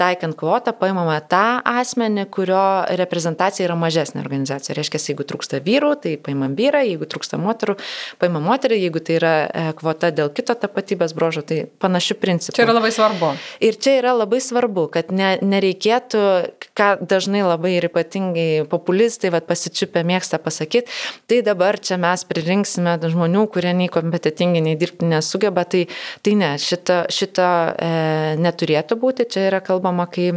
taikant 0.00 0.38
kvotą, 0.40 0.72
paimame 0.78 1.18
tą 1.28 1.60
asmenį, 1.68 2.24
kurio 2.32 2.62
reprezentacija 2.96 3.66
yra 3.66 3.76
mažesnė 3.76 4.22
organizacija. 4.22 4.76
Reiškia, 4.78 5.02
jeigu 5.10 5.26
trūksta 5.28 5.60
vyrų, 5.66 5.90
tai 6.06 6.14
paimam 6.16 6.54
vyrą, 6.56 6.80
jeigu 6.88 7.04
trūksta 7.12 7.36
moterų, 7.42 7.76
paimam 8.24 8.48
moterį, 8.48 8.80
jeigu 8.86 9.04
tai 9.04 9.18
yra 9.20 9.34
e, 9.44 9.66
kvota 9.76 10.14
dėl 10.16 10.32
kito 10.32 10.56
tapatybės 10.56 11.12
brožo, 11.12 11.44
tai 11.44 11.66
panašių 11.84 12.18
principų. 12.24 12.56
Čia 12.56 12.64
yra 12.70 12.78
labai 12.78 12.94
svarbu. 12.96 13.34
Ir 13.68 13.76
čia 13.76 13.98
yra 14.00 14.16
labai 14.16 14.40
svarbu, 14.40 14.86
kad 14.96 15.12
ne, 15.12 15.34
nereikėtų, 15.44 16.24
ką 16.72 16.88
dažnai 17.04 17.44
labai 17.44 17.76
ir 17.76 17.90
ypatingai 17.90 18.48
populistai 18.72 19.34
vat, 19.34 19.44
pasičiupę 19.50 20.06
mėgsta 20.08 20.40
pasakyti, 20.40 20.88
tai 21.28 21.33
dabar 21.42 21.80
čia 21.80 21.98
mes 22.00 22.24
pririnksime 22.28 22.96
žmonių, 23.02 23.46
kurie 23.52 23.74
nei 23.76 23.90
kompetitingi, 23.92 24.62
nei 24.64 24.78
dirbti 24.78 25.08
nesugeba, 25.10 25.66
tai, 25.66 25.86
tai 26.22 26.34
ne, 26.38 26.54
šito, 26.60 27.04
šito 27.12 27.50
e, 27.74 27.92
neturėtų 28.40 28.98
būti, 29.00 29.28
čia 29.34 29.48
yra 29.50 29.62
kalbama, 29.64 30.06
kai 30.10 30.32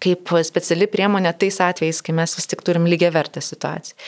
kaip 0.00 0.30
speciali 0.46 0.86
priemonė 0.90 1.32
tais 1.38 1.58
atvejais, 1.60 2.00
kai 2.04 2.14
mes 2.16 2.32
vis 2.36 2.48
tik 2.48 2.62
turim 2.64 2.86
lygiai 2.88 3.10
vertę 3.12 3.42
situaciją. 3.44 3.98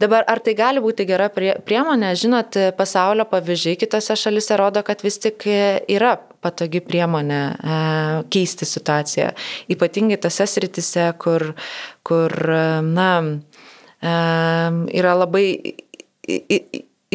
Dabar, 0.00 0.24
ar 0.28 0.40
tai 0.44 0.54
gali 0.56 0.80
būti 0.84 1.06
gera 1.08 1.28
prie, 1.32 1.54
priemonė, 1.66 2.12
žinot, 2.20 2.56
pasaulio 2.78 3.26
pavyzdžiai 3.28 3.78
kitose 3.80 4.16
šalise 4.16 4.58
rodo, 4.60 4.82
kad 4.86 5.02
vis 5.04 5.18
tik 5.22 5.46
yra 5.48 6.14
patogi 6.44 6.82
priemonė 6.84 7.40
e, 7.42 7.78
keisti 8.32 8.68
situaciją. 8.68 9.32
Ypatingai 9.72 10.20
tose 10.22 10.46
sritise, 10.48 11.08
kur, 11.20 11.50
kur 12.06 12.36
na, 12.86 13.10
yra 14.06 15.16
labai 15.16 15.46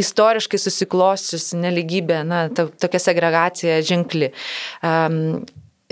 istoriškai 0.01 0.59
susiklosčiusi 0.61 1.59
neligybė, 1.61 2.21
na, 2.27 2.45
to, 2.55 2.69
tokia 2.79 3.01
segregacija 3.03 3.81
ženkli. 3.85 4.31
Um, 4.85 5.41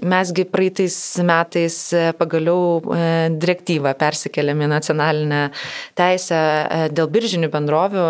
Mesgi 0.03 0.45
praeitais 0.47 0.95
metais 1.25 1.77
e, 1.93 2.09
pagaliau 2.19 2.79
e, 2.79 3.03
direktyvą 3.35 3.91
persikėlėme 3.99 4.67
į 4.67 4.71
nacionalinę 4.71 5.41
teisę 5.99 6.39
e, 6.39 6.87
dėl 6.95 7.09
biržinių 7.11 7.49
bendrovių. 7.51 8.05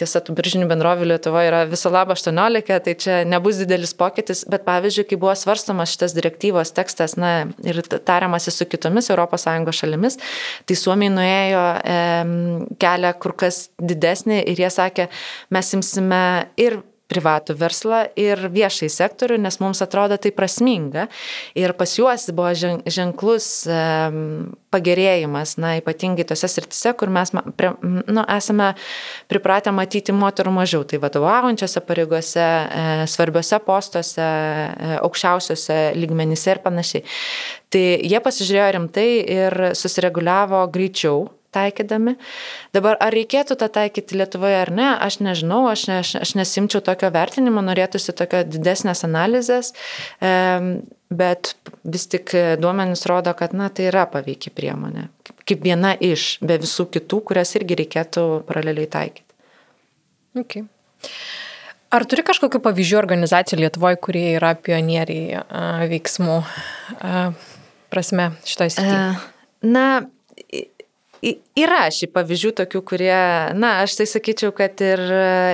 Tiesa, 0.00 0.22
tų 0.24 0.34
biržinių 0.34 0.66
bendrovių 0.70 1.06
Lietuvoje 1.12 1.50
yra 1.50 1.62
viso 1.68 1.92
labo 1.92 2.16
18, 2.16 2.78
tai 2.86 2.94
čia 2.98 3.18
nebus 3.28 3.60
didelis 3.60 3.92
pokytis, 3.94 4.42
bet 4.50 4.64
pavyzdžiui, 4.66 5.06
kai 5.10 5.18
buvo 5.20 5.34
svarstomas 5.38 5.92
šitas 5.94 6.16
direktyvos 6.16 6.74
tekstas 6.74 7.14
na, 7.20 7.32
ir 7.62 7.82
tariamasi 7.84 8.54
su 8.54 8.66
kitomis 8.66 9.12
ES 9.12 9.48
šalimis, 9.78 10.18
tai 10.66 10.78
Suomiai 10.78 11.12
nuėjo 11.12 11.66
e, 11.86 11.98
kelią 12.82 13.12
kur 13.22 13.36
kas 13.44 13.66
didesnį 13.78 14.42
ir 14.42 14.64
jie 14.64 14.72
sakė, 14.72 15.10
mes 15.54 15.76
imsime 15.76 16.24
ir 16.58 16.80
privatų 17.12 17.56
verslą 17.60 18.02
ir 18.18 18.40
viešai 18.52 18.88
sektorių, 18.92 19.38
nes 19.44 19.60
mums 19.62 19.82
atrodo 19.84 20.18
tai 20.20 20.32
prasminga. 20.34 21.08
Ir 21.58 21.76
pas 21.78 21.92
juos 21.98 22.28
buvo 22.32 22.52
ženklus 22.56 23.48
pagerėjimas, 24.72 25.56
na, 25.60 25.74
ypatingai 25.80 26.24
tose 26.28 26.48
sritise, 26.48 26.94
kur 26.96 27.12
mes 27.12 27.32
nu, 27.34 28.24
esame 28.24 28.72
pripratę 29.30 29.72
matyti 29.74 30.14
moterų 30.16 30.54
mažiau. 30.56 30.86
Tai 30.88 31.02
vadovaujančiose 31.02 31.82
pareigose, 31.84 32.46
e, 32.46 32.86
svarbiose 33.10 33.60
postuose, 33.66 34.24
e, 34.24 34.96
aukščiausiose 35.02 35.78
lygmenyse 35.98 36.56
ir 36.56 36.62
panašiai. 36.64 37.04
Tai 37.72 37.84
jie 38.00 38.20
pasižiūrėjo 38.24 38.72
rimtai 38.78 39.08
ir 39.36 39.60
susireguliavo 39.78 40.64
greičiau 40.72 41.28
taikydami. 41.52 42.16
Dabar 42.74 42.98
ar 43.02 43.14
reikėtų 43.14 43.56
tą 43.60 43.68
taikyti 43.72 44.18
Lietuvoje 44.18 44.58
ar 44.62 44.72
ne, 44.74 44.88
aš 45.06 45.20
nežinau, 45.24 45.64
aš, 45.70 45.86
ne, 45.90 45.98
aš, 46.02 46.14
aš 46.22 46.34
nesimčiau 46.38 46.82
tokio 46.84 47.12
vertinimo, 47.14 47.64
norėtųsi 47.64 48.14
tokio 48.16 48.42
didesnės 48.48 49.04
analizės, 49.08 49.72
bet 51.12 51.52
vis 51.84 52.08
tik 52.12 52.32
duomenys 52.62 53.04
rodo, 53.10 53.34
kad 53.38 53.54
na, 53.56 53.68
tai 53.68 53.90
yra 53.90 54.06
paveikia 54.10 54.54
priemonė, 54.56 55.08
kaip 55.48 55.62
viena 55.66 55.92
iš, 56.00 56.36
be 56.44 56.56
visų 56.62 56.88
kitų, 56.96 57.22
kurias 57.30 57.54
irgi 57.60 57.82
reikėtų 57.84 58.26
paraleliai 58.48 58.90
taikyti. 58.90 59.28
Okay. 60.42 60.64
Ar 61.92 62.06
turi 62.08 62.24
kažkokiu 62.24 62.62
pavyzdžių 62.64 62.96
organizacijų 62.96 63.58
Lietuvoje, 63.66 63.98
kurie 64.00 64.24
yra 64.38 64.54
pionieriai 64.56 65.42
veiksmų 65.90 66.38
prasme 67.92 68.30
šitoje 68.48 68.72
srityje? 68.78 69.02
Na, 69.68 69.84
Yra 71.22 71.84
šį 71.94 72.08
pavyzdžių 72.16 72.50
tokių, 72.58 72.80
kurie, 72.82 73.18
na, 73.54 73.68
aš 73.84 73.94
tai 74.00 74.08
sakyčiau, 74.10 74.50
kad 74.56 74.80
ir, 74.82 74.98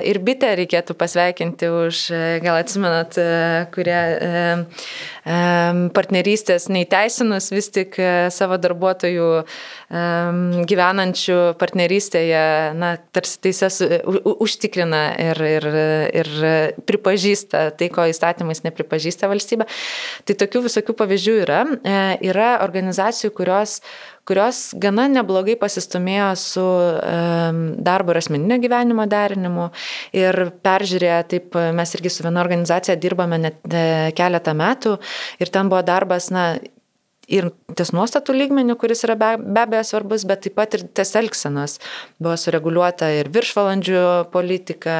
ir 0.08 0.20
bitę 0.24 0.54
reikėtų 0.56 0.94
pasveikinti 0.96 1.68
už, 1.68 2.00
gal 2.40 2.56
atsimenat, 2.62 3.18
kurie 3.74 3.98
partnerystės 5.92 6.70
neįteisinus 6.72 7.50
vis 7.52 7.68
tik 7.74 8.00
savo 8.32 8.56
darbuotojų 8.64 9.28
gyvenančių 10.72 11.38
partnerystėje, 11.60 12.44
na, 12.80 12.94
tarsi 13.12 13.36
teises 13.44 13.82
užtikrina 14.40 15.02
ir, 15.20 15.44
ir, 15.52 15.68
ir 16.22 16.32
pripažįsta 16.88 17.66
tai, 17.76 17.90
ko 17.92 18.08
įstatymais 18.08 18.64
nepripažįsta 18.64 19.28
valstybė. 19.28 19.68
Tai 20.24 20.38
tokių 20.44 20.64
visokių 20.68 20.96
pavyzdžių 20.96 21.36
yra. 21.44 21.64
E, 21.84 21.98
yra 22.28 22.54
organizacijų, 22.64 23.34
kurios 23.36 23.82
kurios 24.28 24.62
gana 24.80 25.08
neblogai 25.10 25.56
pasistumėjo 25.60 26.28
su 26.38 26.64
darbo 27.88 28.12
ir 28.12 28.20
asmeninio 28.20 28.58
gyvenimo 28.62 29.06
derinimu 29.08 29.68
ir 30.16 30.40
peržiūrėjo, 30.64 31.20
taip 31.32 31.58
mes 31.78 31.94
irgi 31.96 32.12
su 32.12 32.26
viena 32.26 32.42
organizacija 32.44 32.98
dirbame 33.00 33.40
net 33.40 33.62
e, 33.72 33.84
keletą 34.18 34.54
metų 34.58 34.98
ir 35.40 35.52
ten 35.54 35.70
buvo 35.72 35.82
darbas, 35.86 36.28
na, 36.34 36.50
ir 37.28 37.50
ties 37.76 37.92
nuostatų 37.94 38.34
lygmenių, 38.36 38.76
kuris 38.80 39.04
yra 39.06 39.14
be, 39.18 39.30
be 39.38 39.62
abejo 39.62 39.84
svarbus, 39.86 40.24
bet 40.28 40.42
taip 40.46 40.56
pat 40.58 40.74
ir 40.78 40.84
ties 40.96 41.12
elgsenos. 41.20 41.76
Buvo 42.22 42.34
sureguliuota 42.40 43.10
ir 43.18 43.30
viršvalandžių 43.34 44.02
politika, 44.32 44.96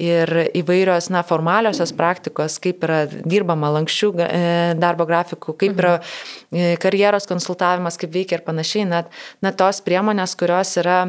ir 0.00 0.30
įvairios 0.60 1.10
na, 1.14 1.24
formaliosios 1.26 1.94
praktikos, 1.96 2.60
kaip 2.62 2.84
yra 2.86 3.02
dirbama 3.08 3.72
lankščių 3.78 4.12
e, 4.26 4.44
darbo 4.80 5.08
grafikų, 5.08 5.56
kaip 5.64 5.80
yra 5.80 5.96
e, 5.98 6.76
karjeros 6.82 7.28
konsultavimas, 7.30 7.98
kaip 8.00 8.14
veikia 8.14 8.38
ir 8.38 8.46
panašiai. 8.46 8.86
Net, 8.90 9.10
net 9.44 9.58
tos 9.60 9.82
priemonės, 9.86 10.36
kurios 10.38 10.76
yra 10.80 11.02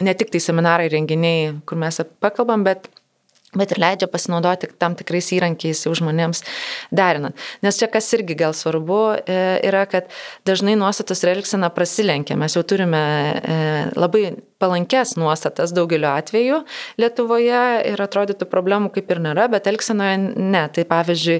ne 0.00 0.16
tik 0.16 0.32
tai 0.32 0.40
seminarai, 0.42 0.88
renginiai, 0.92 1.60
kur 1.68 1.80
mes 1.80 2.00
pakalbam, 2.22 2.64
bet 2.66 2.88
bet 3.56 3.72
ir 3.74 3.80
leidžia 3.82 4.08
pasinaudoti 4.10 4.70
tam 4.78 4.94
tikrais 4.98 5.30
įrankiais 5.34 5.82
jau 5.86 5.94
žmonėms 5.96 6.44
derinant. 6.94 7.36
Nes 7.64 7.78
čia 7.80 7.90
kas 7.90 8.10
irgi 8.16 8.36
gal 8.38 8.54
svarbu 8.56 9.00
e, 9.18 9.40
yra, 9.66 9.86
kad 9.90 10.10
dažnai 10.48 10.76
nuostatos 10.78 11.24
ir 11.24 11.34
elgsena 11.34 11.72
prasilenkia. 11.74 12.38
Mes 12.38 12.54
jau 12.54 12.62
turime 12.66 13.00
e, 13.00 13.58
labai 13.98 14.30
palankes 14.60 15.16
nuostatas 15.20 15.74
daugeliu 15.76 16.10
atveju 16.12 16.60
Lietuvoje 17.00 17.62
ir 17.90 18.02
atrodytų 18.02 18.46
problemų 18.50 18.90
kaip 18.94 19.10
ir 19.12 19.22
nėra, 19.24 19.46
bet 19.52 19.68
elgsenoje 19.70 20.18
ne. 20.36 20.62
Tai 20.74 20.84
pavyzdžiui, 20.90 21.38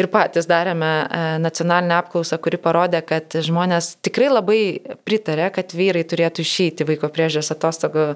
ir 0.00 0.08
patys 0.12 0.48
darėme 0.50 0.90
e, 1.02 1.22
nacionalinę 1.42 1.96
apklausą, 1.98 2.38
kuri 2.42 2.60
parodė, 2.62 3.02
kad 3.06 3.34
žmonės 3.34 3.96
tikrai 4.04 4.30
labai 4.30 4.60
pritarė, 5.08 5.50
kad 5.54 5.74
vyrai 5.76 6.04
turėtų 6.08 6.44
išeiti 6.44 6.86
vaiko 6.88 7.10
priežiūros 7.12 7.52
atostogų 7.54 8.06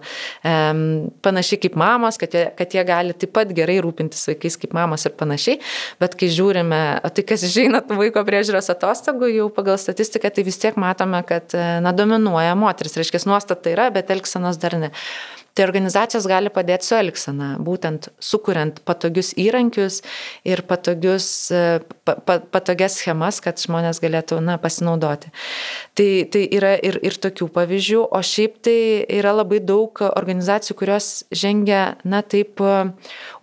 panašiai 1.25 1.61
kaip 1.65 1.77
mamos, 1.81 2.19
kad 2.21 2.35
jie, 2.35 2.45
kad 2.59 2.75
jie 2.75 2.85
gali 2.87 3.15
taip 3.19 3.33
pat 3.35 3.51
gerai 3.57 3.79
rūpintis 3.83 4.29
vaikais 4.31 4.57
kaip 4.61 4.75
mamos 4.77 5.05
ir 5.07 5.15
panašiai, 5.19 5.59
bet 6.01 6.17
kai 6.21 6.29
žiūrime, 6.33 6.81
tai 7.17 7.25
kas 7.27 7.45
išeina 7.49 7.83
vaiko 7.89 8.23
priežiūros 8.27 8.71
atostogų, 8.75 9.31
jau 9.35 9.49
pagal 9.55 9.79
statistiką, 9.81 10.31
tai 10.35 10.45
vis 10.47 10.61
tiek 10.63 10.79
matome, 10.81 11.21
kad 11.27 11.55
na, 11.55 11.95
dominuoja 11.97 12.55
moteris, 12.59 12.97
reiškia, 13.01 13.25
nuostata 13.31 13.73
yra, 13.73 13.89
bet 13.95 14.13
elgsenos 14.15 14.44
dar 14.61 14.79
ne. 14.81 14.91
Tai 15.55 15.69
organizacijos 15.69 16.27
gali 16.27 16.51
padėti 16.51 16.89
su 16.89 16.97
elgsena, 16.99 17.53
būtent 17.63 18.09
sukuriant 18.19 18.81
patogius 18.83 19.31
įrankius 19.39 20.01
ir 20.43 20.65
patogius, 20.67 21.29
e, 21.55 21.79
pa, 22.03 22.17
pa, 22.19 22.41
patogias 22.43 22.97
schemas, 22.99 23.39
kad 23.45 23.63
žmonės 23.63 24.01
galėtų 24.03 24.41
na, 24.43 24.57
pasinaudoti. 24.59 25.31
Tai, 25.95 26.09
tai 26.35 26.43
yra 26.59 26.73
ir, 26.83 26.99
ir 27.07 27.15
tokių 27.23 27.47
pavyzdžių, 27.55 28.01
o 28.03 28.23
šiaip 28.27 28.57
tai 28.67 28.79
yra 29.15 29.31
labai 29.37 29.61
daug 29.63 30.03
organizacijų, 30.09 30.77
kurios 30.81 31.11
žengia, 31.31 31.85
na 32.03 32.25
taip, 32.27 32.59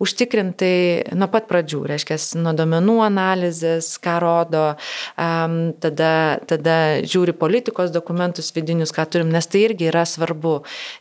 užtikrintai 0.04 1.16
nuo 1.16 1.30
pat 1.32 1.48
pradžių, 1.48 1.80
reiškia, 1.94 2.20
nuo 2.44 2.52
domenų 2.56 2.98
analizės, 3.06 3.94
ką 4.04 4.18
rodo, 4.20 4.66
tada, 5.16 6.12
tada 6.44 6.76
žiūri 7.08 7.32
politikos 7.40 7.94
dokumentus 7.94 8.52
vidinius, 8.52 8.92
ką 8.92 9.08
turim, 9.08 9.32
nes 9.32 9.48
tai 9.48 9.64
irgi 9.70 9.88
yra 9.88 10.04
svarbu. 10.08 10.58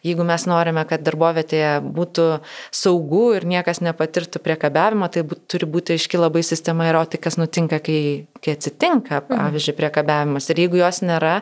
Jeigu 0.07 0.23
mes 0.27 0.47
norime, 0.47 0.87
kad 0.87 1.00
kad 1.01 1.09
darbovietėje 1.09 1.81
būtų 1.81 2.27
saugu 2.71 3.33
ir 3.35 3.45
niekas 3.49 3.81
nepatirtų 3.81 4.41
priekabiavimo, 4.43 5.09
tai 5.11 5.25
būt, 5.25 5.45
turi 5.49 5.65
būti 5.65 5.97
aiški 5.97 6.19
labai 6.21 6.43
sistema 6.45 6.89
ir 6.89 6.99
o 6.99 7.05
tai 7.05 7.19
kas 7.21 7.37
nutinka, 7.41 7.81
kai, 7.81 8.27
kai 8.41 8.55
atsitinka, 8.57 9.21
mhm. 9.21 9.31
pavyzdžiui, 9.31 9.77
priekabiavimas. 9.77 10.49
Ir 10.51 10.61
jeigu 10.65 10.81
jos 10.81 11.01
nėra, 11.01 11.41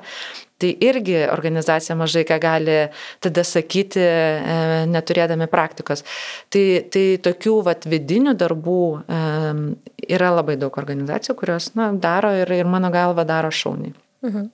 tai 0.60 0.74
irgi 0.84 1.22
organizacija 1.32 1.95
mažai 1.95 2.26
ką 2.28 2.39
gali 2.43 2.78
tada 3.24 3.45
sakyti, 3.47 4.01
e, 4.03 4.86
neturėdami 4.91 5.47
praktikos. 5.51 6.03
Tai, 6.51 6.66
tai 6.91 7.05
tokių 7.24 7.55
vat, 7.68 7.88
vidinių 7.88 8.36
darbų 8.39 8.84
yra 10.10 10.32
labai 10.36 10.57
daug 10.60 10.76
organizacijų, 10.82 11.36
kurios 11.39 11.74
na, 11.80 11.91
daro 11.95 12.34
ir, 12.36 12.51
ir 12.51 12.68
mano 12.68 12.91
galva 12.91 13.28
daro 13.28 13.51
šauniai. 13.51 13.95
Mhm. 14.26 14.49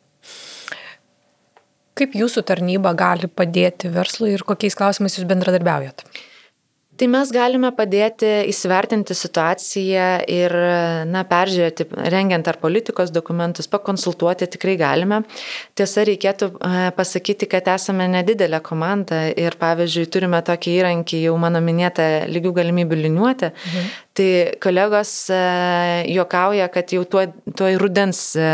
Kaip 1.95 2.15
jūsų 2.19 2.43
tarnyba 2.43 2.91
gali 2.97 3.29
padėti 3.31 3.91
verslui 3.91 4.33
ir 4.35 4.43
kokiais 4.47 4.75
klausimais 4.75 5.15
jūs 5.15 5.27
bendradarbiaujat? 5.29 6.03
Tai 6.95 7.07
mes 7.11 7.31
galime 7.35 7.73
padėti 7.75 8.27
įsivertinti 8.47 9.15
situaciją 9.17 10.05
ir, 10.31 10.53
na, 11.11 11.25
peržiūrėti, 11.27 11.89
rengiant 12.13 12.47
ar 12.47 12.59
politikos 12.61 13.11
dokumentus, 13.11 13.67
pakonsultuoti 13.71 14.47
tikrai 14.53 14.77
galime. 14.79 15.19
Tiesa, 15.75 16.05
reikėtų 16.07 16.49
e, 16.55 16.85
pasakyti, 16.95 17.49
kad 17.51 17.67
esame 17.73 18.07
nedidelė 18.13 18.61
komanda 18.63 19.25
ir, 19.35 19.59
pavyzdžiui, 19.59 20.07
turime 20.11 20.39
tokį 20.47 20.77
įrankį, 20.79 21.21
jau 21.27 21.35
mano 21.41 21.59
minėtą 21.63 22.07
lygių 22.31 22.55
galimybių 22.61 23.01
liniuotę. 23.03 23.51
Mhm. 23.51 23.91
Tai 24.15 24.27
kolegos 24.63 25.09
e, 25.27 25.37
juokauja, 26.07 26.69
kad 26.71 26.91
jau 26.95 27.01
tuo, 27.03 27.25
tuo 27.51 27.67
rudens 27.81 28.19
e, 28.39 28.45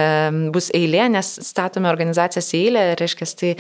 bus 0.54 0.72
eilė, 0.74 1.04
nes 1.14 1.28
statome 1.46 1.86
organizacijas 1.92 2.50
į 2.58 2.62
eilę, 2.64 2.86
reiškia, 2.98 3.28
tai, 3.38 3.52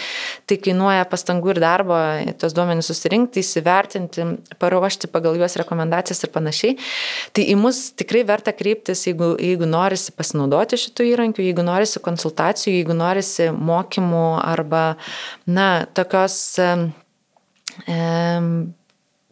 tai 0.50 0.58
kainuoja 0.66 1.06
pastangų 1.12 1.54
ir 1.54 1.60
darbo, 1.62 2.00
tos 2.42 2.56
duomenys 2.58 2.90
susirinkti, 2.90 3.44
įsivertinti, 3.46 4.26
paruošti 4.58 5.12
pagal 5.14 5.38
juos 5.38 5.60
rekomendacijas 5.62 6.26
ir 6.26 6.34
panašiai. 6.34 6.74
Tai 7.38 7.46
į 7.54 7.60
mus 7.62 7.84
tikrai 7.94 8.26
verta 8.26 8.56
kreiptis, 8.58 9.06
jeigu, 9.06 9.36
jeigu 9.38 9.70
norisi 9.70 10.18
pasinaudoti 10.18 10.82
šitų 10.82 11.10
įrankių, 11.14 11.46
jeigu 11.52 11.70
norisi 11.70 12.02
konsultacijų, 12.02 12.80
jeigu 12.80 12.98
norisi 12.98 13.52
mokymų 13.54 14.26
arba, 14.42 14.96
na, 15.46 15.70
tokios 15.94 16.42
um, 16.66 16.88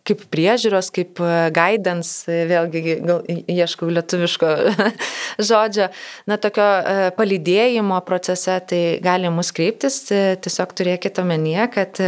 kaip 0.09 0.25
priežiūros, 0.33 0.89
kaip 0.93 1.19
e, 1.23 1.31
guidance, 1.55 2.25
e, 2.29 2.43
vėlgi 2.49 2.97
gal 3.05 3.23
ieškau 3.29 3.89
lietuviško 3.93 4.51
žodžio, 5.49 5.89
na, 6.29 6.39
tokio 6.41 6.65
e, 6.65 7.09
palydėjimo 7.17 7.99
procese, 8.07 8.57
tai 8.69 8.81
gali 9.03 9.31
mus 9.33 9.51
kreiptis, 9.55 10.01
tiesiog 10.09 10.73
turėkite 10.77 11.23
omenyje, 11.23 11.67
kad 11.73 11.99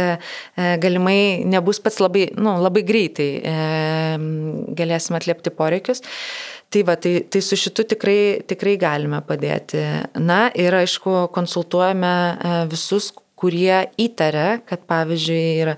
galimai 0.82 1.44
nebus 1.48 1.80
pats 1.82 2.00
labai, 2.02 2.28
nu, 2.38 2.56
labai 2.62 2.82
greitai 2.86 3.28
galėsime 4.78 5.20
atliepti 5.20 5.52
poreikius. 5.54 6.02
Tai 6.72 6.80
va, 6.88 6.94
tai, 6.96 7.18
tai 7.28 7.42
su 7.44 7.56
šitu 7.60 7.84
tikrai, 7.84 8.20
tikrai 8.48 8.78
galime 8.80 9.18
padėti. 9.28 9.82
Na 10.24 10.46
ir 10.56 10.72
aišku, 10.72 11.26
konsultuojame 11.34 12.12
visus, 12.72 13.10
kurie 13.42 13.88
įtaria, 13.98 14.60
kad 14.68 14.84
pavyzdžiui 14.86 15.42
yra, 15.64 15.74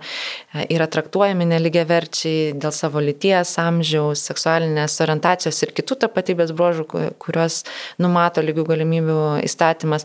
yra 0.68 0.86
traktuojami 0.92 1.46
neligiaverčiai 1.48 2.52
dėl 2.60 2.74
savo 2.76 3.00
lyties, 3.04 3.54
amžiaus, 3.62 4.26
seksualinės 4.28 4.98
orientacijos 5.04 5.62
ir 5.64 5.72
kitų 5.78 5.98
tapatybės 6.04 6.52
bruožų, 6.56 6.86
kuriuos 7.24 7.62
numato 8.04 8.44
lygių 8.44 8.66
galimybių 8.74 9.20
įstatymas. 9.48 10.04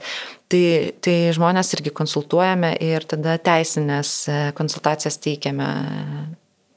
Tai, 0.49 0.65
tai 1.05 1.17
žmonės 1.35 1.75
irgi 1.75 1.91
konsultuojame 1.93 2.71
ir 2.81 3.03
tada 3.09 3.35
teisinės 3.43 4.13
konsultacijas 4.57 5.19
teikiame 5.21 5.67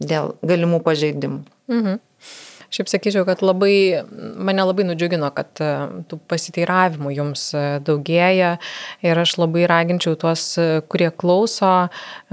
dėl 0.02 0.34
galimų 0.42 0.82
pažeidimų. 0.84 1.44
Mhm. 1.72 2.00
Šiaip 2.72 2.88
sakyčiau, 2.88 3.26
kad 3.28 3.42
labai, 3.44 4.00
mane 4.40 4.64
labai 4.64 4.86
nudžiugino, 4.88 5.28
kad 5.36 5.60
e, 5.60 5.66
tų 6.08 6.16
pasiteiravimų 6.30 7.10
jums 7.12 7.42
e, 7.52 7.64
daugėja. 7.84 8.54
Ir 9.04 9.18
aš 9.20 9.34
labai 9.36 9.66
raginčiau 9.68 10.16
tuos, 10.16 10.46
e, 10.56 10.80
kurie 10.88 11.10
klauso, 11.12 11.72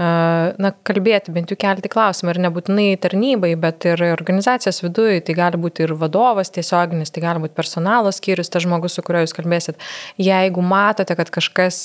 na, 0.00 0.70
kalbėti, 0.88 1.34
bent 1.34 1.52
jau 1.52 1.58
kelti 1.60 1.90
klausimą. 1.92 2.32
Ir 2.32 2.40
nebūtinai 2.46 2.86
tarnybai, 3.02 3.50
bet 3.60 3.84
ir 3.90 4.00
organizacijos 4.06 4.80
viduje, 4.80 5.18
tai 5.26 5.36
gali 5.36 5.60
būti 5.60 5.84
ir 5.84 5.92
vadovas 6.00 6.48
tiesioginis, 6.54 7.12
tai 7.12 7.24
gali 7.26 7.44
būti 7.44 7.58
personalas 7.58 8.16
skyrius, 8.22 8.48
tas 8.48 8.64
žmogus, 8.64 8.96
su 8.96 9.04
kuriuo 9.04 9.26
jūs 9.26 9.36
kalbėsit. 9.36 9.84
Jeigu 10.16 10.64
matote, 10.64 11.18
kad 11.20 11.28
kažkas 11.36 11.82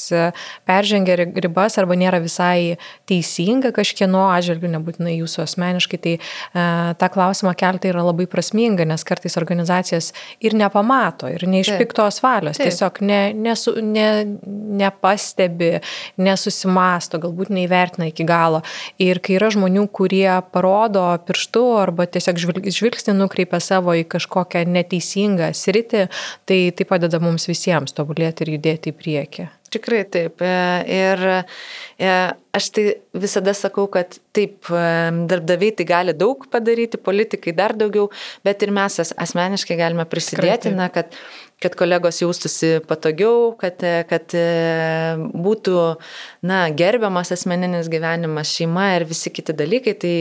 peržengia 0.64 1.20
ribas 1.44 1.76
arba 1.82 2.00
nėra 2.00 2.24
visai 2.24 2.78
teisinga 3.12 3.74
kažkieno 3.76 4.30
atžvilgiu, 4.32 4.72
nebūtinai 4.78 5.18
jūsų 5.18 5.44
asmeniškai, 5.44 6.02
tai 6.08 6.16
tą 7.04 7.12
klausimą 7.12 7.52
kelti 7.60 7.92
yra 7.92 8.08
labai 8.08 8.30
prasminga 8.32 8.45
prasminga, 8.46 8.86
nes 8.86 9.04
kartais 9.04 9.38
organizacijas 9.38 10.14
ir 10.40 10.54
nepamato, 10.54 11.28
ir 11.28 11.48
ne 11.48 11.62
iš 11.62 11.72
Taip. 11.74 11.80
piktos 11.80 12.22
valios, 12.24 12.58
Taip. 12.58 12.70
tiesiog 12.70 13.02
ne, 13.02 13.34
nesu, 13.34 13.76
ne, 13.82 14.26
nepastebi, 14.46 15.82
nesusimasto, 16.18 17.20
galbūt 17.20 17.50
neįvertina 17.50 18.10
iki 18.10 18.24
galo. 18.26 18.62
Ir 19.00 19.20
kai 19.20 19.38
yra 19.40 19.50
žmonių, 19.50 19.88
kurie 19.92 20.30
parodo 20.52 21.18
pirštu 21.26 21.66
arba 21.82 22.06
tiesiog 22.06 22.38
žvilg- 22.38 22.72
žvilgsnį 22.72 23.18
nukreipia 23.18 23.60
savo 23.60 23.96
į 23.96 24.06
kažkokią 24.06 24.66
neteisingą 24.68 25.52
sritį, 25.54 26.08
tai 26.46 26.72
tai 26.76 26.86
padeda 26.86 27.20
mums 27.20 27.48
visiems 27.48 27.94
tobulėti 27.94 28.46
ir 28.46 28.58
judėti 28.58 28.92
į 28.92 28.98
priekį. 29.00 29.50
Tikrai 29.76 30.04
taip. 30.12 30.42
E, 30.46 30.54
Ir 30.96 31.24
e, 32.00 32.12
aš 32.56 32.70
tai 32.76 32.86
visada 33.16 33.54
sakau, 33.58 33.88
kad 33.92 34.18
taip, 34.36 34.70
e, 34.72 34.84
darbdaviai 35.32 35.76
tai 35.76 35.88
gali 35.90 36.16
daug 36.16 36.46
padaryti, 36.52 37.00
politikai 37.02 37.54
dar 37.58 37.76
daugiau, 37.78 38.10
bet 38.46 38.64
ir 38.64 38.72
mes 38.76 39.00
as- 39.04 39.14
asmeniškai 39.26 39.78
galime 39.80 40.06
prisidėti, 40.10 40.72
na, 40.76 40.88
kad, 40.94 41.12
kad 41.64 41.76
kolegos 41.80 42.20
jaustųsi 42.22 42.82
patogiau, 42.88 43.54
kad, 43.60 43.82
kad 44.10 44.36
e, 44.38 44.46
būtų 45.46 45.76
na, 46.46 46.66
gerbiamas 46.76 47.32
asmeninis 47.36 47.90
gyvenimas, 47.92 48.52
šeima 48.58 48.90
ir 48.98 49.08
visi 49.10 49.32
kiti 49.34 49.56
dalykai. 49.56 49.96
Tai 50.02 50.16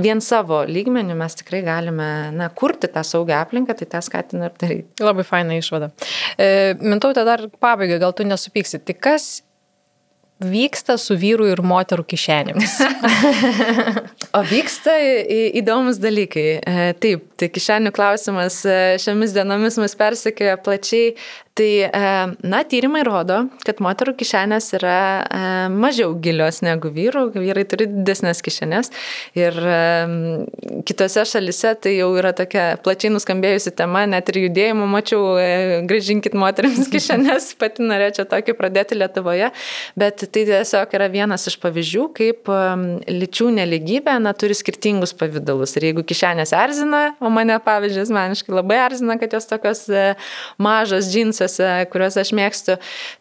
vien 0.00 0.22
savo 0.24 0.62
lygmenių 0.68 1.16
mes 1.18 1.38
tikrai 1.40 1.60
galime 1.66 2.08
na, 2.36 2.48
kurti 2.48 2.90
tą 2.92 3.04
saugią 3.06 3.42
aplinką, 3.42 3.76
tai 3.78 3.90
tą 3.92 4.02
skatinu 4.04 4.48
ir 4.48 4.56
daryti. 4.60 5.04
Labai 5.04 5.26
faina 5.28 5.58
išvada. 5.58 5.92
E, 6.40 6.74
Mintautė 6.80 7.26
dar 7.28 7.44
pabaigai, 7.60 8.00
gal 8.02 8.16
tu 8.16 8.26
nesupyksit. 8.26 8.86
Tai 8.88 8.96
kas 8.96 9.30
vyksta 10.42 10.98
su 11.00 11.16
vyrų 11.18 11.50
ir 11.52 11.62
moterų 11.66 12.06
kišenėmis? 12.08 12.78
O 14.36 14.42
vyksta 14.44 14.92
įdomus 15.56 15.96
dalykai. 16.02 16.58
E, 16.60 16.92
Taip, 17.00 17.22
tai 17.40 17.48
kišenių 17.48 17.92
klausimas 17.96 18.58
e, 18.68 18.74
šiomis 19.00 19.32
dienomis 19.32 19.78
mus 19.80 19.96
persekioja 19.98 20.58
plačiai. 20.60 21.14
Tai, 21.58 21.80
e, 21.80 21.90
na, 22.40 22.60
tyrimai 22.62 23.00
rodo, 23.02 23.40
kad 23.66 23.80
moterų 23.82 24.12
kišenės 24.20 24.68
yra 24.78 24.98
e, 25.18 25.38
mažiau 25.74 26.12
gilios 26.22 26.60
negu 26.62 26.92
vyrų. 26.94 27.24
Vyrai 27.34 27.64
turi 27.66 27.88
didesnės 27.90 28.44
kišenės. 28.46 28.92
Ir 29.34 29.58
e, 29.58 29.80
kitose 30.86 31.24
šalise 31.26 31.72
tai 31.82 31.96
jau 31.96 32.12
yra 32.20 32.30
tokia 32.38 32.76
plačiai 32.84 33.10
nuskambėjusi 33.10 33.72
tema, 33.74 34.04
net 34.06 34.30
ir 34.30 34.38
judėjimų 34.44 34.86
mačiau, 34.92 35.24
gražinkit 35.90 36.36
moteriams 36.38 36.86
kišenės, 36.94 37.50
pati 37.58 37.82
norėčiau 37.88 38.28
tokį 38.30 38.54
pradėti 38.60 39.00
Lietuvoje. 39.00 39.50
Bet 39.98 40.28
tai 40.28 40.46
tiesiog 40.52 40.94
yra 40.94 41.10
vienas 41.10 41.48
iš 41.50 41.58
pavyzdžių, 41.64 42.06
kaip 42.20 42.52
lyčių 43.10 43.48
neligybė 43.58 44.14
na, 44.22 44.36
turi 44.38 44.54
skirtingus 44.54 45.16
pavydalus. 45.18 45.74
Ir 45.74 45.90
jeigu 45.90 46.06
kišenės 46.06 46.54
erzina, 46.54 47.02
o 47.18 47.34
mane, 47.34 47.58
pavyzdžiui, 47.66 48.06
asmeniškai 48.06 48.58
labai 48.60 48.80
erzina, 48.86 49.18
kad 49.18 49.34
jos 49.34 49.50
tokios 49.50 49.84
mažos 50.62 51.10
džinsuose, 51.48 51.88
kuriuos 51.90 52.16
aš 52.20 52.32
mėgstu, 52.36 52.76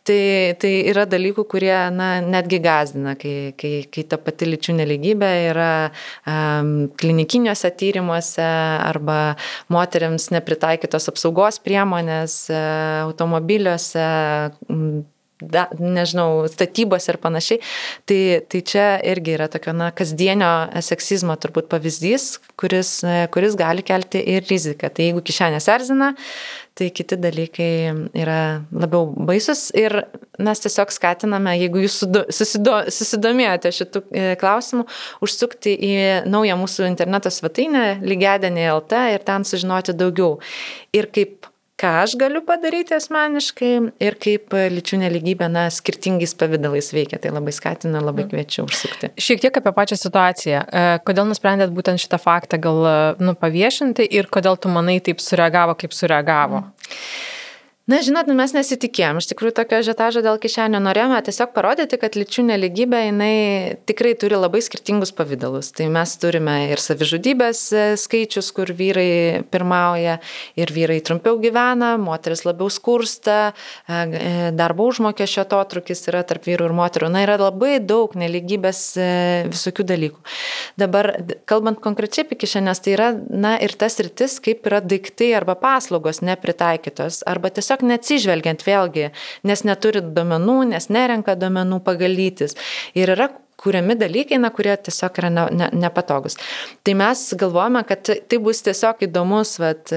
tai, 0.06 0.56
tai 0.60 0.72
yra 0.92 1.06
dalykų, 1.10 1.46
kurie 1.50 1.76
na, 1.92 2.22
netgi 2.22 2.60
gazdina, 2.60 3.16
kai, 3.16 3.54
kai, 3.58 3.88
kai 3.90 4.04
ta 4.04 4.18
pati 4.18 4.46
lyčių 4.48 4.78
neligybė 4.82 5.32
yra 5.52 5.92
um, 6.26 6.90
klinikiniuose 6.98 7.72
tyrimuose 7.78 8.44
arba 8.44 9.36
moteriams 9.70 10.30
nepritaikytos 10.32 11.10
apsaugos 11.12 11.60
priemonės 11.60 12.48
e, 12.50 12.64
automobiliuose. 13.08 14.08
m, 14.70 15.06
da, 15.38 15.68
nežinau, 15.78 16.48
statybos 16.50 17.06
ir 17.12 17.20
panašiai. 17.22 17.60
Tai, 18.10 18.22
tai 18.50 18.62
čia 18.66 18.86
irgi 19.06 19.36
yra 19.36 19.46
tokio, 19.54 19.70
na, 19.78 19.92
kasdienio 19.94 20.50
seksizmo 20.82 21.36
turbūt 21.38 21.70
pavyzdys, 21.70 22.40
kuris, 22.58 23.04
e, 23.06 23.28
kuris 23.34 23.54
gali 23.60 23.86
kelti 23.86 24.24
ir 24.34 24.48
riziką. 24.50 24.90
Tai 24.90 25.06
jeigu 25.06 25.22
kišenės 25.30 25.70
erzina, 25.70 26.16
tai 26.78 26.90
kiti 26.94 27.18
dalykai 27.20 27.72
yra 28.18 28.40
labiau 28.72 29.10
baisus 29.28 29.68
ir 29.78 29.96
mes 30.40 30.62
tiesiog 30.62 30.94
skatiname, 30.94 31.56
jeigu 31.58 31.82
jūs 31.86 32.00
susido, 32.38 32.78
susidomėjote 32.94 33.72
šitų 33.74 34.04
e, 34.12 34.26
klausimų, 34.42 34.86
užsukti 35.26 35.74
į 35.74 35.94
naują 36.30 36.58
mūsų 36.62 36.88
interneto 36.92 37.32
svetainę 37.34 37.86
lygiadienį 38.06 38.68
LT 38.76 39.04
ir 39.16 39.26
ten 39.28 39.48
sužinoti 39.48 39.98
daugiau. 39.98 40.38
Ir 40.94 41.10
kaip 41.14 41.50
ką 41.78 41.92
aš 42.02 42.16
galiu 42.18 42.42
padaryti 42.46 42.96
asmeniškai 42.98 43.72
ir 44.02 44.18
kaip 44.22 44.56
lyčių 44.74 45.02
neligybė, 45.04 45.50
na, 45.54 45.68
skirtingais 45.74 46.34
pavydalais 46.38 46.90
veikia. 46.96 47.20
Tai 47.22 47.36
labai 47.36 47.54
skatinu, 47.54 48.02
labai 48.02 48.26
kviečiu 48.32 48.66
užsukti. 48.66 49.12
Šiek 49.22 49.44
tiek 49.46 49.62
apie 49.62 49.74
pačią 49.78 50.00
situaciją. 50.02 50.64
E, 50.66 50.86
Kodėl 51.08 51.30
nusprendėt 51.30 51.74
būtent 51.76 52.02
šitą 52.02 52.20
faktą 52.22 52.60
gal 52.62 52.82
e, 52.82 52.98
nu, 53.22 53.38
paviešinti 53.38 54.10
ir 54.18 54.30
kodėl 54.34 54.58
tu 54.58 54.74
manai 54.74 54.98
taip 55.06 55.22
sureagavo, 55.24 55.78
kaip 55.78 55.94
sureagavo? 55.94 56.66
Na, 57.88 58.02
žinot, 58.04 58.28
nu, 58.28 58.34
mes 58.36 58.52
nesitikėjom. 58.52 59.22
Iš 59.22 59.30
tikrųjų, 59.30 59.54
tokio 59.56 59.78
žetažo 59.88 60.20
dėl 60.20 60.36
kišenio 60.44 60.82
norėjome 60.84 61.22
tiesiog 61.24 61.54
parodyti, 61.56 61.96
kad 62.02 62.18
lyčių 62.20 62.44
neligybė, 62.50 63.00
jinai 63.06 63.36
tikrai 63.88 64.12
turi 64.20 64.36
labai 64.36 64.60
skirtingus 64.60 65.14
pavydalus. 65.16 65.70
Tai 65.72 65.88
mes 65.96 66.16
turime 66.20 66.56
ir 66.74 66.84
savižudybės 66.84 67.62
e, 67.72 67.86
skaičius, 67.96 68.50
kur 68.52 68.74
vyrai 68.76 69.40
pirmauja 69.48 70.18
ir 70.60 70.74
vyrai 70.76 70.98
trumpiau 71.00 71.40
gyvena, 71.40 71.94
moteris 72.02 72.44
labiau 72.44 72.68
skursta, 72.68 73.38
e, 73.54 74.02
e, 74.02 74.34
darbo 74.60 74.90
užmokesčio 74.92 75.46
atotrukis 75.46 76.04
yra 76.12 76.26
tarp 76.28 76.44
vyrų 76.44 76.68
ir 76.68 76.76
moterų. 76.82 77.14
Na, 77.16 77.24
yra 77.24 77.40
labai 77.40 77.78
daug 77.80 78.20
neligybės 78.20 78.84
visokių 79.48 79.88
dalykų. 79.94 80.36
Dabar, 80.84 81.14
kalbant 81.48 81.80
konkrečiai 81.88 82.28
apie 82.28 82.42
kišenės, 82.44 82.84
tai 82.84 82.98
yra, 83.00 83.10
na, 83.16 83.56
ir 83.64 83.80
tas 83.80 83.96
rytis, 84.04 84.42
kaip 84.44 84.68
yra 84.68 84.84
daiktai 84.84 85.32
arba 85.40 85.56
paslaugos 85.56 86.20
nepritaikytos, 86.20 87.24
arba 87.32 87.56
tiesiog 87.56 87.77
neatsižvelgiant 87.86 88.64
vėlgi, 88.66 89.12
nes 89.48 89.66
neturi 89.68 90.02
duomenų, 90.02 90.60
nes 90.74 90.90
nerenka 90.94 91.36
duomenų 91.40 91.82
pagalytis. 91.86 92.58
Ir 92.98 93.14
yra 93.16 93.30
kuriami 93.58 93.96
dalykai, 93.98 94.38
na, 94.42 94.52
kurie 94.54 94.76
tiesiog 94.78 95.18
yra 95.22 95.32
ne, 95.34 95.46
ne, 95.58 95.70
nepatogus. 95.74 96.38
Tai 96.86 96.94
mes 97.00 97.24
galvojame, 97.40 97.82
kad 97.88 98.06
tai- 98.06 98.42
bus 98.48 98.62
tiesiog 98.66 99.02
įdomus 99.08 99.56
vat, 99.60 99.92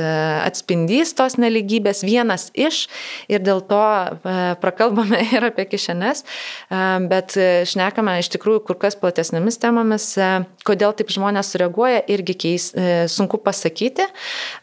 atspindys 0.46 1.12
tos 1.16 1.36
neligybės, 1.40 2.02
vienas 2.06 2.48
iš 2.56 2.86
ir 3.30 3.42
dėl 3.44 3.60
to 3.68 3.80
e, 3.80 4.34
prakalbame 4.62 5.20
ir 5.36 5.46
apie 5.50 5.66
kišenes, 5.70 6.24
e, 6.24 6.82
bet 7.10 7.36
šnekame 7.70 8.16
iš 8.22 8.30
tikrųjų 8.34 8.64
kur 8.66 8.78
kas 8.80 8.96
platesnėmis 9.00 9.60
temomis, 9.60 10.08
e, 10.18 10.30
kodėl 10.66 10.94
taip 10.96 11.12
žmonės 11.12 11.52
sureaguoja, 11.52 12.02
irgi 12.10 12.36
keis, 12.46 12.70
sunku 13.10 13.38
pasakyti. 13.42 14.06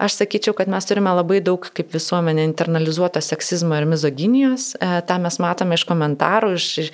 Aš 0.02 0.18
sakyčiau, 0.20 0.56
kad 0.58 0.70
mes 0.72 0.86
turime 0.88 1.12
labai 1.16 1.40
daug 1.44 1.64
kaip 1.78 1.92
visuomenė 1.94 2.46
internalizuoto 2.48 3.22
seksizmo 3.24 3.78
ir 3.78 3.88
mizoginijos, 3.90 4.72
tą 4.80 5.18
mes 5.22 5.40
matome 5.44 5.78
iš 5.78 5.86
komentarų, 5.90 6.54
iš, 6.58 6.68
iš, 6.84 6.92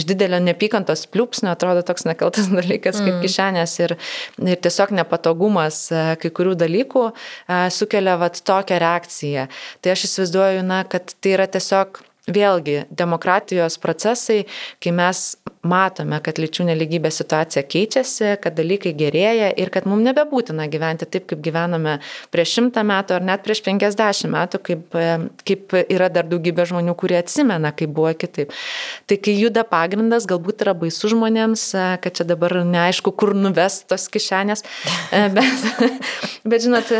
iš 0.00 0.06
didelio 0.08 0.40
nepykantos 0.42 1.04
pliūpsnio, 1.44 1.52
atrodo 1.52 1.82
toks 1.84 2.04
nekaltas 2.06 2.48
dalykas 2.58 3.00
kaip 3.00 3.18
mm. 3.18 3.22
kišenės 3.22 3.76
ir, 3.80 3.96
ir 4.44 4.58
tiesiog 4.60 4.94
nepatogumas 4.96 5.90
e, 5.92 6.16
kai 6.20 6.30
kurių 6.30 6.54
dalykų 6.56 7.04
e, 7.10 7.70
sukelia 7.70 8.16
vat 8.18 8.40
tokią 8.44 8.78
reakciją. 8.80 9.48
Tai 9.80 9.94
aš 9.94 10.06
įsivaizduoju, 10.08 10.64
na, 10.64 10.84
kad 10.84 11.14
tai 11.20 11.36
yra 11.36 11.46
tiesiog 11.46 12.02
Vėlgi, 12.24 12.86
demokratijos 12.88 13.74
procesai, 13.76 14.46
kai 14.80 14.94
mes 14.96 15.18
matome, 15.60 16.16
kad 16.24 16.38
lyčių 16.40 16.64
neligybė 16.70 17.10
situacija 17.12 17.60
keičiasi, 17.68 18.30
kad 18.40 18.56
dalykai 18.56 18.94
gerėja 18.96 19.50
ir 19.60 19.68
kad 19.72 19.84
mums 19.88 20.06
nebebūtina 20.06 20.64
gyventi 20.72 21.04
taip, 21.04 21.26
kaip 21.28 21.42
gyvenome 21.44 21.98
prieš 22.32 22.54
šimtą 22.56 22.84
metų 22.88 23.18
ar 23.18 23.26
net 23.28 23.44
prieš 23.44 23.60
penkiasdešimt 23.66 24.32
metų, 24.32 24.62
kaip, 24.70 24.96
e, 24.96 25.10
kaip 25.44 25.76
yra 25.82 26.08
dar 26.12 26.24
daugybė 26.30 26.64
žmonių, 26.72 26.96
kurie 26.96 27.18
atsimena, 27.20 27.74
kaip 27.76 27.92
buvo 27.92 28.14
kitaip. 28.16 28.56
Tai 29.04 29.20
kai 29.20 29.36
juda 29.36 29.66
pagrindas, 29.68 30.24
galbūt 30.30 30.64
yra 30.64 30.72
baisu 30.80 31.12
žmonėms, 31.12 31.66
e, 31.76 31.86
kad 32.04 32.16
čia 32.16 32.28
dabar 32.32 32.56
neaišku, 32.64 33.12
kur 33.12 33.36
nuves 33.36 33.82
tos 33.84 34.08
kišenės, 34.08 34.64
e, 35.12 35.28
bet, 35.36 35.70
bet 36.48 36.64
žinot, 36.64 36.96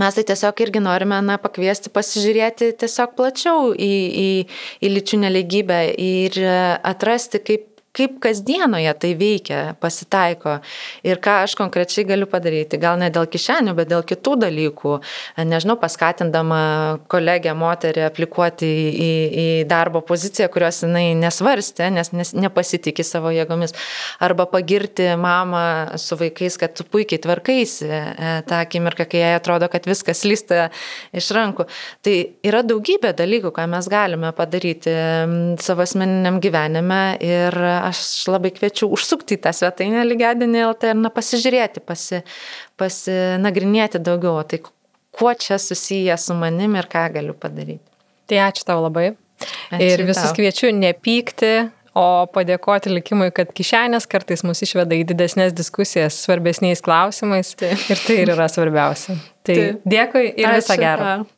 Mes 0.00 0.16
tai 0.16 0.24
tiesiog 0.24 0.60
irgi 0.64 0.80
norime 0.80 1.18
na, 1.24 1.36
pakviesti 1.40 1.92
pasižiūrėti 1.92 2.70
tiesiog 2.80 3.12
plačiau 3.18 3.72
į, 3.76 3.92
į, 4.22 4.30
į 4.80 4.92
lyčių 4.94 5.20
neligybę 5.26 5.82
ir 6.00 6.38
atrasti, 6.80 7.42
kaip 7.44 7.71
kaip 7.96 8.16
kasdienoje 8.24 8.92
tai 8.96 9.12
veikia, 9.20 9.58
pasitaiko 9.80 10.56
ir 11.04 11.18
ką 11.20 11.42
aš 11.44 11.54
konkrečiai 11.60 12.06
galiu 12.08 12.26
padaryti. 12.30 12.78
Gal 12.80 12.96
ne 13.00 13.10
dėl 13.12 13.26
kišenių, 13.28 13.74
bet 13.76 13.90
dėl 13.90 14.04
kitų 14.08 14.38
dalykų. 14.46 14.94
Nežinau, 15.48 15.76
paskatindama 15.80 16.62
kolegę 17.12 17.52
moterį 17.58 18.06
aplikuoti 18.06 18.68
į, 18.68 19.10
į, 19.42 19.46
darbo 19.68 20.00
poziciją, 20.08 20.48
kurios 20.52 20.80
jinai 20.86 21.12
nesvarstė, 21.20 21.90
nes, 21.92 22.12
nes 22.16 22.32
nepasitikė 22.32 23.04
savo 23.04 23.32
jėgomis. 23.34 23.76
Arba 24.24 24.48
pagirti 24.48 25.10
mamą 25.20 25.98
su 26.00 26.16
vaikais, 26.20 26.56
kad 26.60 26.72
tu 26.78 26.88
puikiai 26.88 27.20
tvarkaisi 27.20 27.90
e, 27.92 28.32
tą 28.48 28.62
akimirką, 28.62 29.04
kai 29.12 29.20
jai 29.20 29.34
atrodo, 29.36 29.68
kad 29.72 29.84
viskas 29.90 30.24
lysta 30.24 30.70
iš 31.12 31.28
rankų. 31.36 31.68
Tai 32.00 32.16
yra 32.48 32.64
daugybė 32.64 33.12
dalykų, 33.20 33.52
ką 33.52 33.68
mes 33.76 33.92
galime 33.92 34.32
padaryti 34.36 34.96
savo 35.60 35.84
asmeniniam 35.84 36.40
gyvenime 36.40 37.02
ir 37.20 37.60
aš 37.88 38.02
labai 38.30 38.52
kviečiu 38.54 38.88
užsukti 38.94 39.38
į 39.38 39.42
tą 39.46 39.52
svetainę 39.56 40.04
lygiadienį 40.06 40.62
LT 40.68 40.92
ir 40.92 41.00
na, 41.00 41.10
pasižiūrėti, 41.14 41.82
pasi, 41.86 42.22
pasinagrinėti 42.80 44.00
daugiau, 44.02 44.40
tai 44.46 44.62
kuo 44.62 45.34
čia 45.34 45.58
susiję 45.60 46.16
su 46.18 46.36
manim 46.38 46.76
ir 46.78 46.88
ką 46.90 47.08
galiu 47.16 47.36
padaryti. 47.38 47.84
Tai 48.30 48.42
ačiū 48.48 48.66
tau 48.68 48.80
labai. 48.84 49.12
Ačiū 49.74 49.88
ir 49.88 50.04
visus 50.08 50.30
tau. 50.30 50.36
kviečiu 50.38 50.70
nepykti, 50.76 51.52
o 51.98 52.06
padėkoti 52.32 52.92
likimui, 52.92 53.28
kad 53.36 53.52
kišenės 53.52 54.08
kartais 54.10 54.44
mus 54.46 54.62
išveda 54.64 54.96
į 54.96 55.04
didesnės 55.12 55.52
diskusijas 55.56 56.16
svarbesniais 56.24 56.80
klausimais. 56.84 57.52
Taip. 57.60 57.84
Ir 57.92 58.06
tai 58.06 58.18
ir 58.22 58.32
yra 58.36 58.48
svarbiausia. 58.52 59.18
Tai 59.44 59.58
Taip. 59.58 59.84
dėkui 59.84 60.24
ir 60.32 60.54
Ačiū 60.54 60.78
gero. 60.80 61.10
tau. 61.10 61.30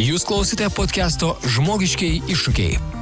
Jūs 0.00 0.24
klausite 0.24 0.72
podcast'o 0.72 1.36
Žmogiškiai 1.44 2.24
iššūkiai. 2.32 3.01